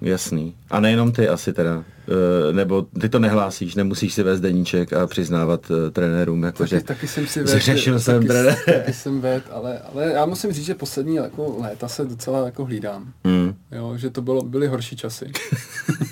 Jasný. 0.00 0.54
A 0.70 0.80
nejenom 0.80 1.12
ty 1.12 1.28
asi 1.28 1.52
teda. 1.52 1.84
Eh, 2.08 2.52
Nebo 2.52 2.82
ty 3.00 3.08
to 3.08 3.18
nehlásíš, 3.18 3.74
nemusíš 3.74 4.14
si 4.14 4.22
vést 4.22 4.40
deníček 4.40 4.92
a 4.92 5.06
přiznávat 5.06 5.70
uh, 5.70 5.76
trenérům, 5.90 6.42
jakože 6.42 6.76
Taky, 6.76 6.86
taky 6.86 7.08
jsem 7.08 7.26
si 7.26 7.38
vedl, 7.38 7.50
zřešil 7.52 8.00
jsem 8.00 8.14
taky, 8.16 8.26
trenér. 8.26 8.56
taky 8.64 8.92
jsem 8.92 9.20
ved, 9.26 9.42
ale, 9.52 9.78
ale 9.78 10.12
já 10.12 10.26
musím 10.26 10.52
říct, 10.52 10.64
že 10.64 10.74
poslední 10.74 11.16
jako 11.16 11.56
léta 11.60 11.88
se 11.88 12.04
docela 12.04 12.46
jako 12.46 12.64
hlídám. 12.64 13.12
Hmm. 13.24 13.54
Jo, 13.72 13.96
že 13.96 14.10
to 14.10 14.22
bylo, 14.22 14.42
byly 14.42 14.66
horší 14.68 14.96
časy. 14.96 15.26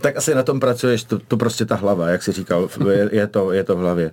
Tak 0.00 0.16
asi 0.16 0.34
na 0.34 0.42
tom 0.42 0.60
pracuješ, 0.60 1.04
to, 1.04 1.18
to 1.18 1.36
prostě 1.36 1.64
ta 1.64 1.74
hlava, 1.74 2.08
jak 2.08 2.22
jsi 2.22 2.32
říkal, 2.32 2.68
je, 2.90 3.08
je, 3.12 3.26
to, 3.26 3.52
je 3.52 3.64
to 3.64 3.76
v 3.76 3.78
hlavě. 3.78 4.12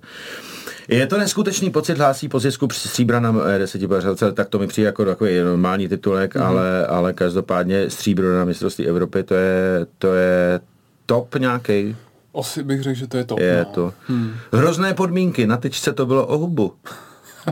Je 0.87 1.07
to 1.07 1.17
neskutečný 1.17 1.69
pocit, 1.69 1.97
hlásí 1.97 2.29
po 2.29 2.39
zisku 2.39 2.67
při 2.67 2.87
stříbra 2.87 3.19
na 3.19 3.35
eh, 3.55 3.59
desetibořelce, 3.59 4.31
tak 4.31 4.49
to 4.49 4.59
mi 4.59 4.67
přijde 4.67 4.85
jako 4.85 5.05
takový 5.05 5.39
normální 5.39 5.87
titulek, 5.87 6.35
mm-hmm. 6.35 6.45
ale, 6.45 6.87
ale 6.87 7.13
každopádně 7.13 7.89
stříbro 7.89 8.37
na 8.37 8.45
mistrovství 8.45 8.87
Evropy, 8.87 9.23
to 9.23 9.33
je, 9.33 9.85
to 9.97 10.13
je 10.13 10.59
top 11.05 11.35
nějaký. 11.35 11.95
Asi 12.39 12.63
bych 12.63 12.83
řekl, 12.83 12.99
že 12.99 13.07
to 13.07 13.17
je 13.17 13.23
top. 13.23 13.39
Je 13.39 13.65
no. 13.67 13.73
to. 13.73 13.93
Hrozné 14.53 14.93
podmínky, 14.93 15.47
na 15.47 15.57
tyčce 15.57 15.93
to 15.93 16.05
bylo 16.05 16.27
o 16.27 16.37
hubu. 16.37 16.73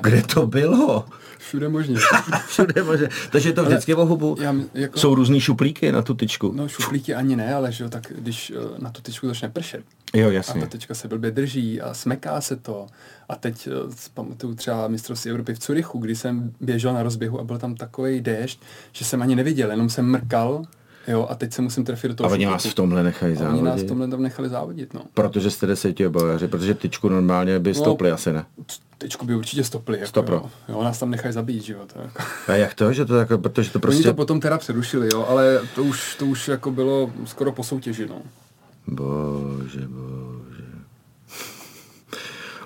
Kde 0.02 0.22
to 0.22 0.48
bylo? 0.48 1.06
Všude 1.38 1.70
možně. 1.70 1.96
Všude 2.48 2.84
možná. 2.84 3.08
Takže 3.32 3.54
to 3.54 3.64
vždycky 3.66 3.96
o 3.96 4.06
hubu. 4.06 4.38
Já, 4.42 4.56
jako, 4.74 5.00
Jsou 5.00 5.16
různý 5.16 5.40
šuplíky 5.40 5.92
na 5.92 6.02
tu 6.02 6.14
tyčku. 6.14 6.52
No 6.56 6.68
šuplíky 6.68 7.16
ani 7.16 7.36
ne, 7.36 7.56
ale 7.56 7.72
že 7.72 7.84
jo, 7.84 7.90
tak 7.90 8.04
když 8.16 8.52
eh, 8.56 8.82
na 8.82 8.92
tu 8.92 9.02
tyčku 9.02 9.28
začne 9.28 9.50
pršet 9.50 9.84
Jo, 10.14 10.30
a 10.30 10.32
jasně. 10.32 10.62
ta 10.62 10.68
tyčka 10.68 10.94
se 10.94 11.08
blbě 11.08 11.32
drží 11.32 11.82
a 11.82 11.94
smeká 11.94 12.42
se 12.42 12.56
to. 12.56 12.88
A 13.30 13.36
teď 13.36 13.68
eh, 13.68 13.96
pamatuju 14.14 14.56
třeba 14.56 14.88
mistrovství 14.88 15.32
Evropy 15.32 15.54
v 15.54 15.60
Curychu, 15.60 16.00
kdy 16.00 16.16
jsem 16.16 16.54
běžel 16.62 16.94
na 16.94 17.04
rozběhu 17.04 17.40
a 17.40 17.44
byl 17.44 17.58
tam 17.58 17.76
takový 17.76 18.22
déšť, 18.22 18.60
že 18.92 19.06
jsem 19.06 19.22
ani 19.22 19.36
neviděl, 19.36 19.72
jenom 19.72 19.90
jsem 19.90 20.06
mrkal, 20.06 20.64
jo, 21.08 21.28
a 21.30 21.36
teď 21.36 21.54
se 21.54 21.62
musím 21.62 21.84
trefit 21.84 22.08
do 22.08 22.16
toho 22.16 22.30
A 22.30 22.34
oni 22.34 22.46
vás 22.46 22.66
v 22.66 22.74
tomhle 22.74 23.04
nechají 23.04 23.38
A 23.38 23.50
Oni 23.50 23.62
nás 23.62 23.62
v 23.62 23.64
závodit. 23.66 23.88
tomhle 23.88 24.08
tam 24.08 24.22
nechali 24.22 24.50
závodit, 24.50 24.94
no. 24.94 25.02
Protože 25.14 25.52
jste 25.52 25.68
desetibojaři, 25.68 26.48
protože 26.48 26.74
tyčku 26.74 27.10
normálně 27.10 27.60
by 27.60 27.70
No. 27.70 27.76
stopli 27.76 28.12
asi 28.12 28.34
ne. 28.34 28.46
Tyčku 28.98 29.26
by 29.26 29.36
určitě 29.36 29.64
stopli. 29.64 29.98
Jako, 29.98 30.08
Stopro. 30.10 30.36
jo. 30.36 30.50
jo. 30.70 30.84
nás 30.84 31.00
tam 31.00 31.10
nechají 31.10 31.34
zabít, 31.34 31.64
že 31.64 31.74
jo. 31.74 31.80
To 31.94 32.00
jako. 32.02 32.24
A 32.48 32.56
jak 32.56 32.74
to, 32.74 32.94
že 32.94 33.06
to 33.06 33.14
tak, 33.18 33.28
protože 33.42 33.70
to 33.72 33.80
Prostě... 33.80 33.96
Oni 33.98 34.04
prostě... 34.04 34.10
to 34.10 34.14
potom 34.14 34.40
teda 34.40 34.58
přerušili, 34.58 35.10
jo, 35.14 35.26
ale 35.30 35.60
to 35.76 35.84
už, 35.84 36.16
to 36.16 36.26
už 36.26 36.48
jako 36.48 36.72
bylo 36.72 37.12
skoro 37.26 37.52
po 37.52 37.64
soutěži, 37.64 38.06
no. 38.10 38.22
Bože, 38.88 39.88
bože. 39.88 40.64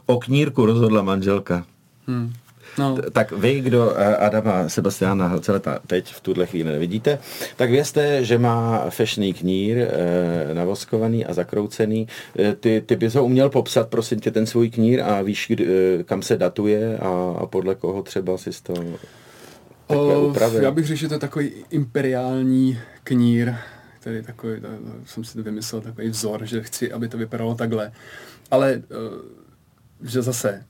O 0.05 0.19
knírku 0.19 0.65
rozhodla 0.65 1.01
manželka. 1.01 1.65
Hmm. 2.07 2.33
No, 2.79 2.97
Tak 3.11 3.31
vy, 3.31 3.61
kdo 3.61 3.93
eh, 3.97 4.15
Adama 4.15 4.69
Sebastiana 4.69 5.27
Helceleta 5.27 5.79
teď 5.87 6.13
v 6.13 6.21
tuhle 6.21 6.45
chvíli 6.45 6.71
nevidíte, 6.71 7.19
tak 7.55 7.69
vězte, 7.69 8.23
že 8.23 8.37
má 8.37 8.89
fešný 8.89 9.33
knír, 9.33 9.77
eh, 9.77 10.53
navoskovaný 10.53 11.25
a 11.25 11.33
zakroucený. 11.33 12.07
Eh, 12.39 12.55
Ty, 12.55 12.83
ty 12.85 12.95
bys 12.95 13.13
ho 13.15 13.25
uměl 13.25 13.49
popsat, 13.49 13.89
prosím 13.89 14.19
tě, 14.19 14.31
ten 14.31 14.45
svůj 14.45 14.69
knír 14.69 15.01
a 15.01 15.21
víš, 15.21 15.45
kdy, 15.49 15.67
kam 16.05 16.21
se 16.21 16.37
datuje 16.37 16.97
a, 16.97 17.35
a 17.39 17.45
podle 17.45 17.75
koho 17.75 18.03
třeba 18.03 18.37
si 18.37 18.49
to 18.63 18.73
upravil. 20.29 20.63
já 20.63 20.71
bych 20.71 20.85
řekl, 20.85 20.99
že 20.99 21.07
to 21.07 21.13
je 21.13 21.19
takový 21.19 21.51
imperiální 21.69 22.79
knír, 23.03 23.53
který 23.99 24.23
takový, 24.23 24.61
jsem 25.05 25.23
si 25.23 25.33
to 25.33 25.43
vymyslel, 25.43 25.81
takový 25.81 26.09
vzor, 26.09 26.45
že 26.45 26.61
chci, 26.61 26.91
aby 26.91 27.07
to 27.07 27.17
vypadalo 27.17 27.55
takhle. 27.55 27.91
Ale, 28.51 28.81
eh, 28.91 30.09
že 30.09 30.21
zase, 30.21 30.63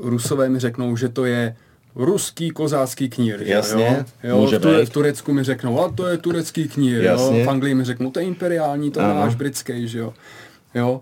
Rusové 0.00 0.48
mi 0.48 0.58
řeknou, 0.58 0.96
že 0.96 1.08
to 1.08 1.24
je 1.24 1.56
ruský 1.96 2.50
kozácký 2.50 3.08
knír. 3.08 3.44
že 3.44 3.52
Jasně, 3.52 4.06
jo? 4.22 4.46
Jo, 4.50 4.58
v, 4.58 4.66
být. 4.66 4.88
v 4.88 4.90
Turecku 4.90 5.32
mi 5.32 5.44
řeknou, 5.44 5.84
a 5.84 5.92
to 5.92 6.06
je 6.06 6.18
turecký 6.18 6.68
knír. 6.68 7.02
Jo? 7.02 7.32
V 7.44 7.48
Anglii 7.48 7.74
mi 7.74 7.84
řeknou, 7.84 8.10
to 8.10 8.20
je 8.20 8.26
imperiální, 8.26 8.90
to 8.90 9.00
je 9.00 9.06
náš 9.06 9.34
britský, 9.34 9.88
že 9.88 9.98
jo. 9.98 10.14
jo? 10.74 11.00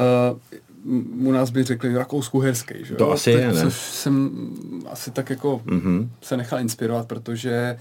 Uh, 0.00 1.28
u 1.28 1.32
nás 1.32 1.50
by 1.50 1.62
řekli 1.62 1.94
Rakousku-Herský, 1.94 2.74
že 2.84 2.94
To 2.94 3.04
jo? 3.04 3.10
asi 3.10 3.30
je, 3.30 3.52
ne? 3.52 3.62
Což 3.62 3.74
jsem 3.74 4.30
asi 4.90 5.10
tak 5.10 5.30
jako 5.30 5.60
mm-hmm. 5.66 6.08
se 6.22 6.36
nechal 6.36 6.60
inspirovat, 6.60 7.08
protože 7.08 7.78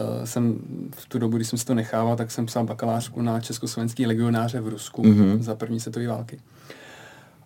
uh, 0.00 0.24
jsem 0.24 0.58
v 0.96 1.08
tu 1.08 1.18
dobu, 1.18 1.36
když 1.36 1.48
jsem 1.48 1.58
si 1.58 1.66
to 1.66 1.74
nechával, 1.74 2.16
tak 2.16 2.30
jsem 2.30 2.46
psal 2.46 2.64
bakalářku 2.64 3.22
na 3.22 3.40
československý 3.40 4.06
legionáře 4.06 4.60
v 4.60 4.68
Rusku 4.68 5.02
mm-hmm. 5.02 5.38
za 5.38 5.54
první 5.54 5.80
světové 5.80 6.06
války. 6.06 6.38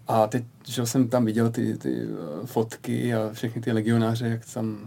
A 0.09 0.27
teď, 0.27 0.45
že 0.69 0.87
jsem 0.87 1.09
tam 1.09 1.25
viděl 1.25 1.51
ty, 1.51 1.79
ty 1.79 2.07
uh, 2.07 2.47
fotky 2.47 3.15
a 3.15 3.31
všechny 3.33 3.63
ty 3.63 3.73
legionáře, 3.73 4.27
jak 4.27 4.41
tam 4.55 4.79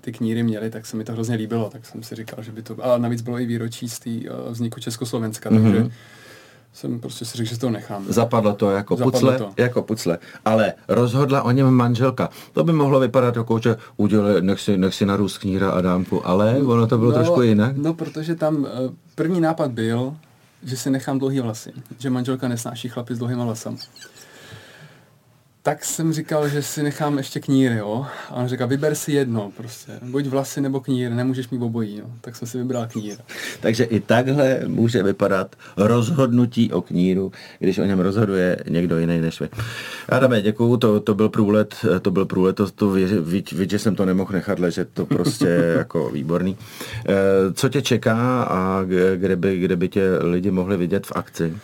ty 0.00 0.12
kníry 0.12 0.42
měli, 0.42 0.70
tak 0.70 0.86
se 0.86 0.96
mi 0.96 1.04
to 1.04 1.12
hrozně 1.12 1.36
líbilo, 1.36 1.70
tak 1.70 1.86
jsem 1.86 2.02
si 2.02 2.14
říkal, 2.14 2.44
že 2.44 2.52
by 2.52 2.62
to... 2.62 2.84
A 2.84 2.98
navíc 2.98 3.20
bylo 3.20 3.40
i 3.40 3.46
výročí 3.46 3.88
z 3.88 3.98
tý, 3.98 4.28
uh, 4.28 4.52
vzniku 4.52 4.80
Československa, 4.80 5.50
mm-hmm. 5.50 5.72
takže 5.72 5.90
jsem 6.72 7.00
prostě 7.00 7.24
si 7.24 7.36
řekl, 7.36 7.50
že 7.50 7.58
to 7.58 7.70
nechám. 7.70 8.04
Zapadlo 8.08 8.52
to 8.52 8.70
jako 8.70 8.96
Zapadlo 8.96 9.20
pucle, 9.20 9.38
to. 9.38 9.52
jako 9.56 9.82
pucle. 9.82 10.18
Ale 10.44 10.74
rozhodla 10.88 11.42
o 11.42 11.50
něm 11.50 11.70
manželka. 11.70 12.28
To 12.52 12.64
by 12.64 12.72
mohlo 12.72 13.00
vypadat 13.00 13.36
jako, 13.36 13.58
že 13.58 13.76
udělej, 13.96 14.42
nech 14.42 14.60
si, 14.60 14.76
nech 14.76 14.94
si 14.94 15.06
narůst 15.06 15.38
kníra 15.38 15.70
Adámku, 15.70 16.26
ale 16.26 16.62
ono 16.62 16.86
to 16.86 16.98
bylo 16.98 17.10
no, 17.10 17.16
trošku 17.16 17.42
jinak. 17.42 17.76
No, 17.76 17.94
protože 17.94 18.34
tam 18.34 18.56
uh, 18.56 18.68
první 19.14 19.40
nápad 19.40 19.70
byl, 19.70 20.16
že 20.62 20.76
si 20.76 20.90
nechám 20.90 21.18
dlouhý 21.18 21.40
vlasy. 21.40 21.72
Že 21.98 22.10
manželka 22.10 22.48
nesnáší 22.48 22.88
chlapy 22.88 23.14
s 23.14 23.18
dlouhýma 23.18 23.44
vlasama. 23.44 23.76
Tak 25.62 25.84
jsem 25.84 26.12
říkal, 26.12 26.48
že 26.48 26.62
si 26.62 26.82
nechám 26.82 27.18
ještě 27.18 27.40
kníry, 27.40 27.76
jo. 27.76 28.06
A 28.28 28.34
on 28.34 28.48
říkal, 28.48 28.68
vyber 28.68 28.94
si 28.94 29.12
jedno, 29.12 29.52
prostě. 29.56 29.92
Buď 30.02 30.26
vlasy 30.26 30.60
nebo 30.60 30.80
knír, 30.80 31.10
nemůžeš 31.10 31.48
mít 31.50 31.62
obojí, 31.62 31.98
jo. 31.98 32.04
Tak 32.20 32.36
jsem 32.36 32.48
si 32.48 32.58
vybral 32.58 32.86
knír. 32.86 33.16
Takže 33.60 33.84
i 33.84 34.00
takhle 34.00 34.60
může 34.66 35.02
vypadat 35.02 35.56
rozhodnutí 35.76 36.72
o 36.72 36.82
kníru, 36.82 37.32
když 37.58 37.78
o 37.78 37.84
něm 37.84 38.00
rozhoduje 38.00 38.56
někdo 38.68 38.98
jiný 38.98 39.20
než 39.20 39.40
vy. 39.40 39.48
Adame, 40.08 40.42
děkuju, 40.42 40.76
to, 40.76 41.00
to 41.00 41.14
byl 41.14 41.28
průlet, 41.28 41.74
to 42.02 42.10
byl 42.10 42.26
průlet, 42.26 42.56
to, 42.56 42.70
to 42.70 42.90
víc, 43.22 43.52
že 43.52 43.78
jsem 43.78 43.94
to 43.96 44.04
nemohl 44.04 44.32
nechat 44.32 44.58
ležet, 44.58 44.88
to 44.94 45.06
prostě 45.06 45.46
jako 45.76 46.10
výborný. 46.10 46.56
Eh, 47.08 47.12
Co 47.52 47.68
tě 47.68 47.82
čeká 47.82 48.42
a 48.42 48.82
kde 49.16 49.36
by, 49.36 49.58
kde 49.58 49.76
by 49.76 49.88
tě 49.88 50.02
lidi 50.20 50.50
mohli 50.50 50.76
vidět 50.76 51.06
v 51.06 51.12
akci? 51.14 51.54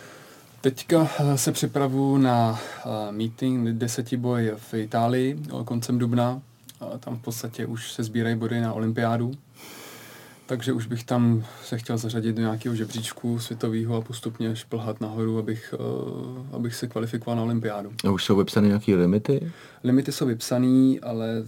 Teďka 0.67 1.09
eh, 1.19 1.37
se 1.37 1.51
připravu 1.51 2.17
na 2.17 2.51
uh, 2.51 2.91
meeting 3.11 3.69
desetiboj 3.69 4.51
v 4.55 4.73
Itálii 4.73 5.39
eh, 5.39 5.63
koncem 5.63 5.97
dubna. 5.97 6.41
Tam 6.99 7.17
v 7.17 7.21
podstatě 7.21 7.65
už 7.65 7.91
se 7.91 8.03
sbírají 8.03 8.35
body 8.35 8.61
na 8.61 8.73
olympiádu. 8.73 9.31
Takže 10.45 10.73
už 10.73 10.85
bych 10.85 11.03
tam 11.03 11.45
se 11.63 11.77
chtěl 11.77 11.97
zařadit 11.97 12.35
do 12.35 12.41
nějakého 12.41 12.75
žebříčku 12.75 13.39
světového 13.39 13.95
a 13.95 14.01
postupně 14.01 14.55
šplhat 14.55 15.01
nahoru, 15.01 15.39
abych, 15.39 15.73
abych 16.51 16.75
se 16.75 16.87
kvalifikoval 16.87 17.37
na 17.37 17.43
olympiádu. 17.43 17.91
A 18.07 18.11
už 18.11 18.25
jsou 18.25 18.35
vypsány 18.35 18.67
nějaké 18.67 18.95
limity? 18.95 19.51
Limity 19.83 20.11
jsou 20.11 20.25
vypsané, 20.25 20.95
ale 21.01 21.43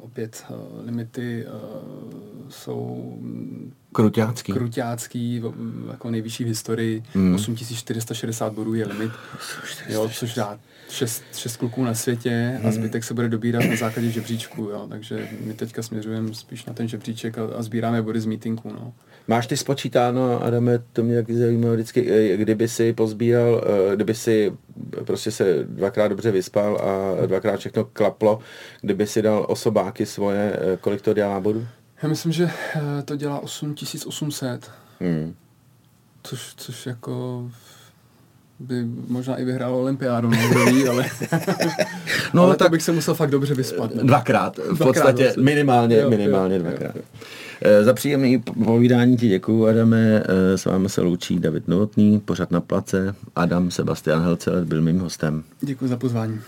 opět 0.00 0.44
limity 0.84 1.46
jsou 2.48 3.14
Kruťácký. 3.92 4.52
kruťácký, 4.52 5.42
jako 5.90 6.10
nejvyšší 6.10 6.44
v 6.44 6.46
historii. 6.46 7.02
Hmm. 7.14 7.34
8460 7.34 8.52
bodů 8.52 8.74
je 8.74 8.86
limit, 8.86 9.12
jo, 9.88 10.10
což 10.14 10.34
dá 10.34 10.58
6, 10.90 11.22
6 11.34 11.56
kluků 11.56 11.84
na 11.84 11.94
světě 11.94 12.60
a 12.64 12.70
zbytek 12.70 13.04
se 13.04 13.14
bude 13.14 13.28
dobírat 13.28 13.64
na 13.64 13.76
základě 13.76 14.10
žebříčku, 14.10 14.62
jo, 14.62 14.86
takže 14.88 15.28
my 15.40 15.54
teďka 15.54 15.82
směřujeme 15.82 16.34
spíš 16.34 16.64
na 16.64 16.72
ten 16.72 16.88
žebříček 16.88 17.38
a, 17.38 17.44
a 17.56 17.62
sbíráme 17.62 18.02
body 18.02 18.20
z 18.20 18.26
meetingů, 18.26 18.72
no. 18.72 18.92
Máš 19.28 19.46
ty 19.46 19.56
spočítáno, 19.56 20.42
Adame, 20.42 20.78
to 20.92 21.02
mě 21.02 21.16
taky 21.16 21.36
zajímá 21.36 21.72
vždycky, 21.72 22.10
eh, 22.10 22.36
kdyby 22.36 22.68
si 22.68 22.92
pozbíral, 22.92 23.64
eh, 23.92 23.96
kdyby 23.96 24.14
si 24.14 24.52
prostě 25.04 25.30
se 25.30 25.64
dvakrát 25.64 26.08
dobře 26.08 26.30
vyspal 26.30 26.76
a 26.76 27.26
dvakrát 27.26 27.60
všechno 27.60 27.84
klaplo, 27.84 28.38
kdyby 28.80 29.06
si 29.06 29.22
dal 29.22 29.46
osobáky 29.48 30.06
svoje, 30.06 30.56
eh, 30.56 30.76
kolik 30.80 31.02
to 31.02 31.14
dělá 31.14 31.40
bodů? 31.40 31.66
Já 32.02 32.08
myslím, 32.08 32.32
že 32.32 32.50
eh, 32.76 33.02
to 33.04 33.16
dělá 33.16 33.40
8800, 33.40 34.70
Hmm. 35.00 35.34
což, 36.22 36.52
což 36.56 36.86
jako 36.86 37.44
by 38.58 38.84
možná 39.08 39.36
i 39.36 39.44
vyhrál 39.44 39.74
olympiádu, 39.74 40.30
ale, 40.90 41.04
No, 42.34 42.42
ale 42.42 42.56
tak- 42.56 42.70
bych 42.70 42.82
se 42.82 42.92
musel 42.92 43.14
fakt 43.14 43.30
dobře 43.30 43.54
vyspat. 43.54 43.94
No. 43.94 44.02
Dvakrát, 44.02 44.56
v 44.58 44.60
Dvakrát 44.62 44.86
podstatě 44.86 45.22
vlastně. 45.24 45.42
minimálně, 45.42 45.96
Jo, 45.98 46.10
minimálně 46.10 46.56
jo, 46.56 46.62
dvakrát. 46.62 46.96
jo, 46.96 47.02
Eh, 47.64 47.84
Za 47.84 47.92
příjemný 47.94 48.38
povídání 48.38 49.16
ti 49.16 49.28
děkuju, 49.28 49.66
Adame. 49.66 50.22
Eh, 50.28 50.58
S 50.58 50.64
vámi 50.64 50.88
se 50.88 51.00
loučí 51.00 51.38
David 51.38 51.68
Novotný, 51.68 52.20
pořad 52.20 52.50
na 52.50 52.60
place. 52.60 53.14
Adam 53.36 53.70
Sebastian 53.70 54.22
Helcelet 54.22 54.64
byl 54.64 54.82
mým 54.82 54.98
hostem. 55.00 55.44
Děkuji 55.60 55.88
za 55.88 55.96
pozvání. 55.96 56.40